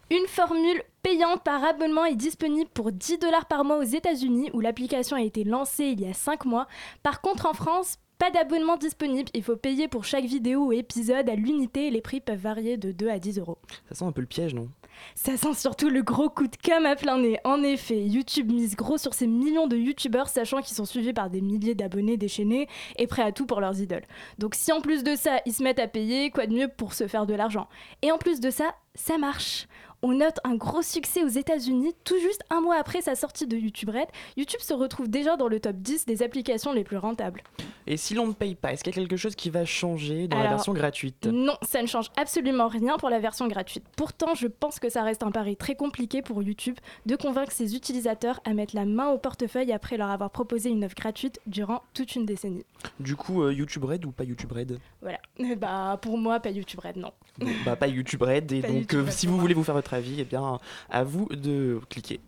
Une 0.09 0.27
formule 0.27 0.81
payante 1.03 1.43
par 1.43 1.63
abonnement 1.63 2.05
est 2.05 2.15
disponible 2.15 2.69
pour 2.73 2.91
10 2.91 3.17
dollars 3.19 3.45
par 3.47 3.63
mois 3.65 3.77
aux 3.77 3.83
États-Unis 3.83 4.49
où 4.53 4.59
l'application 4.59 5.15
a 5.17 5.21
été 5.21 5.43
lancée 5.43 5.85
il 5.85 6.01
y 6.01 6.09
a 6.09 6.13
5 6.13 6.45
mois. 6.45 6.67
Par 7.03 7.21
contre, 7.21 7.45
en 7.45 7.53
France, 7.53 7.97
pas 8.19 8.29
d'abonnement 8.31 8.77
disponible. 8.77 9.29
Il 9.33 9.43
faut 9.43 9.55
payer 9.55 9.87
pour 9.87 10.03
chaque 10.03 10.25
vidéo 10.25 10.67
ou 10.67 10.73
épisode 10.73 11.29
à 11.29 11.35
l'unité 11.35 11.87
et 11.87 11.89
les 11.89 12.01
prix 12.01 12.19
peuvent 12.19 12.37
varier 12.37 12.77
de 12.77 12.91
2 12.91 13.09
à 13.09 13.17
10 13.17 13.39
euros. 13.39 13.57
Ça 13.87 13.95
sent 13.95 14.05
un 14.05 14.11
peu 14.11 14.21
le 14.21 14.27
piège, 14.27 14.53
non? 14.53 14.69
Ça 15.15 15.37
sent 15.37 15.53
surtout 15.53 15.89
le 15.89 16.03
gros 16.03 16.29
coup 16.29 16.47
de 16.47 16.57
com' 16.57 16.85
à 16.85 16.97
plein 16.97 17.17
nez. 17.17 17.39
En 17.45 17.63
effet, 17.63 18.05
YouTube 18.05 18.51
mise 18.51 18.75
gros 18.75 18.97
sur 18.97 19.13
ces 19.13 19.27
millions 19.27 19.67
de 19.67 19.77
youtubeurs, 19.77 20.27
sachant 20.27 20.61
qu'ils 20.61 20.75
sont 20.75 20.83
suivis 20.83 21.13
par 21.13 21.29
des 21.29 21.39
milliers 21.39 21.75
d'abonnés 21.75 22.17
déchaînés 22.17 22.67
et 22.97 23.07
prêts 23.07 23.21
à 23.21 23.31
tout 23.31 23.45
pour 23.45 23.61
leurs 23.61 23.79
idoles. 23.79 24.05
Donc 24.37 24.55
si 24.55 24.73
en 24.73 24.81
plus 24.81 25.03
de 25.03 25.15
ça, 25.15 25.39
ils 25.45 25.53
se 25.53 25.63
mettent 25.63 25.79
à 25.79 25.87
payer, 25.87 26.31
quoi 26.31 26.47
de 26.47 26.53
mieux 26.53 26.67
pour 26.67 26.93
se 26.93 27.07
faire 27.07 27.25
de 27.25 27.33
l'argent? 27.33 27.69
Et 28.01 28.11
en 28.11 28.17
plus 28.17 28.41
de 28.41 28.49
ça, 28.49 28.75
ça 28.99 29.17
marche. 29.17 29.67
On 30.01 30.13
note 30.13 30.39
un 30.45 30.55
gros 30.55 30.81
succès 30.81 31.23
aux 31.25 31.29
États-Unis 31.29 31.93
tout 32.05 32.17
juste 32.19 32.41
un 32.49 32.61
mois 32.61 32.77
après 32.77 33.01
sa 33.01 33.15
sortie 33.15 33.47
de 33.47 33.57
YouTube 33.57 33.89
Red. 33.89 34.07
YouTube 34.37 34.61
se 34.61 34.73
retrouve 34.73 35.09
déjà 35.09 35.35
dans 35.35 35.49
le 35.49 35.59
top 35.59 35.75
10 35.75 36.05
des 36.05 36.23
applications 36.23 36.71
les 36.71 36.85
plus 36.85 36.95
rentables. 36.95 37.41
Et 37.85 37.97
si 37.97 38.13
l'on 38.13 38.27
ne 38.27 38.33
paye 38.33 38.55
pas, 38.55 38.71
est-ce 38.71 38.83
qu'il 38.83 38.93
y 38.95 38.97
a 38.97 39.01
quelque 39.01 39.17
chose 39.17 39.35
qui 39.35 39.49
va 39.49 39.65
changer 39.65 40.29
dans 40.29 40.37
la 40.37 40.47
version 40.47 40.73
gratuite? 40.73 41.25
Non, 41.25 41.55
ça 41.63 41.81
ne 41.81 41.87
change 41.87 42.11
absolument 42.15 42.69
rien 42.69 42.95
pour 42.97 43.09
la 43.09 43.19
version 43.19 43.47
gratuite. 43.47 43.83
Pourtant, 43.97 44.35
je 44.35 44.47
pense 44.47 44.79
que 44.79 44.89
ça 44.89 45.03
reste 45.03 45.23
un 45.23 45.31
pari 45.31 45.57
très 45.57 45.75
compliqué 45.75 46.21
pour 46.21 46.41
YouTube 46.43 46.77
de 47.05 47.15
convaincre 47.17 47.51
ses 47.51 47.75
utilisateurs 47.75 48.39
à 48.45 48.53
mettre 48.53 48.75
la 48.75 48.85
main 48.85 49.09
au 49.09 49.17
portefeuille 49.17 49.73
après 49.73 49.97
leur 49.97 50.11
avoir 50.11 50.29
proposé 50.29 50.69
une 50.69 50.85
offre 50.85 50.95
gratuite 50.95 51.41
durant 51.45 51.81
toute 51.93 52.15
une 52.15 52.25
décennie. 52.25 52.63
Du 53.01 53.17
coup, 53.17 53.43
euh, 53.43 53.51
YouTube 53.51 53.83
Red 53.83 54.05
ou 54.05 54.11
pas 54.11 54.23
YouTube 54.23 54.51
Red? 54.51 54.79
Voilà. 55.01 55.19
Bah, 55.57 55.99
pour 56.01 56.17
moi, 56.17 56.39
pas 56.39 56.51
YouTube 56.51 56.79
Red, 56.79 56.95
non. 56.95 57.11
Bon, 57.39 57.49
Bah 57.65 57.75
pas 57.75 57.87
YouTube 57.87 58.21
Red. 58.21 58.51
Et 58.51 58.61
Pas 58.61 58.67
donc, 58.67 58.88
YouTube 58.91 59.07
euh, 59.07 59.11
si 59.11 59.27
vous 59.27 59.37
voulez 59.37 59.53
vous 59.53 59.63
faire 59.63 59.75
votre 59.75 59.93
avis, 59.93 60.15
eh 60.19 60.25
bien, 60.25 60.59
à 60.89 61.03
vous 61.03 61.27
de 61.29 61.79
cliquer. 61.89 62.19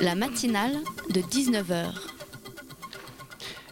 La 0.00 0.14
matinale 0.14 0.76
de 1.10 1.20
19h. 1.20 1.86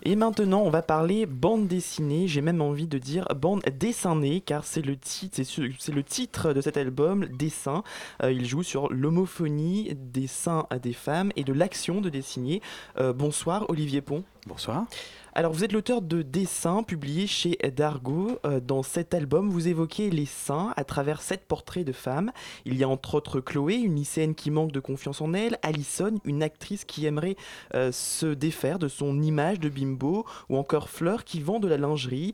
Et 0.02 0.14
maintenant, 0.14 0.60
on 0.60 0.70
va 0.70 0.82
parler 0.82 1.26
bande 1.26 1.66
dessinée. 1.66 2.28
J'ai 2.28 2.40
même 2.40 2.60
envie 2.62 2.86
de 2.86 2.96
dire 2.98 3.26
bande 3.34 3.62
dessinée, 3.62 4.40
car 4.40 4.64
c'est 4.64 4.82
le 4.82 4.96
titre, 4.96 5.34
c'est 5.36 5.44
su- 5.44 5.74
c'est 5.80 5.90
le 5.92 6.04
titre 6.04 6.52
de 6.52 6.60
cet 6.60 6.76
album, 6.76 7.26
Dessin. 7.26 7.82
Euh, 8.22 8.30
il 8.30 8.46
joue 8.46 8.62
sur 8.62 8.92
l'homophonie 8.92 9.92
des 9.96 10.28
seins 10.28 10.66
des 10.80 10.92
femmes 10.92 11.32
et 11.34 11.42
de 11.42 11.52
l'action 11.52 12.00
de 12.00 12.08
dessiner. 12.08 12.62
Euh, 12.98 13.12
bonsoir, 13.12 13.68
Olivier 13.68 14.00
Pont. 14.00 14.22
Bonsoir. 14.46 14.86
Alors, 15.34 15.52
vous 15.52 15.64
êtes 15.64 15.72
l'auteur 15.72 16.02
de 16.02 16.22
Dessins 16.22 16.84
publiés 16.84 17.26
chez 17.26 17.58
Dargo. 17.76 18.38
Euh, 18.44 18.60
dans 18.60 18.84
cet 18.84 19.12
album, 19.12 19.50
vous 19.50 19.66
évoquez 19.66 20.08
les 20.08 20.24
seins 20.24 20.72
à 20.76 20.84
travers 20.84 21.20
sept 21.20 21.44
portraits 21.46 21.84
de 21.84 21.90
femmes. 21.92 22.30
Il 22.64 22.76
y 22.76 22.84
a 22.84 22.88
entre 22.88 23.16
autres 23.16 23.40
Chloé, 23.40 23.74
une 23.74 23.96
lycéenne 23.96 24.36
qui 24.36 24.52
manque 24.52 24.70
de 24.70 24.78
confiance 24.78 25.20
en 25.20 25.34
elle, 25.34 25.58
Alison, 25.62 26.14
une 26.24 26.44
actrice 26.44 26.84
qui 26.84 27.06
aimerait 27.06 27.34
euh, 27.74 27.90
se 27.90 28.26
défaire 28.26 28.78
de 28.78 28.86
son 28.86 29.20
image 29.20 29.58
de 29.58 29.68
bimbo, 29.68 30.24
ou 30.48 30.56
encore 30.56 30.90
Fleur 30.90 31.24
qui 31.24 31.40
vend 31.40 31.58
de 31.58 31.66
la 31.66 31.76
lingerie. 31.76 32.32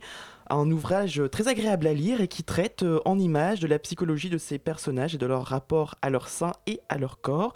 Un 0.55 0.71
ouvrage 0.71 1.23
très 1.33 1.49
agréable 1.49 1.87
à 1.87 1.95
lire 1.95 2.21
et 2.21 2.29
qui 2.29 2.45
traite 2.45 2.83
euh, 2.83 3.01
en 3.07 3.19
images 3.19 3.61
de 3.61 3.67
la 3.67 3.79
psychologie 3.79 4.29
de 4.29 4.37
ces 4.37 4.59
personnages 4.59 5.15
et 5.15 5.19
de 5.19 5.25
leur 5.25 5.47
rapport 5.47 5.95
à 6.03 6.11
leur 6.11 6.29
sein 6.29 6.53
et 6.67 6.81
à 6.91 6.99
leur 6.99 7.23
corps. 7.23 7.55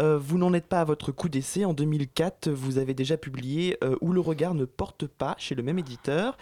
Euh, 0.00 0.16
vous 0.16 0.38
n'en 0.38 0.54
êtes 0.54 0.68
pas 0.68 0.80
à 0.80 0.84
votre 0.84 1.10
coup 1.10 1.28
d'essai. 1.28 1.64
En 1.64 1.74
2004, 1.74 2.48
vous 2.50 2.78
avez 2.78 2.94
déjà 2.94 3.16
publié 3.16 3.76
euh, 3.82 3.96
Où 4.00 4.12
le 4.12 4.20
regard 4.20 4.54
ne 4.54 4.64
porte 4.64 5.08
pas 5.08 5.34
chez 5.38 5.56
le 5.56 5.64
même 5.64 5.80
éditeur. 5.80 6.38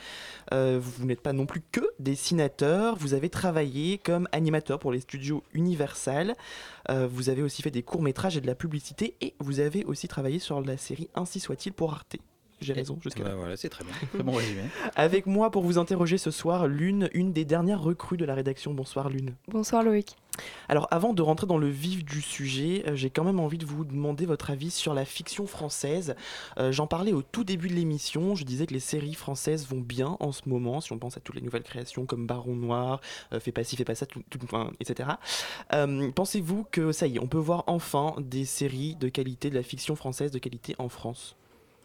Vous 0.53 1.07
n'êtes 1.07 1.23
pas 1.23 1.33
non 1.33 1.47
plus 1.47 1.63
que 1.73 1.81
dessinateur. 1.99 2.97
Vous 2.97 3.15
avez 3.15 3.31
travaillé 3.31 3.97
comme 3.97 4.29
animateur 4.33 4.79
pour 4.79 4.93
les 4.93 5.01
studios 5.01 5.43
Universal. 5.55 6.35
Vous 6.91 7.31
avez 7.31 7.43
aussi 7.43 7.63
fait 7.63 7.71
des 7.71 7.83
courts-métrages 7.83 8.37
et 8.37 8.43
de 8.43 8.47
la 8.47 8.55
publicité. 8.55 9.17
Et 9.23 9.35
vous 9.41 9.61
avez 9.61 9.85
aussi 9.87 10.07
travaillé 10.07 10.39
sur 10.39 10.61
la 10.61 10.77
série 10.77 11.09
Ainsi 11.15 11.41
soit-il 11.41 11.73
pour 11.73 11.95
Arte. 11.95 12.19
J'ai 12.65 12.73
raison 12.73 12.99
jusqu'à 13.03 13.23
Bah 13.23 13.31
là. 13.31 13.35
voilà, 13.37 13.57
c'est 13.57 13.69
très 13.69 13.85
bien. 13.85 13.95
Très 14.12 14.23
bon 14.23 14.33
résumé. 14.33 14.62
Avec 14.97 15.27
moi 15.27 15.51
pour 15.51 15.62
vous 15.62 15.79
interroger 15.79 16.19
ce 16.19 16.31
soir, 16.31 16.67
Lune, 16.67 17.09
une 17.15 17.33
des 17.33 17.45
dernières 17.45 17.81
recrues 17.83 18.17
de 18.17 18.25
la 18.25 18.35
rédaction. 18.35 18.75
Bonsoir 18.75 19.09
Lune. 19.09 19.35
Bonsoir 19.49 19.83
Loïc. 19.83 20.17
Alors 20.69 20.89
avant 20.91 21.12
de 21.15 21.23
rentrer 21.23 21.47
dans 21.47 21.59
le 21.59 21.69
vif 21.69 22.05
du 22.05 22.21
sujet, 22.21 22.83
euh, 22.89 22.97
j'ai 22.97 23.09
quand 23.09 23.23
même 23.23 23.39
envie 23.39 23.59
de 23.59 23.65
vous 23.67 23.85
demander 23.85 24.27
votre 24.27 24.51
avis 24.51 24.71
sur 24.73 24.93
la 24.93 25.05
fiction 25.05 25.47
française. 25.47 26.17
Euh, 26.59 26.73
J'en 26.73 26.89
parlais 26.89 27.12
au 27.12 27.23
tout 27.23 27.45
début 27.45 27.69
de 27.69 27.75
l'émission, 27.75 28.35
je 28.35 28.45
disais 28.45 28.67
que 28.67 28.75
les 28.75 28.81
séries 28.81 29.15
françaises 29.15 29.69
vont 29.69 29.79
bien 29.81 30.17
en 30.19 30.33
ce 30.33 30.49
moment, 30.49 30.81
si 30.81 30.93
on 30.93 30.99
pense 30.99 31.17
à 31.17 31.21
toutes 31.21 31.37
les 31.37 31.41
nouvelles 31.41 31.62
créations 31.62 32.05
comme 32.05 32.27
Baron 32.27 32.57
Noir, 32.57 33.01
euh, 33.33 33.39
Fais 33.39 33.53
pas 33.53 33.62
ci, 33.62 33.77
fais 33.77 33.85
pas 33.85 33.95
ça, 33.95 34.07
tout, 34.07 34.23
tout- 34.29 34.41
enfin, 34.43 34.73
etc. 34.81 35.11
Euh, 35.73 36.11
Pensez-vous 36.11 36.65
que 36.73 36.91
ça 36.91 37.07
y 37.07 37.17
est, 37.17 37.21
on 37.21 37.29
peut 37.29 37.39
voir 37.39 37.62
enfin 37.69 38.15
des 38.19 38.45
séries 38.45 38.97
de 38.97 39.09
qualité, 39.09 39.51
de 39.51 39.55
la 39.55 39.62
fiction 39.62 39.95
française 39.95 40.33
de 40.33 40.39
qualité 40.41 40.75
en 40.79 40.89
France? 40.89 41.37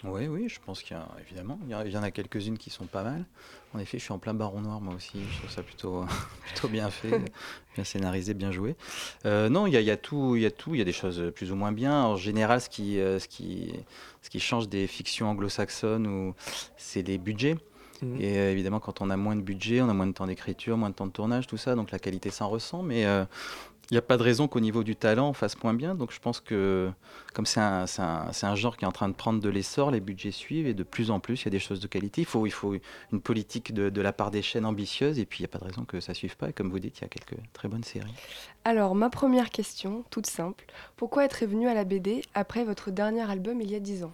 Oui, 0.05 0.27
oui, 0.27 0.47
je 0.47 0.59
pense 0.65 0.81
qu'il 0.81 0.95
y 0.95 0.99
a, 0.99 1.05
évidemment, 1.19 1.59
il 1.65 1.71
y, 1.71 1.73
a- 1.73 1.85
il 1.85 1.91
y 1.91 1.97
en 1.97 2.03
a 2.03 2.11
quelques-unes 2.11 2.57
qui 2.57 2.69
sont 2.69 2.85
pas 2.85 3.03
mal. 3.03 3.25
En 3.73 3.79
effet, 3.79 3.97
je 3.99 4.03
suis 4.05 4.13
en 4.13 4.17
plein 4.17 4.33
baron 4.33 4.61
noir, 4.61 4.79
moi 4.79 4.93
aussi. 4.95 5.19
Je 5.31 5.37
trouve 5.39 5.49
ça 5.51 5.61
plutôt, 5.61 6.05
plutôt 6.45 6.69
bien 6.69 6.89
fait, 6.89 7.21
bien 7.75 7.83
scénarisé, 7.83 8.33
bien 8.33 8.51
joué. 8.51 8.75
Euh, 9.25 9.49
non, 9.49 9.67
il 9.67 9.73
y 9.73 9.77
a, 9.77 9.81
il 9.81 9.85
y 9.85 9.91
a 9.91 9.97
tout, 9.97 10.37
il 10.37 10.41
y 10.41 10.45
a 10.45 10.51
tout. 10.51 10.73
Il 10.73 10.77
y 10.77 10.81
a 10.81 10.85
des 10.85 10.93
choses 10.93 11.31
plus 11.35 11.51
ou 11.51 11.55
moins 11.55 11.73
bien. 11.73 12.03
En 12.05 12.15
général, 12.15 12.61
ce 12.61 12.69
qui, 12.69 12.97
euh, 12.99 13.19
ce 13.19 13.27
qui, 13.27 13.73
ce 14.21 14.29
qui 14.29 14.39
change 14.39 14.69
des 14.69 14.87
fictions 14.87 15.29
anglo-saxonnes, 15.29 16.33
c'est 16.77 17.05
les 17.05 17.17
budgets. 17.17 17.57
Et 18.17 18.37
euh, 18.37 18.51
évidemment, 18.53 18.79
quand 18.79 19.01
on 19.01 19.09
a 19.09 19.17
moins 19.17 19.35
de 19.35 19.41
budget, 19.41 19.81
on 19.81 19.89
a 19.89 19.93
moins 19.93 20.07
de 20.07 20.13
temps 20.13 20.25
d'écriture, 20.25 20.77
moins 20.77 20.89
de 20.89 20.95
temps 20.95 21.07
de 21.07 21.11
tournage, 21.11 21.47
tout 21.47 21.57
ça, 21.57 21.75
donc 21.75 21.91
la 21.91 21.99
qualité 21.99 22.29
s'en 22.29 22.47
ressent. 22.47 22.81
Mais 22.81 23.05
euh, 23.05 23.25
il 23.91 23.95
n'y 23.95 23.97
a 23.97 24.03
pas 24.03 24.17
de 24.17 24.23
raison 24.23 24.47
qu'au 24.47 24.59
niveau 24.59 24.83
du 24.83 24.95
talent, 24.95 25.29
on 25.29 25.33
fasse 25.33 25.61
moins 25.63 25.73
bien. 25.73 25.95
Donc 25.95 26.11
je 26.11 26.19
pense 26.19 26.39
que 26.39 26.91
comme 27.33 27.45
c'est 27.45 27.59
un, 27.59 28.55
genre 28.55 28.77
qui 28.77 28.85
est 28.85 28.87
en 28.87 28.91
train 28.91 29.09
de 29.09 29.13
prendre 29.13 29.41
de 29.41 29.49
l'essor, 29.49 29.89
les 29.89 29.99
budgets 29.99 30.31
suivent 30.31 30.67
et 30.67 30.75
de 30.75 30.83
plus 30.83 31.09
en 31.09 31.19
plus, 31.19 31.41
il 31.41 31.45
y 31.45 31.47
a 31.47 31.51
des 31.51 31.59
choses 31.59 31.79
de 31.79 31.87
qualité. 31.87 32.21
Il 32.21 32.51
faut, 32.51 32.75
une 33.11 33.21
politique 33.21 33.73
de, 33.73 33.89
de 33.89 34.01
la 34.01 34.13
part 34.13 34.29
des 34.29 34.43
chaînes 34.43 34.65
ambitieuse 34.65 35.17
et 35.17 35.25
puis 35.25 35.39
il 35.39 35.41
n'y 35.41 35.45
a 35.45 35.49
pas 35.49 35.59
de 35.59 35.65
raison 35.65 35.85
que 35.85 35.99
ça 35.99 36.11
ne 36.11 36.15
suive 36.15 36.37
pas. 36.37 36.49
Et 36.49 36.53
comme 36.53 36.69
vous 36.69 36.79
dites, 36.79 36.99
il 36.99 37.01
y 37.01 37.05
a 37.05 37.09
quelques 37.09 37.39
très 37.53 37.67
bonnes 37.67 37.83
séries. 37.83 38.13
Alors, 38.63 38.93
ma 38.93 39.09
première 39.09 39.49
question, 39.49 40.03
toute 40.11 40.27
simple. 40.27 40.65
Pourquoi 40.95 41.25
être 41.25 41.45
venu 41.45 41.67
à 41.67 41.73
la 41.73 41.83
BD 41.83 42.21
après 42.35 42.63
votre 42.63 42.91
dernier 42.91 43.29
album 43.29 43.59
il 43.61 43.71
y 43.71 43.75
a 43.75 43.79
10 43.79 44.03
ans? 44.03 44.13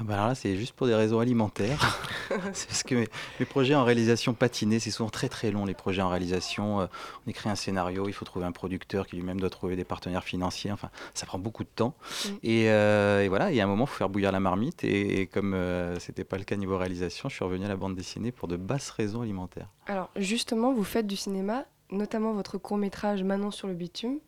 Ah 0.00 0.02
bah 0.02 0.14
alors 0.14 0.28
là, 0.28 0.34
c'est 0.34 0.56
juste 0.56 0.72
pour 0.72 0.86
des 0.86 0.94
raisons 0.94 1.20
alimentaires. 1.20 2.00
c'est 2.54 2.66
parce 2.68 2.82
que 2.82 2.94
mes, 2.94 3.08
mes 3.38 3.44
projets 3.44 3.74
en 3.74 3.84
réalisation 3.84 4.32
patinés, 4.32 4.78
c'est 4.78 4.90
souvent 4.90 5.10
très 5.10 5.28
très 5.28 5.50
long 5.50 5.66
les 5.66 5.74
projets 5.74 6.00
en 6.00 6.08
réalisation. 6.08 6.80
Euh, 6.80 6.86
on 7.26 7.30
écrit 7.30 7.50
un 7.50 7.54
scénario, 7.54 8.08
il 8.08 8.14
faut 8.14 8.24
trouver 8.24 8.46
un 8.46 8.52
producteur 8.52 9.06
qui 9.06 9.16
lui-même 9.16 9.38
doit 9.38 9.50
trouver 9.50 9.76
des 9.76 9.84
partenaires 9.84 10.24
financiers. 10.24 10.72
Enfin, 10.72 10.88
ça 11.12 11.26
prend 11.26 11.38
beaucoup 11.38 11.64
de 11.64 11.68
temps. 11.68 11.94
Mm. 12.24 12.28
Et, 12.42 12.70
euh, 12.70 13.22
et 13.22 13.28
voilà, 13.28 13.50
il 13.50 13.56
y 13.56 13.60
a 13.60 13.64
un 13.64 13.66
moment, 13.66 13.84
il 13.84 13.88
faut 13.88 13.98
faire 13.98 14.08
bouillir 14.08 14.32
la 14.32 14.40
marmite. 14.40 14.84
Et, 14.84 15.20
et 15.20 15.26
comme 15.26 15.52
euh, 15.52 15.98
c'était 15.98 16.24
pas 16.24 16.38
le 16.38 16.44
cas 16.44 16.56
niveau 16.56 16.78
réalisation, 16.78 17.28
je 17.28 17.34
suis 17.34 17.44
revenu 17.44 17.66
à 17.66 17.68
la 17.68 17.76
bande 17.76 17.94
dessinée 17.94 18.32
pour 18.32 18.48
de 18.48 18.56
basses 18.56 18.88
raisons 18.88 19.20
alimentaires. 19.20 19.68
Alors, 19.86 20.08
justement, 20.16 20.72
vous 20.72 20.84
faites 20.84 21.06
du 21.06 21.16
cinéma, 21.16 21.66
notamment 21.90 22.32
votre 22.32 22.56
court-métrage 22.56 23.22
Manon 23.22 23.50
sur 23.50 23.68
le 23.68 23.74
bitume. 23.74 24.18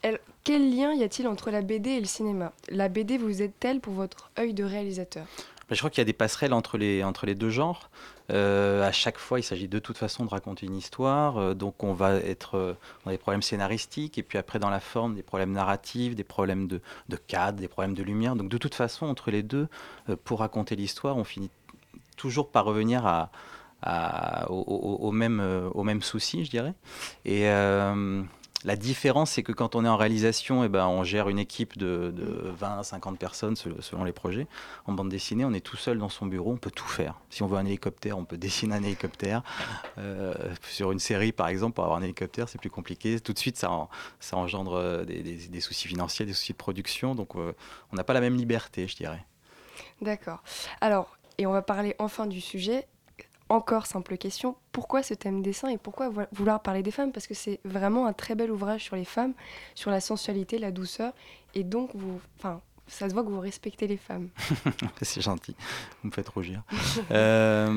Elle- 0.00 0.20
quel 0.44 0.74
lien 0.74 0.92
y 0.94 1.02
a-t-il 1.02 1.28
entre 1.28 1.50
la 1.50 1.62
BD 1.62 1.90
et 1.90 2.00
le 2.00 2.06
cinéma? 2.06 2.52
La 2.68 2.88
BD 2.88 3.18
vous 3.18 3.42
aide-t-elle 3.42 3.80
pour 3.80 3.94
votre 3.94 4.30
œil 4.38 4.54
de 4.54 4.64
réalisateur? 4.64 5.26
Je 5.70 5.76
crois 5.78 5.88
qu'il 5.90 5.98
y 5.98 6.02
a 6.02 6.04
des 6.04 6.12
passerelles 6.12 6.52
entre 6.52 6.78
les, 6.78 7.04
entre 7.04 7.26
les 7.26 7.36
deux 7.36 7.50
genres. 7.50 7.90
Euh, 8.32 8.82
à 8.86 8.90
chaque 8.90 9.18
fois, 9.18 9.38
il 9.38 9.44
s'agit 9.44 9.68
de 9.68 9.78
toute 9.78 9.96
façon 9.98 10.24
de 10.24 10.30
raconter 10.30 10.66
une 10.66 10.74
histoire. 10.74 11.38
euh, 11.38 11.54
donc, 11.54 11.84
on 11.84 11.92
va 11.92 12.14
être 12.16 12.56
euh, 12.56 12.74
dans 13.04 13.12
des 13.12 13.18
problèmes 13.18 13.42
scénaristiques. 13.42 14.18
Et 14.18 14.24
puis 14.24 14.36
après, 14.36 14.58
dans 14.58 14.70
la 14.70 14.80
forme, 14.80 15.14
des 15.14 15.22
problèmes 15.22 15.52
narratifs, 15.52 16.16
des 16.16 16.24
problèmes 16.24 16.66
de, 16.66 16.80
de 17.08 17.16
cadre, 17.16 17.60
des 17.60 17.68
problèmes 17.68 17.94
de 17.94 18.02
lumière. 18.02 18.34
Donc, 18.34 18.48
de 18.48 18.58
toute 18.58 18.74
façon, 18.74 19.06
entre 19.06 19.30
les 19.30 19.44
deux, 19.44 19.68
pour 20.24 20.40
raconter 20.40 20.74
l'histoire, 20.74 21.16
on 21.16 21.24
finit 21.24 21.50
toujours 22.16 22.50
par 22.50 22.64
revenir 22.64 23.06
à, 23.06 23.30
au, 24.50 24.56
au- 25.00 25.12
même, 25.12 25.40
au 25.72 25.84
même 25.84 26.02
souci, 26.02 26.44
je 26.44 26.50
dirais. 26.50 26.74
Et 27.24 27.44
la 28.64 28.76
différence, 28.76 29.30
c'est 29.30 29.42
que 29.42 29.52
quand 29.52 29.74
on 29.74 29.84
est 29.86 29.88
en 29.88 29.96
réalisation, 29.96 30.64
eh 30.64 30.68
ben, 30.68 30.86
on 30.86 31.02
gère 31.02 31.28
une 31.30 31.38
équipe 31.38 31.78
de, 31.78 32.12
de 32.14 32.50
20, 32.50 32.82
50 32.82 33.18
personnes 33.18 33.56
sel- 33.56 33.74
selon 33.80 34.04
les 34.04 34.12
projets. 34.12 34.46
En 34.86 34.92
bande 34.92 35.08
dessinée, 35.08 35.46
on 35.46 35.52
est 35.54 35.60
tout 35.64 35.78
seul 35.78 35.98
dans 35.98 36.10
son 36.10 36.26
bureau, 36.26 36.52
on 36.52 36.56
peut 36.58 36.70
tout 36.70 36.86
faire. 36.86 37.14
Si 37.30 37.42
on 37.42 37.46
veut 37.46 37.56
un 37.56 37.64
hélicoptère, 37.64 38.18
on 38.18 38.24
peut 38.26 38.36
dessiner 38.38 38.74
un 38.74 38.82
hélicoptère. 38.82 39.42
Euh, 39.96 40.34
sur 40.68 40.92
une 40.92 40.98
série, 40.98 41.32
par 41.32 41.48
exemple, 41.48 41.74
pour 41.76 41.84
avoir 41.84 41.98
un 41.98 42.02
hélicoptère, 42.02 42.48
c'est 42.50 42.60
plus 42.60 42.68
compliqué. 42.70 43.18
Tout 43.20 43.32
de 43.32 43.38
suite, 43.38 43.56
ça, 43.56 43.70
en- 43.70 43.88
ça 44.20 44.36
engendre 44.36 44.74
euh, 44.74 45.04
des 45.04 45.60
soucis 45.60 45.88
financiers, 45.88 46.26
des 46.26 46.34
soucis 46.34 46.52
de 46.52 46.58
production. 46.58 47.14
Donc, 47.14 47.36
euh, 47.36 47.54
on 47.92 47.96
n'a 47.96 48.04
pas 48.04 48.12
la 48.12 48.20
même 48.20 48.36
liberté, 48.36 48.86
je 48.88 48.96
dirais. 48.96 49.24
D'accord. 50.02 50.42
Alors, 50.82 51.16
et 51.38 51.46
on 51.46 51.52
va 51.52 51.62
parler 51.62 51.94
enfin 51.98 52.26
du 52.26 52.40
sujet. 52.42 52.86
Encore 53.50 53.86
simple 53.86 54.16
question, 54.16 54.54
pourquoi 54.70 55.02
ce 55.02 55.12
thème 55.12 55.42
dessin 55.42 55.68
et 55.68 55.76
pourquoi 55.76 56.08
vo- 56.08 56.22
vouloir 56.32 56.62
parler 56.62 56.82
des 56.84 56.92
femmes? 56.92 57.10
Parce 57.10 57.26
que 57.26 57.34
c'est 57.34 57.58
vraiment 57.64 58.06
un 58.06 58.12
très 58.12 58.36
bel 58.36 58.50
ouvrage 58.50 58.84
sur 58.84 58.94
les 58.96 59.04
femmes, 59.04 59.34
sur 59.74 59.90
la 59.90 60.00
sensualité, 60.00 60.56
la 60.58 60.70
douceur, 60.70 61.12
et 61.54 61.64
donc 61.64 61.90
vous, 61.94 62.20
enfin, 62.38 62.60
ça 62.86 63.08
se 63.08 63.14
voit 63.14 63.24
que 63.24 63.28
vous 63.28 63.40
respectez 63.40 63.88
les 63.88 63.96
femmes. 63.96 64.28
c'est 65.02 65.20
gentil, 65.20 65.56
vous 66.02 66.08
me 66.10 66.14
faites 66.14 66.28
rougir. 66.28 66.62
Euh, 67.12 67.68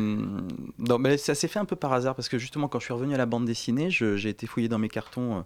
mais 0.99 1.17
ça 1.17 1.33
s'est 1.33 1.47
fait 1.47 1.57
un 1.59 1.65
peu 1.65 1.75
par 1.75 1.91
hasard 1.93 2.13
parce 2.13 2.29
que 2.29 2.37
justement, 2.37 2.67
quand 2.67 2.79
je 2.79 2.85
suis 2.85 2.93
revenu 2.93 3.15
à 3.15 3.17
la 3.17 3.25
bande 3.25 3.45
dessinée, 3.45 3.89
j'ai 3.89 4.29
été 4.29 4.45
fouillé 4.45 4.67
dans 4.69 4.77
mes 4.77 4.89
cartons 4.89 5.37
euh, 5.39 5.41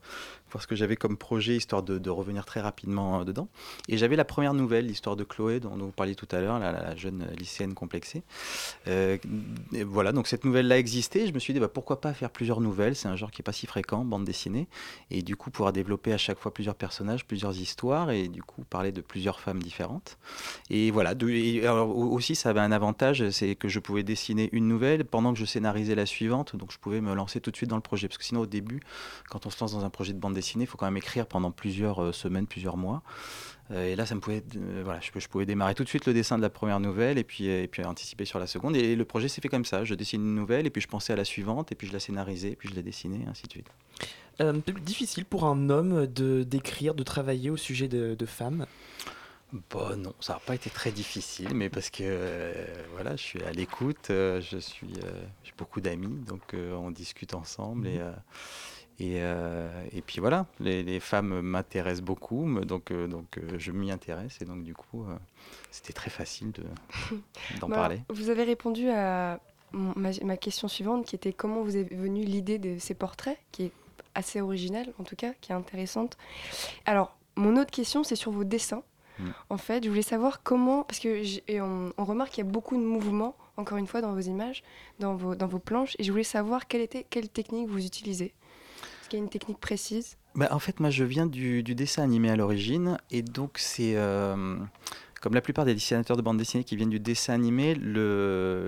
voir 0.51 0.61
ce 0.61 0.67
que 0.67 0.75
j'avais 0.75 0.95
comme 0.95 1.17
projet 1.17 1.55
histoire 1.55 1.83
de, 1.83 2.09
revenir 2.09 2.45
très 2.45 2.61
rapidement 2.61 3.19
euh, 3.19 3.23
dedans. 3.23 3.47
Et 3.89 3.97
j'avais 3.97 4.15
la 4.15 4.25
première 4.25 4.53
nouvelle, 4.53 4.87
l'histoire 4.87 5.15
de 5.15 5.23
Chloé, 5.23 5.59
dont 5.59 5.75
vous 5.75 5.91
parliez 5.91 6.15
tout 6.15 6.27
à 6.31 6.39
l'heure, 6.39 6.59
la, 6.59 6.95
jeune 6.95 7.27
lycéenne 7.37 7.73
complexée. 7.73 8.23
Euh, 8.87 9.17
voilà, 9.85 10.11
donc 10.11 10.27
cette 10.27 10.45
nouvelle-là 10.45 10.77
existait. 10.77 11.27
Je 11.27 11.33
me 11.33 11.39
suis 11.39 11.53
dit, 11.53 11.59
bah, 11.59 11.67
pourquoi 11.67 12.01
pas 12.01 12.13
faire 12.13 12.29
plusieurs 12.29 12.61
nouvelles? 12.61 12.95
C'est 12.95 13.07
un 13.07 13.15
genre 13.15 13.31
qui 13.31 13.41
n'est 13.41 13.45
pas 13.45 13.51
si 13.51 13.67
fréquent, 13.67 14.05
bande 14.05 14.23
dessinée. 14.23 14.67
Et 15.11 15.21
du 15.21 15.35
coup, 15.35 15.51
pouvoir 15.51 15.73
développer 15.73 16.13
à 16.13 16.17
chaque 16.17 16.39
fois 16.39 16.53
plusieurs 16.53 16.75
personnages, 16.75 17.25
plusieurs 17.25 17.57
histoires, 17.57 18.11
et 18.11 18.27
du 18.27 18.41
coup, 18.41 18.63
parler 18.63 18.91
de 18.91 19.01
plusieurs 19.01 19.39
femmes 19.39 19.61
différentes. 19.61 20.17
Et 20.69 20.91
voilà, 20.91 21.13
aussi, 21.83 22.35
ça 22.35 22.49
avait 22.49 22.59
un 22.59 22.71
avantage, 22.71 23.29
c'est 23.31 23.55
que 23.55 23.67
je 23.67 23.79
pouvais 23.79 24.03
dessiner 24.03 24.49
une 24.53 24.67
nouvelle 24.67 25.05
pendant 25.05 25.33
que 25.33 25.39
je 25.39 25.45
scénarisais 25.45 25.95
la 25.95 26.05
suivante, 26.05 26.55
donc 26.55 26.71
je 26.71 26.77
pouvais 26.77 27.01
me 27.01 27.13
lancer 27.13 27.41
tout 27.41 27.51
de 27.51 27.55
suite 27.55 27.69
dans 27.69 27.75
le 27.75 27.81
projet. 27.81 28.07
Parce 28.07 28.17
que 28.17 28.23
sinon, 28.23 28.41
au 28.41 28.45
début, 28.45 28.79
quand 29.29 29.45
on 29.45 29.49
se 29.49 29.59
lance 29.59 29.73
dans 29.73 29.85
un 29.85 29.89
projet 29.89 30.13
de 30.13 30.19
bande 30.19 30.36
il 30.39 30.67
faut 30.67 30.77
quand 30.77 30.85
même 30.85 30.97
écrire 30.97 31.25
pendant 31.25 31.51
plusieurs 31.51 32.03
euh, 32.03 32.11
semaines, 32.11 32.47
plusieurs 32.47 32.77
mois. 32.77 33.01
Euh, 33.71 33.85
et 33.85 33.95
là, 33.95 34.05
ça 34.05 34.15
me 34.15 34.21
pouvait, 34.21 34.43
euh, 34.55 34.81
voilà, 34.83 34.99
je, 35.01 35.17
je 35.19 35.27
pouvais 35.27 35.45
démarrer 35.45 35.75
tout 35.75 35.83
de 35.83 35.89
suite 35.89 36.05
le 36.05 36.13
dessin 36.13 36.37
de 36.37 36.41
la 36.41 36.49
première 36.49 36.79
nouvelle 36.79 37.17
et 37.17 37.23
puis, 37.23 37.45
et 37.47 37.67
puis 37.67 37.83
anticiper 37.83 38.25
sur 38.25 38.39
la 38.39 38.47
seconde. 38.47 38.75
Et 38.75 38.95
le 38.95 39.05
projet 39.05 39.27
s'est 39.27 39.41
fait 39.41 39.49
comme 39.49 39.65
ça. 39.65 39.83
Je 39.83 39.95
dessine 39.95 40.21
une 40.21 40.35
nouvelle 40.35 40.65
et 40.65 40.69
puis 40.69 40.81
je 40.81 40.87
pensais 40.87 41.13
à 41.13 41.15
la 41.15 41.25
suivante 41.25 41.71
et 41.71 41.75
puis 41.75 41.87
je 41.87 41.93
la 41.93 41.99
scénarisais 41.99 42.51
et 42.51 42.55
puis 42.55 42.69
je 42.69 42.75
la 42.75 42.81
dessinais, 42.81 43.25
ainsi 43.29 43.47
de 43.47 43.51
suite. 43.51 43.67
Euh, 44.39 44.53
difficile 44.81 45.25
pour 45.25 45.45
un 45.45 45.69
homme 45.69 46.05
de 46.05 46.43
d'écrire, 46.43 46.93
de 46.93 47.03
travailler 47.03 47.49
au 47.49 47.57
sujet 47.57 47.87
de, 47.87 48.15
de 48.15 48.25
femmes? 48.25 48.65
Bon, 49.69 49.95
non, 49.97 50.13
ça 50.19 50.33
n'a 50.33 50.39
pas 50.39 50.55
été 50.55 50.69
très 50.69 50.91
difficile, 50.91 51.53
mais 51.53 51.69
parce 51.69 51.89
que 51.89 52.03
euh, 52.03 52.65
voilà, 52.91 53.15
je 53.15 53.21
suis 53.21 53.41
à 53.43 53.51
l'écoute, 53.53 54.09
euh, 54.09 54.41
je 54.41 54.57
suis, 54.57 54.89
euh, 55.05 55.23
j'ai 55.45 55.53
beaucoup 55.57 55.79
d'amis, 55.79 56.19
donc 56.27 56.53
on 56.53 56.91
discute 56.91 57.33
ensemble 57.33 57.87
et, 57.87 57.99
euh, 57.99 58.11
Et, 58.99 59.17
euh, 59.21 59.69
et 59.91 60.01
puis 60.01 60.19
voilà, 60.19 60.47
les, 60.59 60.81
les 60.81 60.99
femmes 60.99 61.41
m'intéressent 61.41 62.03
beaucoup, 62.03 62.47
donc, 62.61 62.89
euh, 62.89 63.05
donc 63.07 63.37
euh, 63.37 63.57
je 63.59 63.71
m'y 63.71 63.91
intéresse 63.91 64.41
et 64.41 64.45
donc 64.45 64.63
du 64.63 64.73
coup 64.73 65.05
c'était 65.69 65.93
très 65.93 66.09
facile 66.09 66.51
de- 66.51 66.63
d'en 67.59 67.69
Bah, 67.69 67.75
parler. 67.75 68.01
Vous 68.09 68.29
avez 68.31 68.43
répondu 68.43 68.89
à 68.89 69.39
ma, 69.71 70.09
ma 70.23 70.37
question 70.37 70.67
suivante 70.67 71.05
qui 71.05 71.15
était 71.15 71.31
comment 71.33 71.61
vous 71.61 71.77
est 71.77 71.93
venue 71.93 72.23
l'idée 72.23 72.57
de 72.57 72.79
ces 72.79 72.95
portraits, 72.95 73.37
qui 73.51 73.65
est 73.65 73.71
assez 74.15 74.41
originale 74.41 74.91
en 74.99 75.03
tout 75.03 75.15
cas, 75.15 75.33
qui 75.41 75.51
est 75.51 75.55
intéressante. 75.55 76.17
Alors, 76.85 77.15
mon 77.35 77.55
autre 77.55 77.69
question, 77.69 78.03
c'est 78.03 78.15
sur 78.15 78.31
vos 78.31 78.43
dessins. 78.45 78.81
Mm. 79.19 79.25
En 79.51 79.57
fait, 79.57 79.83
je 79.83 79.89
voulais 79.89 80.01
savoir 80.01 80.41
comment, 80.41 80.81
parce 80.83 80.99
que 80.99 81.21
et 81.47 81.61
on, 81.61 81.93
on 81.97 82.03
remarque 82.05 82.31
qu'il 82.31 82.43
y 82.43 82.47
a 82.47 82.51
beaucoup 82.51 82.75
de 82.75 82.81
mouvements, 82.81 83.35
encore 83.57 83.77
une 83.77 83.85
fois, 83.85 84.01
dans 84.01 84.13
vos 84.13 84.19
images, 84.21 84.63
dans 84.99 85.15
vos, 85.15 85.35
dans 85.35 85.45
vos 85.47 85.59
planches, 85.59 85.95
et 85.99 86.03
je 86.03 86.11
voulais 86.11 86.23
savoir 86.23 86.67
quelle, 86.67 86.81
était, 86.81 87.05
quelle 87.07 87.29
technique 87.29 87.67
vous 87.69 87.85
utilisez. 87.85 88.33
Qu'il 89.09 89.19
y 89.19 89.21
a 89.21 89.23
une 89.23 89.29
technique 89.29 89.59
précise? 89.59 90.17
Bah, 90.35 90.49
en 90.51 90.59
fait, 90.59 90.79
moi, 90.79 90.89
je 90.89 91.03
viens 91.03 91.25
du, 91.25 91.63
du 91.63 91.75
dessin 91.75 92.03
animé 92.03 92.29
à 92.29 92.35
l'origine, 92.35 92.97
et 93.09 93.21
donc 93.21 93.57
c'est 93.57 93.95
euh, 93.95 94.57
comme 95.21 95.33
la 95.33 95.41
plupart 95.41 95.65
des 95.65 95.73
dessinateurs 95.73 96.15
de 96.17 96.21
bande 96.21 96.37
dessinée 96.37 96.63
qui 96.63 96.75
viennent 96.75 96.89
du 96.89 96.99
dessin 96.99 97.33
animé, 97.33 97.75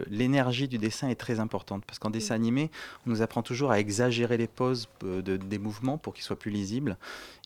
l'énergie 0.10 0.68
du 0.68 0.78
dessin 0.78 1.10
est 1.10 1.16
très 1.16 1.40
importante 1.40 1.84
parce 1.86 2.00
qu'en 2.00 2.10
dessin 2.10 2.36
animé, 2.36 2.72
on 3.06 3.10
nous 3.12 3.22
apprend 3.22 3.42
toujours 3.44 3.72
à 3.72 3.80
exagérer 3.80 4.38
les 4.38 4.48
poses 4.48 4.88
euh, 5.04 5.22
de- 5.22 5.38
des 5.38 5.58
mouvements 5.60 5.98
pour 5.98 6.14
qu'ils 6.14 6.24
soient 6.24 6.38
plus 6.40 6.52
lisibles, 6.52 6.98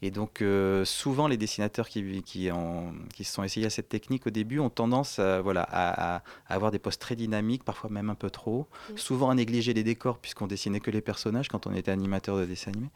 et 0.01 0.11
donc 0.11 0.41
euh, 0.41 0.85
souvent 0.85 1.27
les 1.27 1.37
dessinateurs 1.37 1.87
qui, 1.89 2.21
qui, 2.23 2.51
en- 2.51 2.93
qui 3.13 3.23
se 3.23 3.33
sont 3.33 3.43
essayés 3.43 3.65
à 3.65 3.69
cette 3.69 3.89
technique 3.89 4.27
au 4.27 4.29
début 4.29 4.59
ont 4.59 4.69
tendance 4.69 5.19
à, 5.19 5.41
voilà, 5.41 5.63
à, 5.63 6.15
à- 6.17 6.23
à 6.47 6.53
avoir 6.53 6.71
des 6.71 6.79
poses 6.79 6.97
très 6.97 7.15
dynamiques, 7.15 7.63
parfois 7.63 7.89
même 7.89 8.09
un 8.09 8.15
peu 8.15 8.29
trop, 8.29 8.67
Mm. 8.91 8.97
souvent 8.97 9.29
à 9.29 9.35
négliger 9.35 9.73
les 9.73 9.83
décors 9.83 10.17
puisqu'on 10.17 10.47
dessinait 10.47 10.79
que 10.79 10.91
les 10.91 11.01
personnages 11.01 11.47
quand 11.47 11.67
on 11.67 11.73
était 11.73 11.91
animateur 11.91 12.37
de 12.37 12.45
dessin 12.45 12.71
animé. 12.71 12.87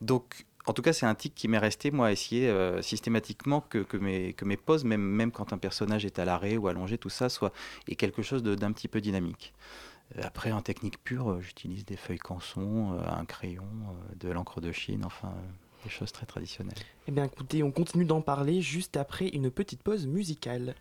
Donc, 0.00 0.44
en 0.70 0.72
tout 0.72 0.82
cas, 0.82 0.92
c'est 0.92 1.04
un 1.04 1.16
tic 1.16 1.34
qui 1.34 1.48
m'est 1.48 1.58
resté, 1.58 1.90
moi, 1.90 2.06
à 2.06 2.12
essayer 2.12 2.48
euh, 2.48 2.80
systématiquement 2.80 3.60
que, 3.60 3.96
mes, 3.96 4.34
que 4.34 4.44
mes 4.44 4.56
poses, 4.56 4.84
même, 4.84 5.32
quand 5.32 5.52
un 5.52 5.58
personnage 5.58 6.04
est 6.04 6.20
à 6.20 6.24
l'arrêt 6.24 6.56
ou 6.56 6.68
allongé, 6.68 6.96
tout 6.96 7.08
ça, 7.10 7.28
soit 7.28 7.52
quelque 7.98 8.22
chose 8.22 8.44
d'un 8.44 8.70
petit 8.70 8.86
peu 8.86 9.00
dynamique. 9.00 9.52
Euh, 10.16 10.20
Après, 10.22 10.52
en 10.52 10.62
technique 10.62 11.02
pure, 11.02 11.32
euh, 11.32 11.40
j'utilise 11.40 11.84
des 11.84 11.96
feuilles 11.96 12.20
canson, 12.20 12.96
un 13.04 13.24
crayon, 13.24 13.66
de 14.20 14.28
l'encre 14.28 14.60
de 14.60 14.70
Chine, 14.70 15.02
enfin, 15.04 15.34
des 15.82 15.90
choses 15.90 16.12
très 16.12 16.26
traditionnelles. 16.26 16.78
Eh 17.08 17.10
bien 17.10 17.24
écoutez, 17.24 17.64
on 17.64 17.72
continue 17.72 18.04
d'en 18.04 18.20
parler 18.20 18.62
juste 18.62 18.96
après 18.96 19.26
une 19.26 19.50
petite 19.50 19.82
pause 19.82 20.06
musicale. 20.06 20.76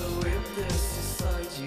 Eu 0.00 0.06
in 0.06 0.54
this 0.54 0.72
society, 0.74 1.64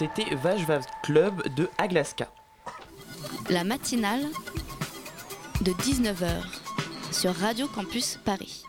c'était 0.00 0.34
Vache 0.34 0.64
Club 1.02 1.46
de 1.54 1.68
Aglaska. 1.76 2.32
La 3.50 3.64
matinale 3.64 4.22
de 5.60 5.72
19h 5.72 6.42
sur 7.12 7.34
Radio 7.34 7.66
Campus 7.66 8.18
Paris. 8.24 8.64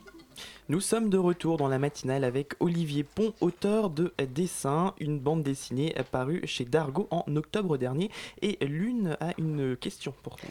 Nous 0.69 0.79
sommes 0.79 1.09
de 1.09 1.17
retour 1.17 1.57
dans 1.57 1.67
la 1.67 1.79
matinale 1.79 2.23
avec 2.23 2.53
Olivier 2.59 3.03
Pont, 3.03 3.33
auteur 3.41 3.89
de 3.89 4.13
Dessin, 4.33 4.93
une 4.99 5.19
bande 5.19 5.43
dessinée 5.43 5.93
parue 6.11 6.41
chez 6.45 6.65
Dargo 6.65 7.07
en 7.09 7.25
octobre 7.35 7.77
dernier. 7.77 8.09
Et 8.41 8.57
l'une 8.61 9.17
a 9.19 9.33
une 9.37 9.75
question 9.75 10.13
pour 10.23 10.37
vous. 10.41 10.47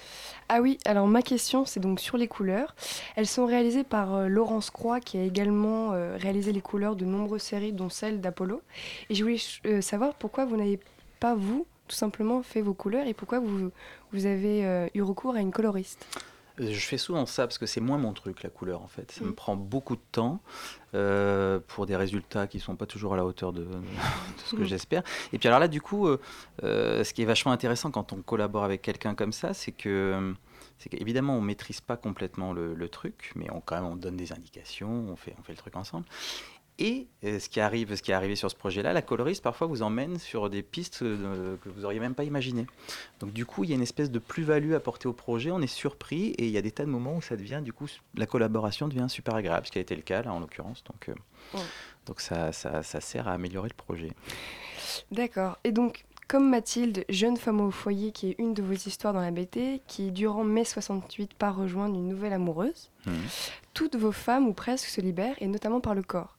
Ah 0.49 0.61
oui, 0.61 0.79
alors 0.85 1.07
ma 1.07 1.23
question, 1.23 1.65
c'est 1.65 1.81
donc 1.81 2.01
sur 2.01 2.17
les 2.17 2.29
couleurs. 2.29 2.75
Elles 3.17 3.27
sont 3.27 3.47
réalisées 3.47 3.85
par 3.85 4.15
euh, 4.15 4.29
Laurence 4.29 4.71
Croix, 4.71 5.01
qui 5.01 5.17
a 5.17 5.23
également 5.23 5.93
euh, 5.93 6.17
réalisé 6.19 6.53
les 6.53 6.61
couleurs 6.61 6.97
de 6.97 7.05
nombreuses 7.05 7.43
séries, 7.43 7.73
dont 7.73 7.89
celle 7.89 8.21
d'Apollo. 8.21 8.63
Et 9.09 9.15
je 9.15 9.23
voulais 9.23 9.41
euh, 9.67 9.81
savoir 9.81 10.15
pourquoi 10.15 10.45
vous 10.45 10.57
n'avez 10.57 10.81
pas, 11.21 11.35
vous, 11.35 11.67
tout 11.87 11.97
simplement, 11.97 12.43
fait 12.43 12.63
vos 12.63 12.75
couleurs 12.75 13.07
et 13.07 13.15
pourquoi 13.15 13.39
vous, 13.39 13.71
vous 14.13 14.27
avez 14.27 14.89
eu 14.95 15.03
recours 15.03 15.35
à 15.35 15.41
une 15.41 15.51
coloriste? 15.51 16.07
Je 16.61 16.79
fais 16.87 16.99
souvent 16.99 17.25
ça 17.27 17.47
parce 17.47 17.59
que 17.59 17.67
c'est 17.67 17.81
moins 17.81 17.97
mon 17.99 18.13
truc, 18.13 18.43
la 18.43 18.51
couleur 18.51 18.83
en 18.83 18.87
fait. 18.87 19.11
Ça 19.11 19.25
me 19.25 19.31
Mm. 19.31 19.35
prend 19.35 19.57
beaucoup 19.57 19.97
de 19.97 20.03
temps 20.13 20.41
euh, 20.95 21.59
pour 21.69 21.87
des 21.87 21.97
résultats 21.97 22.47
qui 22.47 22.61
sont 22.61 22.77
pas 22.77 22.87
toujours 22.87 23.15
à 23.15 23.17
la 23.17 23.25
hauteur 23.25 23.53
de, 23.53 23.65
de 23.65 23.77
ce 24.45 24.57
que 24.57 24.63
Mm. 24.63 24.65
j'espère. 24.67 25.03
Et 25.33 25.39
puis 25.39 25.49
alors 25.49 25.61
là, 25.61 25.69
du 25.69 25.81
coup, 25.81 26.07
euh, 26.07 26.21
euh, 26.65 27.03
ce 27.05 27.15
qui 27.15 27.23
est 27.23 27.27
vachement 27.27 27.53
intéressant 27.53 27.91
quand 27.91 28.13
on 28.13 28.23
collabore 28.23 28.65
avec 28.65 28.83
quelqu'un 28.83 29.15
comme 29.15 29.33
ça, 29.33 29.55
c'est 29.55 29.73
que 29.73 30.35
c'est 30.79 30.89
qu'évidemment 30.89 31.37
on 31.37 31.41
maîtrise 31.41 31.81
pas 31.81 31.97
complètement 31.97 32.53
le, 32.53 32.75
le 32.75 32.89
truc, 32.89 33.33
mais 33.37 33.47
on 33.53 33.61
quand 33.61 33.77
même 33.77 33.85
on 33.87 33.97
donne 33.97 34.17
des 34.17 34.33
indications, 34.33 35.07
on 35.11 35.17
fait 35.17 35.35
on 35.39 35.43
fait 35.43 35.53
le 35.53 35.59
truc 35.59 35.77
ensemble. 35.77 36.07
Et 36.83 37.09
euh, 37.25 37.39
ce 37.39 37.51
qui 37.51 37.61
arrive, 37.61 37.95
ce 37.95 38.01
qui 38.03 38.11
est 38.11 38.15
arrivé 38.15 38.35
sur 38.37 38.51
ce 38.51 38.57
projet-là, 38.57 38.95
la 38.95 39.03
coloriste 39.03 39.43
parfois 39.43 39.67
vous 39.67 39.83
emmène 39.83 40.19
sur 40.19 40.49
des 40.49 40.63
pistes 40.63 41.03
euh, 41.03 41.57
que 41.63 41.69
vous 41.69 41.85
auriez 41.85 42.01
même 42.01 42.15
pas 42.15 42.25
imaginées. 42.25 42.67
Donc 43.21 43.33
du 43.35 43.45
coup, 43.45 43.65
il 43.65 43.71
y 43.71 43.73
a 43.75 43.77
une 43.77 43.83
espèce 43.83 44.11
de 44.11 44.19
plus-value 44.19 44.73
apportée 44.73 45.07
au 45.07 45.13
projet. 45.13 45.51
On 45.51 45.61
est 45.61 45.67
surpris 45.67 46.31
et 46.39 46.47
il 46.47 46.51
y 46.51 46.57
a 46.57 46.63
des 46.63 46.71
tas 46.71 46.85
de 46.87 46.91
moments 46.91 47.17
où 47.17 47.21
ça 47.23 47.37
devient, 47.37 47.61
du 47.63 47.75
coup, 47.75 47.87
la 48.15 48.25
collaboration 48.27 48.89
devient 48.89 49.07
super 49.11 49.35
agréable, 49.35 49.67
ce 49.67 49.73
qui 49.73 49.79
a 49.79 49.83
été 49.83 49.95
le 49.95 50.01
cas 50.03 50.23
là 50.23 50.33
en 50.33 50.41
l'occurrence. 50.41 50.83
Donc, 50.85 51.11
euh, 51.11 51.15
Ouais. 51.53 51.61
donc 52.07 52.21
ça, 52.21 52.53
ça, 52.53 52.83
ça 52.83 53.01
sert 53.01 53.29
à 53.29 53.33
améliorer 53.33 53.69
le 53.69 53.75
projet. 53.77 54.13
D'accord. 55.11 55.59
Et 55.65 55.73
donc, 55.73 56.05
comme 56.31 56.49
Mathilde, 56.49 57.05
jeune 57.09 57.37
femme 57.37 57.61
au 57.61 57.73
foyer, 57.73 58.13
qui 58.13 58.31
est 58.31 58.37
une 58.39 58.55
de 58.55 58.63
vos 58.63 58.75
histoires 58.75 59.13
dans 59.13 59.21
la 59.21 59.33
BT, 59.33 59.83
qui 59.89 60.13
durant 60.13 60.45
mai 60.45 60.65
68 60.65 61.35
part 61.35 61.57
rejoindre 61.57 61.97
une 61.97 62.07
nouvelle 62.07 62.33
amoureuse, 62.33 62.93
toutes 63.75 63.97
vos 63.97 64.13
femmes, 64.13 64.47
ou 64.47 64.53
presque, 64.53 64.87
se 64.87 65.01
libèrent, 65.01 65.35
et 65.41 65.49
notamment 65.49 65.81
par 65.81 65.97
le 65.97 66.05
corps. 66.05 66.37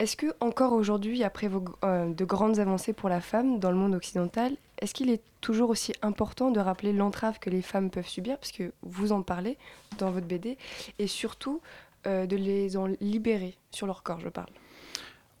Est-ce 0.00 0.18
que, 0.18 0.26
encore 0.40 0.74
aujourd'hui, 0.74 1.24
après 1.24 1.48
vos, 1.48 1.64
euh, 1.82 2.12
de 2.12 2.24
grandes 2.26 2.58
avancées 2.58 2.92
pour 2.92 3.08
la 3.08 3.22
femme 3.22 3.58
dans 3.58 3.70
le 3.70 3.78
monde 3.78 3.94
occidental, 3.94 4.54
est-ce 4.82 4.92
qu'il 4.92 5.08
est 5.08 5.22
toujours 5.40 5.70
aussi 5.70 5.94
important 6.02 6.50
de 6.50 6.60
rappeler 6.60 6.92
l'entrave 6.92 7.38
que 7.38 7.48
les 7.48 7.62
femmes 7.62 7.88
peuvent 7.88 8.06
subir, 8.06 8.36
parce 8.36 8.52
que 8.52 8.70
vous 8.82 9.12
en 9.12 9.22
parlez 9.22 9.56
dans 9.96 10.10
votre 10.10 10.26
BD, 10.26 10.58
et 10.98 11.06
surtout 11.06 11.62
euh, 12.06 12.26
de 12.26 12.36
les 12.36 12.76
en 12.76 12.84
libérer 13.00 13.56
sur 13.70 13.86
leur 13.86 14.02
corps, 14.02 14.20
je 14.20 14.28
parle? 14.28 14.50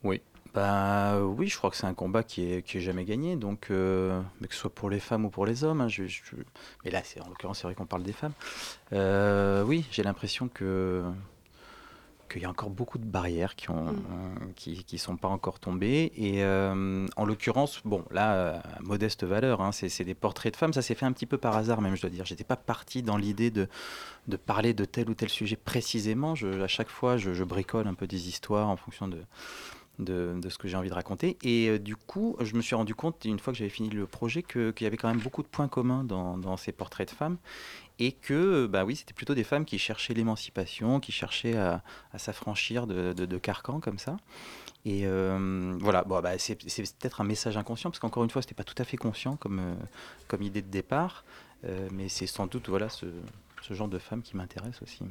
Oui. 0.02 0.22
Bah 0.54 1.20
oui, 1.22 1.46
je 1.48 1.56
crois 1.56 1.70
que 1.70 1.76
c'est 1.76 1.86
un 1.86 1.94
combat 1.94 2.24
qui 2.24 2.42
est, 2.52 2.62
qui 2.66 2.78
est 2.78 2.80
jamais 2.80 3.04
gagné, 3.04 3.36
donc 3.36 3.68
euh, 3.70 4.20
mais 4.40 4.48
que 4.48 4.54
ce 4.54 4.60
soit 4.60 4.74
pour 4.74 4.90
les 4.90 4.98
femmes 4.98 5.24
ou 5.24 5.30
pour 5.30 5.46
les 5.46 5.62
hommes. 5.62 5.80
hein, 5.80 5.86
je- 5.88 6.06
je- 6.08 6.22
mais 6.84 6.90
là, 6.90 7.02
c'est 7.04 7.20
en 7.20 7.28
l'occurrence, 7.28 7.58
c'est 7.60 7.68
vrai 7.68 7.74
qu'on 7.76 7.86
parle 7.86 8.02
des 8.02 8.12
femmes. 8.12 8.32
Euh, 8.92 9.62
oui, 9.64 9.86
j'ai 9.92 10.02
l'impression 10.02 10.48
que 10.48 11.04
qu'il 12.30 12.42
y 12.42 12.44
a 12.44 12.48
encore 12.50 12.70
beaucoup 12.70 12.98
de 12.98 13.04
barrières 13.04 13.56
qui 13.56 13.70
ont 13.70 13.92
qui, 14.54 14.84
qui 14.84 14.98
sont 14.98 15.16
pas 15.16 15.26
encore 15.26 15.58
tombées 15.58 16.12
et 16.16 16.44
euh, 16.44 17.04
en 17.16 17.24
l'occurrence, 17.24 17.80
bon 17.84 18.04
là, 18.12 18.34
euh, 18.34 18.58
à 18.58 18.80
modeste 18.82 19.24
valeur, 19.24 19.60
hein, 19.60 19.72
c'est 19.72 19.88
c'est 19.88 20.04
des 20.04 20.14
portraits 20.14 20.52
de 20.52 20.56
femmes. 20.56 20.72
Ça 20.72 20.80
s'est 20.82 20.94
fait 20.94 21.06
un 21.06 21.12
petit 21.12 21.26
peu 21.26 21.38
par 21.38 21.56
hasard 21.56 21.80
même, 21.80 21.96
je 21.96 22.02
dois 22.02 22.10
dire. 22.10 22.24
J'étais 22.24 22.44
pas 22.44 22.54
parti 22.56 23.02
dans 23.02 23.16
l'idée 23.16 23.50
de 23.50 23.68
de 24.28 24.36
parler 24.36 24.74
de 24.74 24.84
tel 24.84 25.10
ou 25.10 25.14
tel 25.14 25.28
sujet 25.30 25.56
précisément. 25.56 26.34
Je, 26.36 26.62
à 26.62 26.68
chaque 26.68 26.90
fois, 26.90 27.16
je, 27.18 27.34
je 27.34 27.44
bricole 27.44 27.88
un 27.88 27.94
peu 27.94 28.06
des 28.06 28.28
histoires 28.28 28.68
en 28.68 28.76
fonction 28.76 29.08
de 29.08 29.18
de, 30.00 30.48
ce 30.48 30.58
que 30.58 30.68
j'ai 30.68 30.76
envie 30.76 30.88
de 30.88 30.94
raconter. 30.94 31.36
Et 31.42 31.68
euh, 31.68 31.78
du 31.78 31.96
coup, 31.96 32.36
je 32.40 32.54
me 32.54 32.62
suis 32.62 32.74
rendu 32.74 32.94
compte, 32.94 33.24
une 33.24 33.38
fois 33.38 33.52
que 33.52 33.58
j'avais 33.58 33.70
fini 33.70 33.88
le 33.90 34.06
projet, 34.06 34.42
qu'il 34.42 34.72
y 34.80 34.86
avait 34.86 34.96
quand 34.96 35.08
même 35.08 35.20
beaucoup 35.20 35.42
de 35.42 35.48
points 35.48 35.68
communs 35.68 36.04
dans, 36.04 36.38
dans 36.38 36.56
ces 36.56 36.72
portraits 36.72 37.10
de 37.10 37.14
femmes. 37.14 37.36
Et 37.98 38.12
que, 38.12 38.66
bah 38.66 38.84
oui, 38.84 38.96
c'était 38.96 39.12
plutôt 39.12 39.34
des 39.34 39.44
femmes 39.44 39.64
qui 39.64 39.78
cherchaient 39.78 40.14
l'émancipation, 40.14 41.00
qui 41.00 41.12
cherchaient 41.12 41.56
à, 41.56 41.82
à 42.12 42.18
s'affranchir 42.18 42.86
de, 42.86 43.12
de, 43.12 43.26
de 43.26 43.38
carcans 43.38 43.80
comme 43.80 43.98
ça. 43.98 44.16
Et 44.86 45.02
euh, 45.04 45.76
voilà, 45.80 46.04
bon, 46.04 46.20
bah, 46.20 46.38
c'est 46.38 46.56
peut-être 46.56 47.20
un 47.20 47.24
message 47.24 47.58
inconscient, 47.58 47.90
parce 47.90 48.00
qu'encore 48.00 48.24
une 48.24 48.30
fois, 48.30 48.40
c'était 48.40 48.54
pas 48.54 48.64
tout 48.64 48.80
à 48.80 48.84
fait 48.84 48.96
conscient 48.96 49.36
comme, 49.36 49.58
euh, 49.58 49.74
comme 50.28 50.42
idée 50.42 50.62
de 50.62 50.70
départ. 50.70 51.24
Mais 51.92 52.08
c'est 52.08 52.26
sans 52.26 52.46
doute 52.46 52.70
voilà, 52.70 52.88
ce, 52.88 53.04
ce 53.60 53.74
genre 53.74 53.88
de 53.88 53.98
femmes 53.98 54.22
qui 54.22 54.34
m'intéresse 54.34 54.80
aussi, 54.80 55.02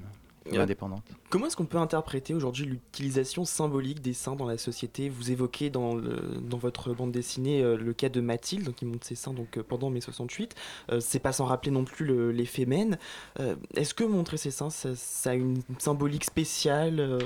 indépendante. 0.53 1.03
Comment 1.29 1.45
est-ce 1.47 1.55
qu'on 1.55 1.65
peut 1.65 1.77
interpréter 1.77 2.33
aujourd'hui 2.33 2.65
l'utilisation 2.65 3.45
symbolique 3.45 4.01
des 4.01 4.13
seins 4.13 4.35
dans 4.35 4.45
la 4.47 4.57
société? 4.57 5.09
Vous 5.09 5.31
évoquez 5.31 5.69
dans, 5.69 5.95
le- 5.95 6.19
dans 6.41 6.57
votre 6.57 6.93
bande 6.93 7.11
dessinée 7.11 7.61
euh, 7.61 7.77
le 7.77 7.93
cas 7.93 8.09
de 8.09 8.21
Mathilde 8.21 8.73
qui 8.73 8.85
monte 8.85 9.03
ses 9.03 9.15
seins 9.15 9.33
donc, 9.33 9.57
euh, 9.57 9.63
pendant 9.63 9.89
mai 9.89 10.01
68. 10.01 10.55
Euh, 10.91 10.99
C'est 10.99 11.19
pas 11.19 11.33
sans 11.33 11.45
rappeler 11.45 11.71
non 11.71 11.83
plus 11.85 12.05
le- 12.05 12.31
les 12.31 12.45
Femen. 12.45 12.97
Euh, 13.39 13.55
Est-ce 13.75 13.93
que 13.93 14.03
montrer 14.03 14.37
ses 14.37 14.51
seins, 14.51 14.69
ça, 14.69 14.95
ça 14.95 15.31
a 15.31 15.33
une 15.35 15.61
symbolique 15.77 16.25
spéciale? 16.25 17.19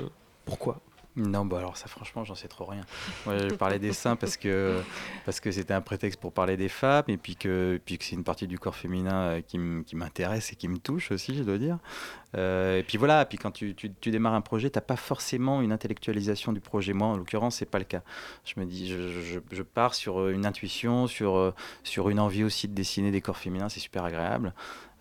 Pourquoi? 0.44 0.80
Non, 1.16 1.44
bah 1.46 1.58
alors 1.58 1.76
ça, 1.76 1.86
franchement, 1.86 2.24
j'en 2.24 2.34
sais 2.34 2.48
trop 2.48 2.64
rien. 2.64 2.84
Moi, 3.24 3.38
je 3.38 3.54
parlais 3.54 3.78
des 3.78 3.92
seins 3.92 4.16
parce 4.16 4.36
que 4.36 4.80
parce 5.24 5.38
que 5.38 5.52
c'était 5.52 5.72
un 5.72 5.80
prétexte 5.80 6.18
pour 6.18 6.32
parler 6.32 6.56
des 6.56 6.68
femmes 6.68 7.04
et 7.06 7.16
puis 7.16 7.36
que 7.36 7.80
puis 7.84 7.98
que 7.98 8.04
c'est 8.04 8.16
une 8.16 8.24
partie 8.24 8.48
du 8.48 8.58
corps 8.58 8.74
féminin 8.74 9.14
euh, 9.14 9.40
qui 9.40 9.94
m'intéresse 9.94 10.52
et 10.52 10.56
qui 10.56 10.66
me 10.66 10.78
touche 10.78 11.12
aussi, 11.12 11.36
je 11.36 11.44
dois 11.44 11.58
dire. 11.58 11.78
Euh, 12.36 12.80
et 12.80 12.82
puis 12.82 12.98
voilà, 12.98 13.24
puis 13.26 13.38
quand 13.38 13.52
tu, 13.52 13.76
tu, 13.76 13.92
tu 14.00 14.10
démarres 14.10 14.34
un 14.34 14.40
projet, 14.40 14.70
t'as 14.70 14.80
pas 14.80 14.96
forcément 14.96 15.62
une 15.62 15.70
intellectualisation 15.70 16.52
du 16.52 16.58
projet. 16.58 16.92
Moi, 16.92 17.06
en 17.06 17.16
l'occurrence, 17.16 17.56
c'est 17.56 17.64
pas 17.70 17.78
le 17.78 17.84
cas. 17.84 18.02
Je 18.44 18.58
me 18.58 18.66
dis, 18.66 18.88
je, 18.88 19.22
je, 19.22 19.38
je 19.52 19.62
pars 19.62 19.94
sur 19.94 20.20
euh, 20.20 20.32
une 20.32 20.44
intuition, 20.46 21.06
sur 21.06 21.54
sur 21.84 22.08
une 22.08 22.18
envie 22.18 22.42
aussi 22.42 22.66
de 22.66 22.74
dessiner 22.74 23.12
des 23.12 23.20
corps 23.20 23.38
féminins, 23.38 23.68
c'est 23.68 23.78
super 23.78 24.04
agréable. 24.04 24.52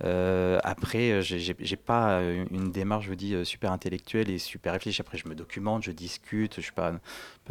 Euh, 0.03 0.59
après, 0.63 1.11
euh, 1.11 1.21
j'ai- 1.21 1.75
pas 1.75 2.19
euh, 2.19 2.45
une 2.51 2.71
démarche, 2.71 3.05
je 3.05 3.09
vous 3.09 3.15
dis, 3.15 3.33
euh, 3.33 3.43
super 3.43 3.71
intellectuelle 3.71 4.29
et 4.29 4.37
super 4.37 4.73
réfléchie. 4.73 5.01
Après, 5.01 5.17
je 5.17 5.27
me 5.27 5.35
documente, 5.35 5.83
je 5.83 5.91
discute, 5.91 6.55
je 6.57 6.61
suis 6.61 6.71
pas, 6.71 6.93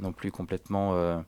non 0.00 0.12
plus 0.12 0.30
complètement, 0.32 1.22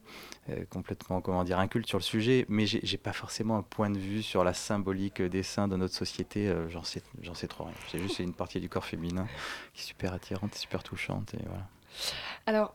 complètement, 0.69 1.21
comment 1.21 1.43
dire, 1.43 1.59
inculte 1.59 1.87
sur 1.87 1.97
le 1.97 2.03
sujet, 2.03 2.45
mais 2.49 2.65
j'ai 2.65 2.97
pas 2.97 3.13
forcément 3.13 3.57
un 3.57 3.61
point 3.61 3.89
de 3.89 3.97
vue 3.97 4.21
sur 4.23 4.43
la 4.43 4.53
symbolique 4.53 5.21
des 5.21 5.43
seins 5.43 5.67
de 5.67 5.75
notre 5.75 5.93
société. 5.93 6.53
J'en 6.69 6.83
sais, 6.83 7.01
trop 7.47 7.65
rien. 7.65 7.73
C'est 7.91 7.99
juste 7.99 8.19
une 8.19 8.33
partie 8.33 8.59
du 8.59 8.69
corps 8.69 8.85
féminin 8.85 9.27
qui 9.73 9.81
est 9.81 9.85
super 9.85 10.13
attirante, 10.13 10.55
super 10.55 10.83
touchante 10.83 11.33
et 11.35 11.43
voilà. 11.45 11.67
Alors, 12.47 12.73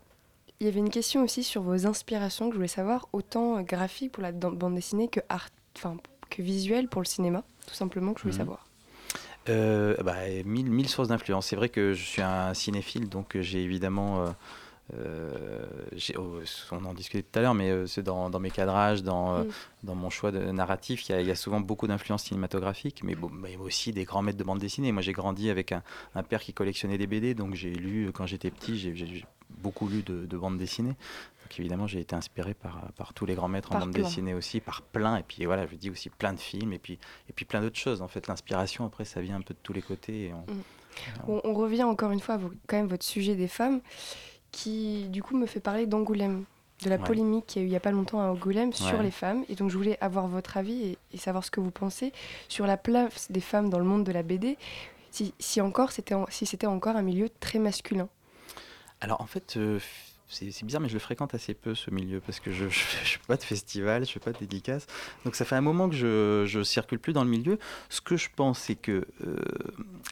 il 0.60 0.66
y 0.66 0.68
avait 0.68 0.80
une 0.80 0.90
question 0.90 1.22
aussi 1.24 1.42
sur 1.42 1.62
vos 1.62 1.86
inspirations 1.86 2.46
que 2.48 2.52
je 2.52 2.56
voulais 2.58 2.68
savoir, 2.68 3.08
autant 3.12 3.62
graphique 3.62 4.12
pour 4.12 4.22
la 4.22 4.30
bande 4.32 4.74
dessinée 4.74 5.08
que, 5.08 5.20
art, 5.28 5.48
que 6.28 6.42
visuel 6.42 6.88
pour 6.88 7.00
le 7.00 7.06
cinéma, 7.06 7.44
tout 7.70 7.76
simplement, 7.76 8.12
que 8.12 8.18
je 8.20 8.24
voulais 8.24 8.34
Mhm. 8.34 8.38
savoir. 8.38 8.66
Euh, 9.48 9.96
bah, 10.04 10.16
mille, 10.44 10.70
mille 10.70 10.88
sources 10.88 11.08
d'influence. 11.08 11.46
C'est 11.46 11.56
vrai 11.56 11.68
que 11.68 11.94
je 11.94 12.04
suis 12.04 12.20
un 12.22 12.52
cinéphile, 12.52 13.08
donc 13.08 13.36
euh, 13.36 13.42
j'ai 13.42 13.62
évidemment. 13.62 14.22
euh, 14.22 14.30
euh, 14.98 15.60
oh, 16.18 16.40
on 16.72 16.84
en 16.84 16.94
discutait 16.94 17.22
tout 17.22 17.38
à 17.38 17.42
l'heure, 17.42 17.54
mais 17.54 17.86
c'est 17.86 18.02
dans, 18.02 18.28
dans 18.28 18.40
mes 18.40 18.50
cadrages, 18.50 19.04
dans, 19.04 19.44
dans 19.84 19.94
mon 19.94 20.10
choix 20.10 20.32
de 20.32 20.40
narratif, 20.50 21.08
il 21.08 21.12
y 21.12 21.14
a, 21.14 21.20
il 21.20 21.28
y 21.28 21.30
a 21.30 21.36
souvent 21.36 21.60
beaucoup 21.60 21.86
d'influences 21.86 22.24
cinématographiques, 22.24 23.02
mais, 23.04 23.14
bon, 23.14 23.30
mais 23.30 23.56
aussi 23.56 23.92
des 23.92 24.02
grands 24.04 24.20
maîtres 24.22 24.38
de 24.38 24.42
bande 24.44 24.58
dessinée. 24.58 24.90
Moi, 24.90 25.00
j'ai 25.02 25.12
grandi 25.12 25.48
avec 25.48 25.70
un, 25.70 25.82
un 26.16 26.24
père 26.24 26.40
qui 26.42 26.52
collectionnait 26.52 26.98
des 26.98 27.06
BD, 27.06 27.34
donc 27.34 27.54
j'ai 27.54 27.70
lu, 27.72 28.10
quand 28.12 28.26
j'étais 28.26 28.50
petit, 28.50 28.76
j'ai 28.78 29.24
beaucoup 29.48 29.86
lu 29.86 30.02
de, 30.02 30.26
de 30.26 30.36
bande 30.36 30.58
dessinée. 30.58 30.94
Donc 31.50 31.58
évidemment, 31.58 31.88
j'ai 31.88 31.98
été 31.98 32.14
inspiré 32.14 32.54
par, 32.54 32.80
par 32.96 33.12
tous 33.12 33.26
les 33.26 33.34
grands 33.34 33.48
maîtres 33.48 33.72
en 33.74 33.80
bande 33.80 33.92
plein. 33.92 34.04
dessinée 34.04 34.34
aussi, 34.34 34.60
par 34.60 34.82
plein, 34.82 35.16
et 35.16 35.24
puis 35.24 35.44
voilà, 35.46 35.66
je 35.66 35.74
dis 35.74 35.90
aussi 35.90 36.08
plein 36.08 36.32
de 36.32 36.38
films, 36.38 36.72
et 36.72 36.78
puis, 36.78 36.96
et 37.28 37.32
puis 37.32 37.44
plein 37.44 37.60
d'autres 37.60 37.78
choses. 37.78 38.02
En 38.02 38.06
fait, 38.08 38.28
l'inspiration, 38.28 38.86
après, 38.86 39.04
ça 39.04 39.20
vient 39.20 39.34
un 39.34 39.40
peu 39.40 39.52
de 39.54 39.58
tous 39.60 39.72
les 39.72 39.82
côtés. 39.82 40.26
et 40.26 40.32
on- 40.32 40.46
Mm. 40.52 40.62
On, 41.28 41.40
on 41.44 41.54
revient 41.54 41.82
encore 41.84 42.10
une 42.12 42.20
fois 42.20 42.34
à 42.36 42.38
quand 42.68 42.76
même 42.76 42.86
votre 42.88 43.04
sujet 43.04 43.34
des 43.34 43.48
femmes, 43.48 43.80
qui 44.52 45.08
du 45.08 45.22
coup 45.24 45.36
me 45.36 45.46
fait 45.46 45.60
parler 45.60 45.86
d'Angoulême, 45.86 46.44
de 46.84 46.88
la 46.90 46.96
Ouais. 46.96 47.04
polémique 47.04 47.46
qu'il 47.46 47.62
y 47.62 47.62
a 47.62 47.64
eu 47.64 47.68
il 47.68 47.70
n'y 47.70 47.76
a 47.76 47.80
pas 47.80 47.90
longtemps 47.92 48.20
à 48.20 48.24
Angoulême 48.26 48.72
sur 48.72 48.98
Ouais. 48.98 49.02
les 49.04 49.10
femmes. 49.12 49.44
Et 49.48 49.54
donc 49.56 49.70
je 49.70 49.76
voulais 49.76 49.98
avoir 50.00 50.26
votre 50.28 50.56
avis 50.56 50.82
et, 50.84 50.98
et 51.12 51.16
savoir 51.16 51.44
ce 51.44 51.50
que 51.50 51.60
vous 51.60 51.70
pensez 51.70 52.12
sur 52.48 52.66
la 52.66 52.76
place 52.76 53.30
des 53.30 53.40
femmes 53.40 53.70
dans 53.70 53.78
le 53.78 53.84
monde 53.84 54.04
de 54.04 54.12
la 54.12 54.22
BD, 54.24 54.56
si, 55.10 55.32
si 55.38 55.60
encore 55.60 55.90
c'était 55.92 56.14
en- 56.14 56.26
si 56.28 56.44
c'était 56.46 56.66
encore 56.66 56.96
un 56.96 57.02
milieu 57.02 57.28
très 57.40 57.58
masculin. 57.60 58.08
Alors 59.00 59.20
en 59.20 59.26
fait, 59.26 59.56
euh, 59.56 59.78
c'est 60.30 60.64
bizarre, 60.64 60.80
mais 60.80 60.88
je 60.88 60.94
le 60.94 61.00
fréquente 61.00 61.34
assez 61.34 61.54
peu 61.54 61.74
ce 61.74 61.90
milieu 61.90 62.20
parce 62.20 62.40
que 62.40 62.52
je 62.52 62.64
ne 62.66 62.70
fais 62.70 63.18
pas 63.26 63.36
de 63.36 63.42
festival, 63.42 64.06
je 64.06 64.12
fais 64.12 64.20
pas 64.20 64.32
de 64.32 64.38
dédicaces. 64.38 64.86
Donc 65.24 65.34
ça 65.34 65.44
fait 65.44 65.56
un 65.56 65.60
moment 65.60 65.88
que 65.88 65.96
je, 65.96 66.44
je 66.46 66.62
circule 66.62 66.98
plus 66.98 67.12
dans 67.12 67.24
le 67.24 67.30
milieu. 67.30 67.58
Ce 67.88 68.00
que 68.00 68.16
je 68.16 68.28
pense, 68.34 68.58
c'est 68.60 68.76
que 68.76 69.06
euh, 69.26 69.36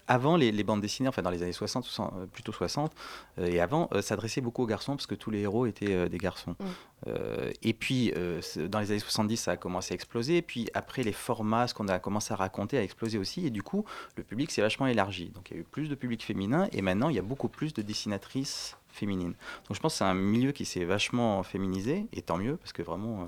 avant 0.07 0.37
les, 0.37 0.53
les 0.53 0.65
bandes 0.65 0.81
dessinées, 0.81 1.09
enfin 1.09 1.23
dans 1.23 1.31
les 1.31 1.43
années 1.43 1.53
60, 1.53 1.87
ou 1.87 1.89
cent- 1.89 2.13
euh, 2.17 2.27
plutôt 2.27 2.53
60, 2.53 2.93
euh, 3.39 3.47
et 3.47 3.61
avant, 3.61 3.89
euh, 3.93 4.03
s'adressait 4.03 4.41
beaucoup 4.41 4.63
aux 4.63 4.67
garçons 4.67 4.97
parce 4.97 5.07
que 5.07 5.15
tous 5.15 5.31
les 5.31 5.41
héros 5.41 5.67
étaient 5.67 6.09
des 6.09 6.19
garçons. 6.19 6.57
Mm. 6.59 6.65
Euh, 7.07 7.53
et 7.63 7.73
puis, 7.73 8.13
dans 8.57 8.81
les 8.81 8.91
années 8.91 9.01
70, 9.01 9.37
ça 9.37 9.53
a 9.53 9.57
commencé 9.57 9.93
à 9.93 9.95
exploser. 9.95 10.39
Et 10.39 10.43
puis 10.43 10.69
après, 10.75 11.03
les 11.03 11.13
formats, 11.13 11.69
ce 11.69 11.75
qu'on 11.75 11.89
a 11.89 11.99
commencé 11.99 12.33
à 12.33 12.37
raconter, 12.37 12.79
a 12.79 12.83
explosé 12.83 13.19
aussi. 13.19 13.47
Et 13.47 13.51
du 13.51 13.63
coup, 13.63 13.85
le 14.17 14.23
public 14.25 14.51
s'est 14.51 14.63
vachement 14.63 14.87
élargi. 14.87 15.31
Donc 15.31 15.51
il 15.51 15.55
y 15.55 15.57
a 15.59 15.61
eu 15.61 15.65
plus 15.65 15.89
de 15.89 15.95
public 15.95 16.25
féminin. 16.25 16.69
Et 16.73 16.83
maintenant, 16.83 17.09
il 17.09 17.17
y 17.17 17.19
a 17.19 17.23
beaucoup 17.23 17.49
plus 17.49 17.73
de 17.73 17.83
dessinatrices 17.83 18.77
Donc 19.07 19.75
je 19.75 19.81
pense 19.81 19.95
que 19.95 19.99
c'est 19.99 20.05
un 20.05 20.15
milieu 20.15 20.53
qui 20.53 20.65
s'est 20.65 20.85
vachement 20.85 21.43
féminisé. 21.43 22.07
Et 22.13 22.23
tant 22.23 22.39
mieux, 22.39 22.57
parce 22.57 22.73
que 22.73 22.83
vraiment, 22.83 23.23
euh, 23.23 23.27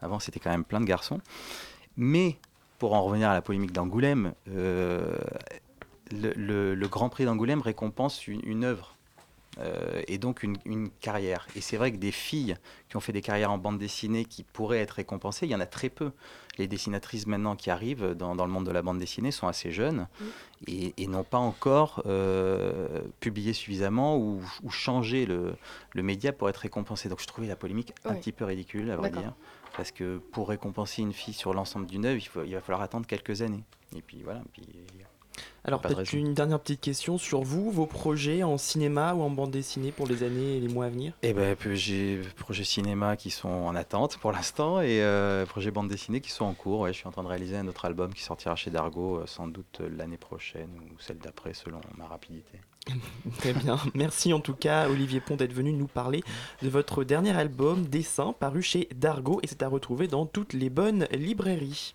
avant, 0.00 0.18
c'était 0.18 0.40
quand 0.40 0.50
même 0.50 0.64
plein 0.64 0.80
de 0.80 0.86
garçons. 0.86 1.20
Mais 1.96 2.36
pour 2.78 2.94
en 2.94 3.02
revenir 3.02 3.30
à 3.30 3.34
la 3.34 3.42
polémique 3.42 3.72
d'Angoulême, 3.72 4.34
euh, 4.48 5.16
le, 6.10 6.86
Grand 6.86 7.08
Prix 7.08 7.24
d'Angoulême 7.24 7.60
récompense 7.60 8.26
une 8.26 8.64
œuvre. 8.64 8.91
Euh, 9.58 10.02
et 10.08 10.18
donc 10.18 10.42
une, 10.42 10.56
une 10.64 10.90
carrière. 10.90 11.46
Et 11.56 11.60
c'est 11.60 11.76
vrai 11.76 11.92
que 11.92 11.96
des 11.98 12.12
filles 12.12 12.56
qui 12.88 12.96
ont 12.96 13.00
fait 13.00 13.12
des 13.12 13.20
carrières 13.20 13.50
en 13.52 13.58
bande 13.58 13.78
dessinée 13.78 14.24
qui 14.24 14.42
pourraient 14.44 14.80
être 14.80 14.92
récompensées, 14.92 15.46
il 15.46 15.52
y 15.52 15.54
en 15.54 15.60
a 15.60 15.66
très 15.66 15.88
peu. 15.90 16.12
Les 16.58 16.66
dessinatrices 16.68 17.26
maintenant 17.26 17.56
qui 17.56 17.70
arrivent 17.70 18.12
dans, 18.14 18.34
dans 18.36 18.44
le 18.46 18.52
monde 18.52 18.66
de 18.66 18.70
la 18.70 18.82
bande 18.82 18.98
dessinée 18.98 19.30
sont 19.30 19.46
assez 19.48 19.70
jeunes 19.72 20.06
et, 20.66 20.92
et 20.96 21.06
n'ont 21.06 21.24
pas 21.24 21.38
encore 21.38 22.02
euh, 22.06 23.02
publié 23.20 23.52
suffisamment 23.52 24.18
ou, 24.18 24.42
ou 24.62 24.70
changé 24.70 25.24
le, 25.26 25.54
le 25.92 26.02
média 26.02 26.32
pour 26.32 26.48
être 26.48 26.58
récompensées. 26.58 27.08
Donc 27.08 27.20
je 27.20 27.26
trouvais 27.26 27.46
la 27.46 27.56
polémique 27.56 27.92
un 28.04 28.14
petit 28.20 28.32
peu 28.32 28.44
ridicule, 28.44 28.90
à 28.90 28.96
vrai 28.96 29.10
dire. 29.20 29.34
Parce 29.76 29.90
que 29.90 30.18
pour 30.32 30.48
récompenser 30.50 31.00
une 31.00 31.14
fille 31.14 31.32
sur 31.32 31.54
l'ensemble 31.54 31.86
d'une 31.86 32.04
œuvre, 32.04 32.18
il, 32.18 32.28
faut- 32.28 32.44
il 32.44 32.52
va 32.54 32.60
falloir 32.60 32.82
attendre 32.82 33.06
quelques 33.06 33.40
années. 33.40 33.64
Et 33.96 34.02
puis 34.02 34.20
voilà. 34.22 34.42
Puis, 34.52 34.62
Alors 35.64 35.80
de 35.80 35.88
peut-être 35.88 36.12
une 36.12 36.34
dernière 36.34 36.58
petite 36.58 36.80
question 36.80 37.18
sur 37.18 37.42
vous, 37.42 37.70
vos 37.70 37.86
projets 37.86 38.42
en 38.42 38.58
cinéma 38.58 39.14
ou 39.14 39.22
en 39.22 39.30
bande 39.30 39.52
dessinée 39.52 39.92
pour 39.92 40.06
les 40.08 40.24
années 40.24 40.56
et 40.56 40.60
les 40.60 40.68
mois 40.68 40.86
à 40.86 40.88
venir? 40.88 41.12
Eh 41.22 41.32
ben, 41.32 41.56
j'ai 41.72 42.20
projets 42.36 42.64
cinéma 42.64 43.16
qui 43.16 43.30
sont 43.30 43.48
en 43.48 43.74
attente 43.76 44.18
pour 44.18 44.32
l'instant 44.32 44.80
et 44.80 45.02
euh, 45.02 45.46
projets 45.46 45.70
bande 45.70 45.88
dessinée 45.88 46.20
qui 46.20 46.30
sont 46.30 46.44
en 46.44 46.54
cours. 46.54 46.80
Ouais, 46.80 46.92
je 46.92 46.98
suis 46.98 47.06
en 47.06 47.12
train 47.12 47.22
de 47.22 47.28
réaliser 47.28 47.56
un 47.56 47.68
autre 47.68 47.84
album 47.84 48.12
qui 48.12 48.22
sortira 48.22 48.56
chez 48.56 48.70
Dargo 48.70 49.18
euh, 49.18 49.26
sans 49.26 49.46
doute 49.46 49.80
euh, 49.80 49.88
l'année 49.96 50.16
prochaine 50.16 50.70
ou 50.80 51.00
celle 51.00 51.18
d'après 51.18 51.54
selon 51.54 51.80
ma 51.96 52.06
rapidité. 52.06 52.60
Très 53.38 53.52
bien. 53.52 53.78
Merci 53.94 54.32
en 54.32 54.40
tout 54.40 54.54
cas, 54.54 54.88
Olivier 54.88 55.20
Pont, 55.20 55.36
d'être 55.36 55.52
venu 55.52 55.72
nous 55.72 55.86
parler 55.86 56.24
de 56.62 56.68
votre 56.68 57.04
dernier 57.04 57.36
album, 57.36 57.86
Dessin, 57.86 58.32
paru 58.32 58.62
chez 58.62 58.88
Dargo 58.96 59.38
et 59.44 59.46
c'est 59.46 59.62
à 59.62 59.68
retrouver 59.68 60.08
dans 60.08 60.26
toutes 60.26 60.52
les 60.54 60.70
bonnes 60.70 61.06
librairies. 61.12 61.94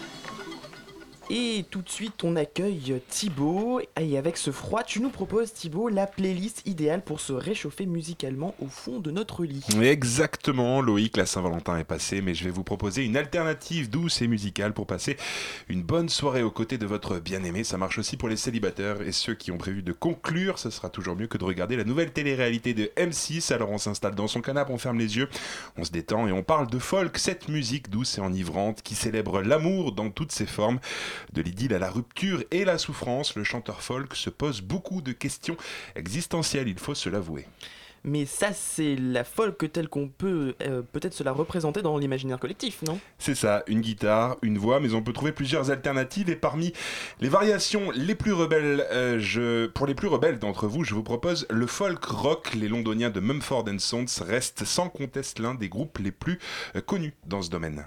Et 1.29 1.65
tout 1.69 1.81
de 1.81 1.89
suite, 1.89 2.23
on 2.23 2.35
accueille 2.35 3.01
Thibaut. 3.07 3.79
Et 3.99 4.17
avec 4.17 4.37
ce 4.37 4.51
froid, 4.51 4.83
tu 4.83 4.99
nous 4.99 5.09
proposes, 5.09 5.53
Thibaut, 5.53 5.87
la 5.87 6.07
playlist 6.07 6.63
idéale 6.65 7.03
pour 7.03 7.19
se 7.21 7.31
réchauffer 7.31 7.85
musicalement 7.85 8.55
au 8.59 8.67
fond 8.67 8.99
de 8.99 9.11
notre 9.11 9.45
lit. 9.45 9.63
Exactement, 9.81 10.81
Loïc, 10.81 11.15
la 11.15 11.25
Saint-Valentin 11.25 11.77
est 11.77 11.85
passée, 11.85 12.21
mais 12.21 12.33
je 12.33 12.43
vais 12.43 12.49
vous 12.49 12.63
proposer 12.63 13.05
une 13.05 13.15
alternative 13.15 13.89
douce 13.89 14.21
et 14.21 14.27
musicale 14.27 14.73
pour 14.73 14.87
passer 14.87 15.15
une 15.69 15.83
bonne 15.83 16.09
soirée 16.09 16.43
aux 16.43 16.51
côtés 16.51 16.77
de 16.77 16.85
votre 16.85 17.19
bien-aimé. 17.19 17.63
Ça 17.63 17.77
marche 17.77 17.99
aussi 17.99 18.17
pour 18.17 18.27
les 18.27 18.37
célibataires 18.37 19.01
et 19.01 19.11
ceux 19.11 19.35
qui 19.35 19.51
ont 19.51 19.57
prévu 19.57 19.83
de 19.83 19.93
conclure. 19.93 20.59
Ce 20.59 20.69
sera 20.69 20.89
toujours 20.89 21.15
mieux 21.15 21.27
que 21.27 21.37
de 21.37 21.45
regarder 21.45 21.77
la 21.77 21.83
nouvelle 21.83 22.11
télé-réalité 22.11 22.73
de 22.73 22.91
M6. 22.97 23.53
Alors 23.53 23.69
on 23.71 23.77
s'installe 23.77 24.15
dans 24.15 24.27
son 24.27 24.41
canapé, 24.41 24.73
on 24.73 24.77
ferme 24.77 24.99
les 24.99 25.17
yeux, 25.17 25.29
on 25.77 25.83
se 25.83 25.91
détend 25.91 26.27
et 26.27 26.31
on 26.31 26.43
parle 26.43 26.67
de 26.67 26.79
folk, 26.79 27.17
cette 27.17 27.47
musique 27.47 27.89
douce 27.89 28.17
et 28.17 28.21
enivrante 28.21 28.81
qui 28.81 28.95
célèbre 28.95 29.41
l'amour 29.41 29.91
dans 29.93 30.09
toutes 30.09 30.31
ses 30.31 30.45
formes. 30.45 30.79
De 31.33 31.41
l'idylle 31.41 31.73
à 31.73 31.79
la 31.79 31.89
rupture 31.89 32.43
et 32.51 32.65
la 32.65 32.77
souffrance, 32.77 33.35
le 33.35 33.43
chanteur 33.43 33.81
folk 33.81 34.15
se 34.15 34.29
pose 34.29 34.61
beaucoup 34.61 35.01
de 35.01 35.11
questions 35.11 35.57
existentielles, 35.95 36.67
il 36.67 36.79
faut 36.79 36.95
se 36.95 37.09
l'avouer. 37.09 37.47
Mais 38.03 38.25
ça, 38.25 38.51
c'est 38.51 38.95
la 38.95 39.23
folk 39.23 39.71
telle 39.71 39.87
qu'on 39.87 40.07
peut 40.07 40.55
euh, 40.63 40.81
peut-être 40.81 41.13
se 41.13 41.23
la 41.23 41.31
représenter 41.31 41.83
dans 41.83 41.97
l'imaginaire 41.97 42.39
collectif, 42.39 42.81
non? 42.81 42.99
C'est 43.19 43.35
ça, 43.35 43.63
une 43.67 43.81
guitare, 43.81 44.37
une 44.41 44.57
voix, 44.57 44.79
mais 44.79 44.93
on 44.93 45.03
peut 45.03 45.13
trouver 45.13 45.31
plusieurs 45.31 45.69
alternatives 45.69 46.29
et 46.29 46.35
parmi 46.35 46.73
les 47.19 47.29
variations 47.29 47.91
les 47.91 48.15
plus 48.15 48.33
rebelles, 48.33 48.87
euh, 48.91 49.19
je, 49.19 49.67
pour 49.67 49.85
les 49.85 49.93
plus 49.93 50.07
rebelles 50.07 50.39
d'entre 50.39 50.67
vous, 50.67 50.83
je 50.83 50.95
vous 50.95 51.03
propose 51.03 51.45
le 51.51 51.67
folk 51.67 52.03
rock. 52.03 52.55
Les 52.55 52.67
londoniens 52.67 53.11
de 53.11 53.19
Mumford 53.19 53.65
Sons 53.77 54.05
restent 54.21 54.65
sans 54.65 54.89
conteste 54.89 55.37
l'un 55.37 55.53
des 55.53 55.69
groupes 55.69 55.99
les 55.99 56.11
plus 56.11 56.39
euh, 56.75 56.81
connus 56.81 57.13
dans 57.27 57.43
ce 57.43 57.51
domaine. 57.51 57.85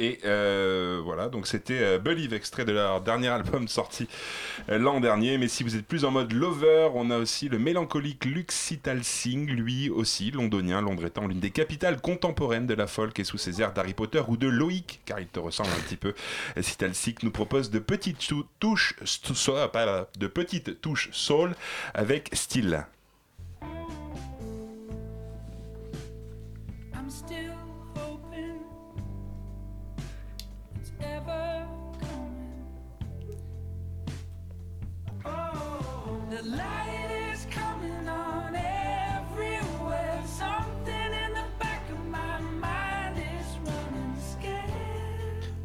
Et 0.00 0.20
euh, 0.24 1.00
voilà, 1.02 1.28
donc 1.28 1.48
c'était 1.48 1.80
euh, 1.80 1.98
Believe, 1.98 2.32
extrait 2.32 2.64
de 2.64 2.70
leur 2.70 3.00
dernier 3.00 3.26
album 3.28 3.66
sorti 3.68 4.06
euh, 4.68 4.78
l'an 4.78 5.00
dernier. 5.00 5.38
Mais 5.38 5.48
si 5.48 5.64
vous 5.64 5.74
êtes 5.74 5.86
plus 5.86 6.04
en 6.04 6.12
mode 6.12 6.32
lover, 6.32 6.90
on 6.94 7.10
a 7.10 7.18
aussi 7.18 7.48
le 7.48 7.58
mélancolique 7.58 8.24
Luke 8.24 8.52
Sital 8.52 9.02
Singh, 9.02 9.50
lui 9.50 9.90
aussi 9.90 10.30
londonien, 10.30 10.80
Londres 10.80 11.04
étant 11.04 11.26
l'une 11.26 11.40
des 11.40 11.50
capitales 11.50 12.00
contemporaines 12.00 12.68
de 12.68 12.74
la 12.74 12.86
folk 12.86 13.18
et 13.18 13.24
sous 13.24 13.38
ses 13.38 13.60
airs 13.60 13.72
d'Harry 13.72 13.94
Potter 13.94 14.22
ou 14.28 14.36
de 14.36 14.46
Loïc, 14.46 15.00
car 15.04 15.18
il 15.18 15.26
te 15.26 15.40
ressemble 15.40 15.70
un 15.70 15.82
petit 15.82 15.96
peu. 15.96 16.14
Sital 16.60 16.94
Singh 16.94 17.16
nous 17.24 17.32
propose 17.32 17.66
ah, 17.68 17.72
de 17.72 17.78
petites 20.28 20.80
touches 20.80 21.08
soul 21.12 21.56
avec 21.94 22.30
style. 22.34 22.86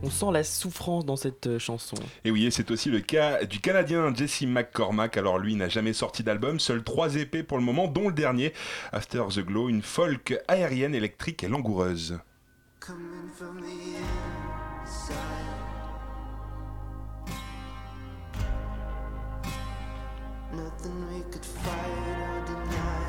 On 0.05 0.09
sent 0.09 0.25
la 0.33 0.43
souffrance 0.43 1.05
dans 1.05 1.15
cette 1.15 1.47
euh, 1.47 1.59
chanson. 1.59 1.95
Et 2.25 2.31
oui, 2.31 2.45
et 2.45 2.51
c'est 2.51 2.71
aussi 2.71 2.89
le 2.89 2.99
cas 2.99 3.45
du 3.45 3.61
Canadien 3.61 4.13
Jesse 4.13 4.41
McCormack. 4.41 5.15
Alors 5.15 5.39
lui 5.39 5.55
n'a 5.55 5.69
jamais 5.69 5.93
sorti 5.93 6.23
d'album, 6.23 6.59
seuls 6.59 6.83
trois 6.83 7.15
épées 7.15 7.41
pour 7.41 7.57
le 7.57 7.63
moment, 7.63 7.87
dont 7.87 8.09
le 8.09 8.13
dernier, 8.13 8.53
After 8.91 9.23
the 9.33 9.39
Glow, 9.39 9.69
une 9.69 9.81
folk 9.81 10.37
aérienne, 10.49 10.93
électrique 10.93 11.45
et 11.45 11.47
langoureuse. 11.47 12.19
Coming 12.81 13.29
from 13.33 13.61
the 13.61 13.95
inside. 14.83 15.52
Nothing 20.55 21.07
we 21.09 21.21
could 21.31 21.43
fight 21.43 21.89
or 22.29 22.45
deny. 22.45 23.02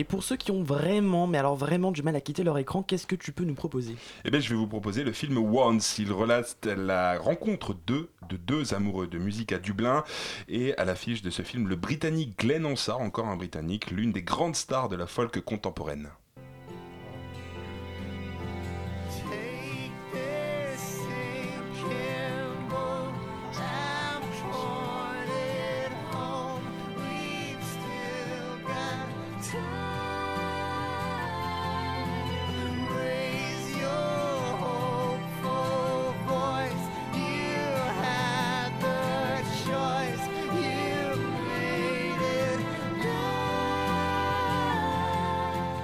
Et 0.00 0.04
pour 0.04 0.22
ceux 0.22 0.36
qui 0.36 0.50
ont 0.50 0.62
vraiment, 0.62 1.26
mais 1.26 1.36
alors 1.36 1.56
vraiment 1.56 1.92
du 1.92 2.02
mal 2.02 2.16
à 2.16 2.22
quitter 2.22 2.42
leur 2.42 2.56
écran, 2.56 2.82
qu'est-ce 2.82 3.06
que 3.06 3.14
tu 3.14 3.32
peux 3.32 3.44
nous 3.44 3.52
proposer? 3.52 3.96
Eh 4.24 4.30
bien, 4.30 4.40
je 4.40 4.48
vais 4.48 4.54
vous 4.54 4.66
proposer 4.66 5.04
le 5.04 5.12
film 5.12 5.36
Once. 5.36 5.98
Il 5.98 6.10
relate 6.10 6.64
la 6.64 7.18
rencontre 7.18 7.76
de, 7.86 8.08
de 8.30 8.38
deux 8.38 8.72
amoureux 8.72 9.08
de 9.08 9.18
musique 9.18 9.52
à 9.52 9.58
Dublin. 9.58 10.02
Et 10.48 10.74
à 10.78 10.86
l'affiche 10.86 11.20
de 11.20 11.28
ce 11.28 11.42
film, 11.42 11.68
le 11.68 11.76
Britannique 11.76 12.38
Glenn 12.38 12.64
Hansard, 12.64 13.02
encore 13.02 13.28
un 13.28 13.36
Britannique, 13.36 13.90
l'une 13.90 14.10
des 14.10 14.22
grandes 14.22 14.56
stars 14.56 14.88
de 14.88 14.96
la 14.96 15.06
folk 15.06 15.38
contemporaine. 15.42 16.08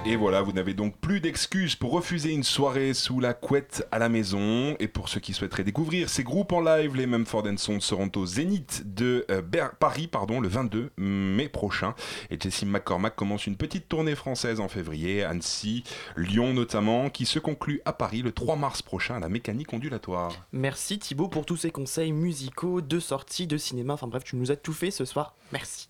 Et 0.09 0.15
voilà, 0.15 0.41
vous 0.41 0.53
n'avez 0.53 0.73
donc 0.73 0.97
plus 1.01 1.19
d'excuses 1.19 1.75
pour 1.75 1.91
refuser 1.91 2.31
une 2.31 2.45
soirée 2.45 2.93
sous 2.93 3.19
la 3.19 3.33
couette 3.33 3.85
à 3.91 3.99
la 3.99 4.07
maison. 4.07 4.77
Et 4.79 4.87
pour 4.87 5.09
ceux 5.09 5.19
qui 5.19 5.33
souhaiteraient 5.33 5.65
découvrir 5.65 6.07
ces 6.07 6.23
groupes 6.23 6.53
en 6.53 6.61
live, 6.61 6.95
les 6.95 7.05
Mumford 7.05 7.43
Sons 7.57 7.81
seront 7.81 8.09
au 8.15 8.25
Zénith 8.25 8.83
de 8.85 9.25
euh, 9.29 9.41
Paris 9.77 10.07
pardon, 10.07 10.39
le 10.39 10.47
22 10.47 10.91
mai 10.95 11.49
prochain. 11.49 11.93
Et 12.29 12.39
Jessie 12.39 12.65
McCormack 12.65 13.17
commence 13.17 13.47
une 13.47 13.57
petite 13.57 13.89
tournée 13.89 14.15
française 14.15 14.61
en 14.61 14.69
février, 14.69 15.25
Annecy, 15.25 15.83
Lyon 16.15 16.53
notamment, 16.53 17.09
qui 17.09 17.25
se 17.25 17.37
conclut 17.37 17.81
à 17.83 17.91
Paris 17.91 18.21
le 18.21 18.31
3 18.31 18.55
mars 18.55 18.81
prochain 18.81 19.15
à 19.15 19.19
la 19.19 19.27
mécanique 19.27 19.73
ondulatoire. 19.73 20.31
Merci 20.53 20.99
Thibaut 20.99 21.27
pour 21.27 21.45
tous 21.45 21.57
ces 21.57 21.71
conseils 21.71 22.13
musicaux, 22.13 22.79
de 22.79 23.01
sorties, 23.01 23.45
de 23.45 23.57
cinéma. 23.57 23.95
Enfin 23.95 24.07
bref, 24.07 24.23
tu 24.23 24.37
nous 24.37 24.51
as 24.51 24.55
tout 24.55 24.71
fait 24.71 24.89
ce 24.89 25.03
soir. 25.03 25.35
Merci. 25.51 25.89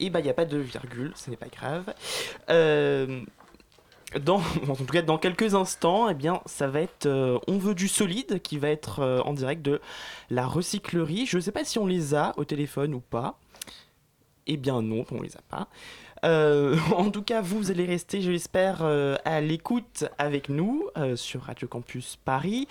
Et 0.00 0.10
bah, 0.10 0.20
il 0.20 0.24
n'y 0.24 0.30
a 0.30 0.34
pas 0.34 0.44
de 0.44 0.58
virgule, 0.58 1.12
ce 1.14 1.30
n'est 1.30 1.36
pas 1.36 1.48
grave. 1.48 1.94
Euh, 2.50 3.22
dans, 4.20 4.36
en 4.68 4.74
tout 4.76 4.84
cas, 4.86 5.02
dans 5.02 5.18
quelques 5.18 5.54
instants, 5.54 6.08
eh 6.08 6.14
bien, 6.14 6.40
ça 6.46 6.68
va 6.68 6.80
être 6.80 7.06
euh, 7.06 7.38
On 7.46 7.58
veut 7.58 7.74
du 7.74 7.88
solide 7.88 8.40
qui 8.40 8.58
va 8.58 8.68
être 8.68 9.00
euh, 9.00 9.20
en 9.20 9.32
direct 9.32 9.62
de 9.62 9.80
la 10.30 10.46
recyclerie. 10.46 11.26
Je 11.26 11.36
ne 11.36 11.42
sais 11.42 11.52
pas 11.52 11.64
si 11.64 11.78
on 11.78 11.86
les 11.86 12.14
a 12.14 12.32
au 12.36 12.44
téléphone 12.44 12.94
ou 12.94 13.00
pas. 13.00 13.38
Eh 14.46 14.56
bien 14.56 14.80
non, 14.80 15.04
on 15.10 15.22
les 15.22 15.36
a 15.36 15.42
pas. 15.48 15.68
Euh, 16.24 16.76
en 16.96 17.10
tout 17.10 17.22
cas, 17.22 17.40
vous 17.40 17.70
allez 17.70 17.84
rester, 17.84 18.20
je 18.20 18.30
l'espère, 18.30 18.78
euh, 18.82 19.16
à 19.24 19.40
l'écoute 19.40 20.04
avec 20.18 20.48
nous 20.48 20.86
euh, 20.96 21.16
sur 21.16 21.42
Radio 21.42 21.68
Campus 21.68 22.18
Paris. 22.24 22.68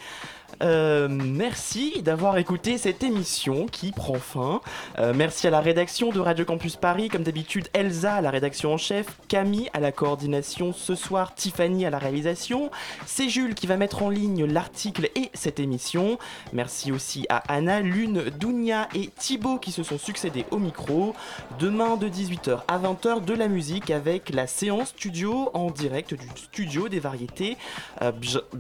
Merci 0.62 2.02
d'avoir 2.02 2.38
écouté 2.38 2.78
cette 2.78 3.04
émission 3.04 3.66
qui 3.66 3.92
prend 3.92 4.16
fin. 4.16 4.62
Merci 5.14 5.48
à 5.48 5.50
la 5.50 5.60
rédaction 5.60 6.12
de 6.12 6.20
Radio 6.22 6.46
Campus 6.46 6.78
Paris, 6.78 7.10
comme 7.10 7.24
d'habitude 7.24 7.68
Elsa 7.74 8.16
à 8.16 8.22
la 8.22 8.30
rédaction 8.30 8.74
en 8.74 8.78
chef, 8.78 9.18
Camille 9.28 9.70
à 9.74 9.82
la 9.82 9.92
coordination 9.92 10.72
ce 10.72 10.96
soir, 10.96 11.36
Tiffany 11.36 11.86
à 11.86 11.90
la 11.90 11.98
réalisation. 11.98 12.72
C'est 13.06 13.28
Jules 13.28 13.54
qui 13.54 13.68
va 13.68 13.76
mettre 13.76 14.02
en 14.02 14.10
ligne 14.10 14.46
l'article 14.46 15.10
et 15.16 15.30
cette 15.34 15.60
émission. 15.60 16.18
Merci 16.54 16.94
aussi 16.94 17.26
à 17.28 17.44
Anna, 17.54 17.82
Lune, 17.82 18.24
Dounia 18.40 18.88
et 18.96 19.08
Thibaut 19.08 19.58
qui 19.58 19.74
se 19.74 19.84
sont 19.84 19.98
succédés 19.98 20.46
au 20.52 20.58
micro. 20.58 21.16
Demain 21.60 21.98
de 21.98 22.08
18h 22.08 22.62
à 22.70 22.80
20h 22.80 23.26
de 23.26 23.35
la 23.36 23.48
musique 23.48 23.92
avec 23.92 24.30
la 24.30 24.48
séance 24.48 24.90
studio 24.90 25.50
en 25.54 25.70
direct 25.70 26.14
du 26.14 26.28
studio 26.36 26.90
des 26.90 27.00
variétés 27.00 27.58
euh, 28.02 28.12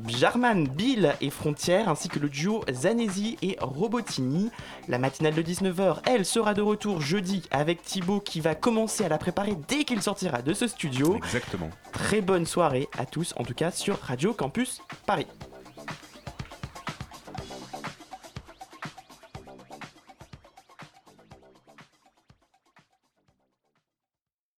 Jarman, 0.07 0.67
Bill 0.67 1.13
et 1.21 1.29
Frontières 1.29 1.89
ainsi 1.89 2.09
que 2.09 2.19
le 2.19 2.29
duo 2.29 2.61
Zanesi 2.71 3.37
et 3.41 3.57
Robotini. 3.61 4.51
La 4.87 4.97
matinale 4.97 5.33
de 5.33 5.41
19h, 5.41 5.97
elle 6.05 6.25
sera 6.25 6.53
de 6.53 6.61
retour 6.61 7.01
jeudi 7.01 7.43
avec 7.51 7.81
Thibaut 7.81 8.19
qui 8.19 8.41
va 8.41 8.55
commencer 8.55 9.03
à 9.03 9.09
la 9.09 9.17
préparer 9.17 9.55
dès 9.67 9.83
qu'il 9.83 10.01
sortira 10.01 10.41
de 10.41 10.53
ce 10.53 10.67
studio. 10.67 11.15
Exactement. 11.15 11.69
Très 11.91 12.21
bonne 12.21 12.45
soirée 12.45 12.87
à 12.97 13.05
tous, 13.05 13.33
en 13.37 13.43
tout 13.43 13.53
cas 13.53 13.71
sur 13.71 13.99
Radio 13.99 14.33
Campus 14.33 14.81
Paris. 15.05 15.27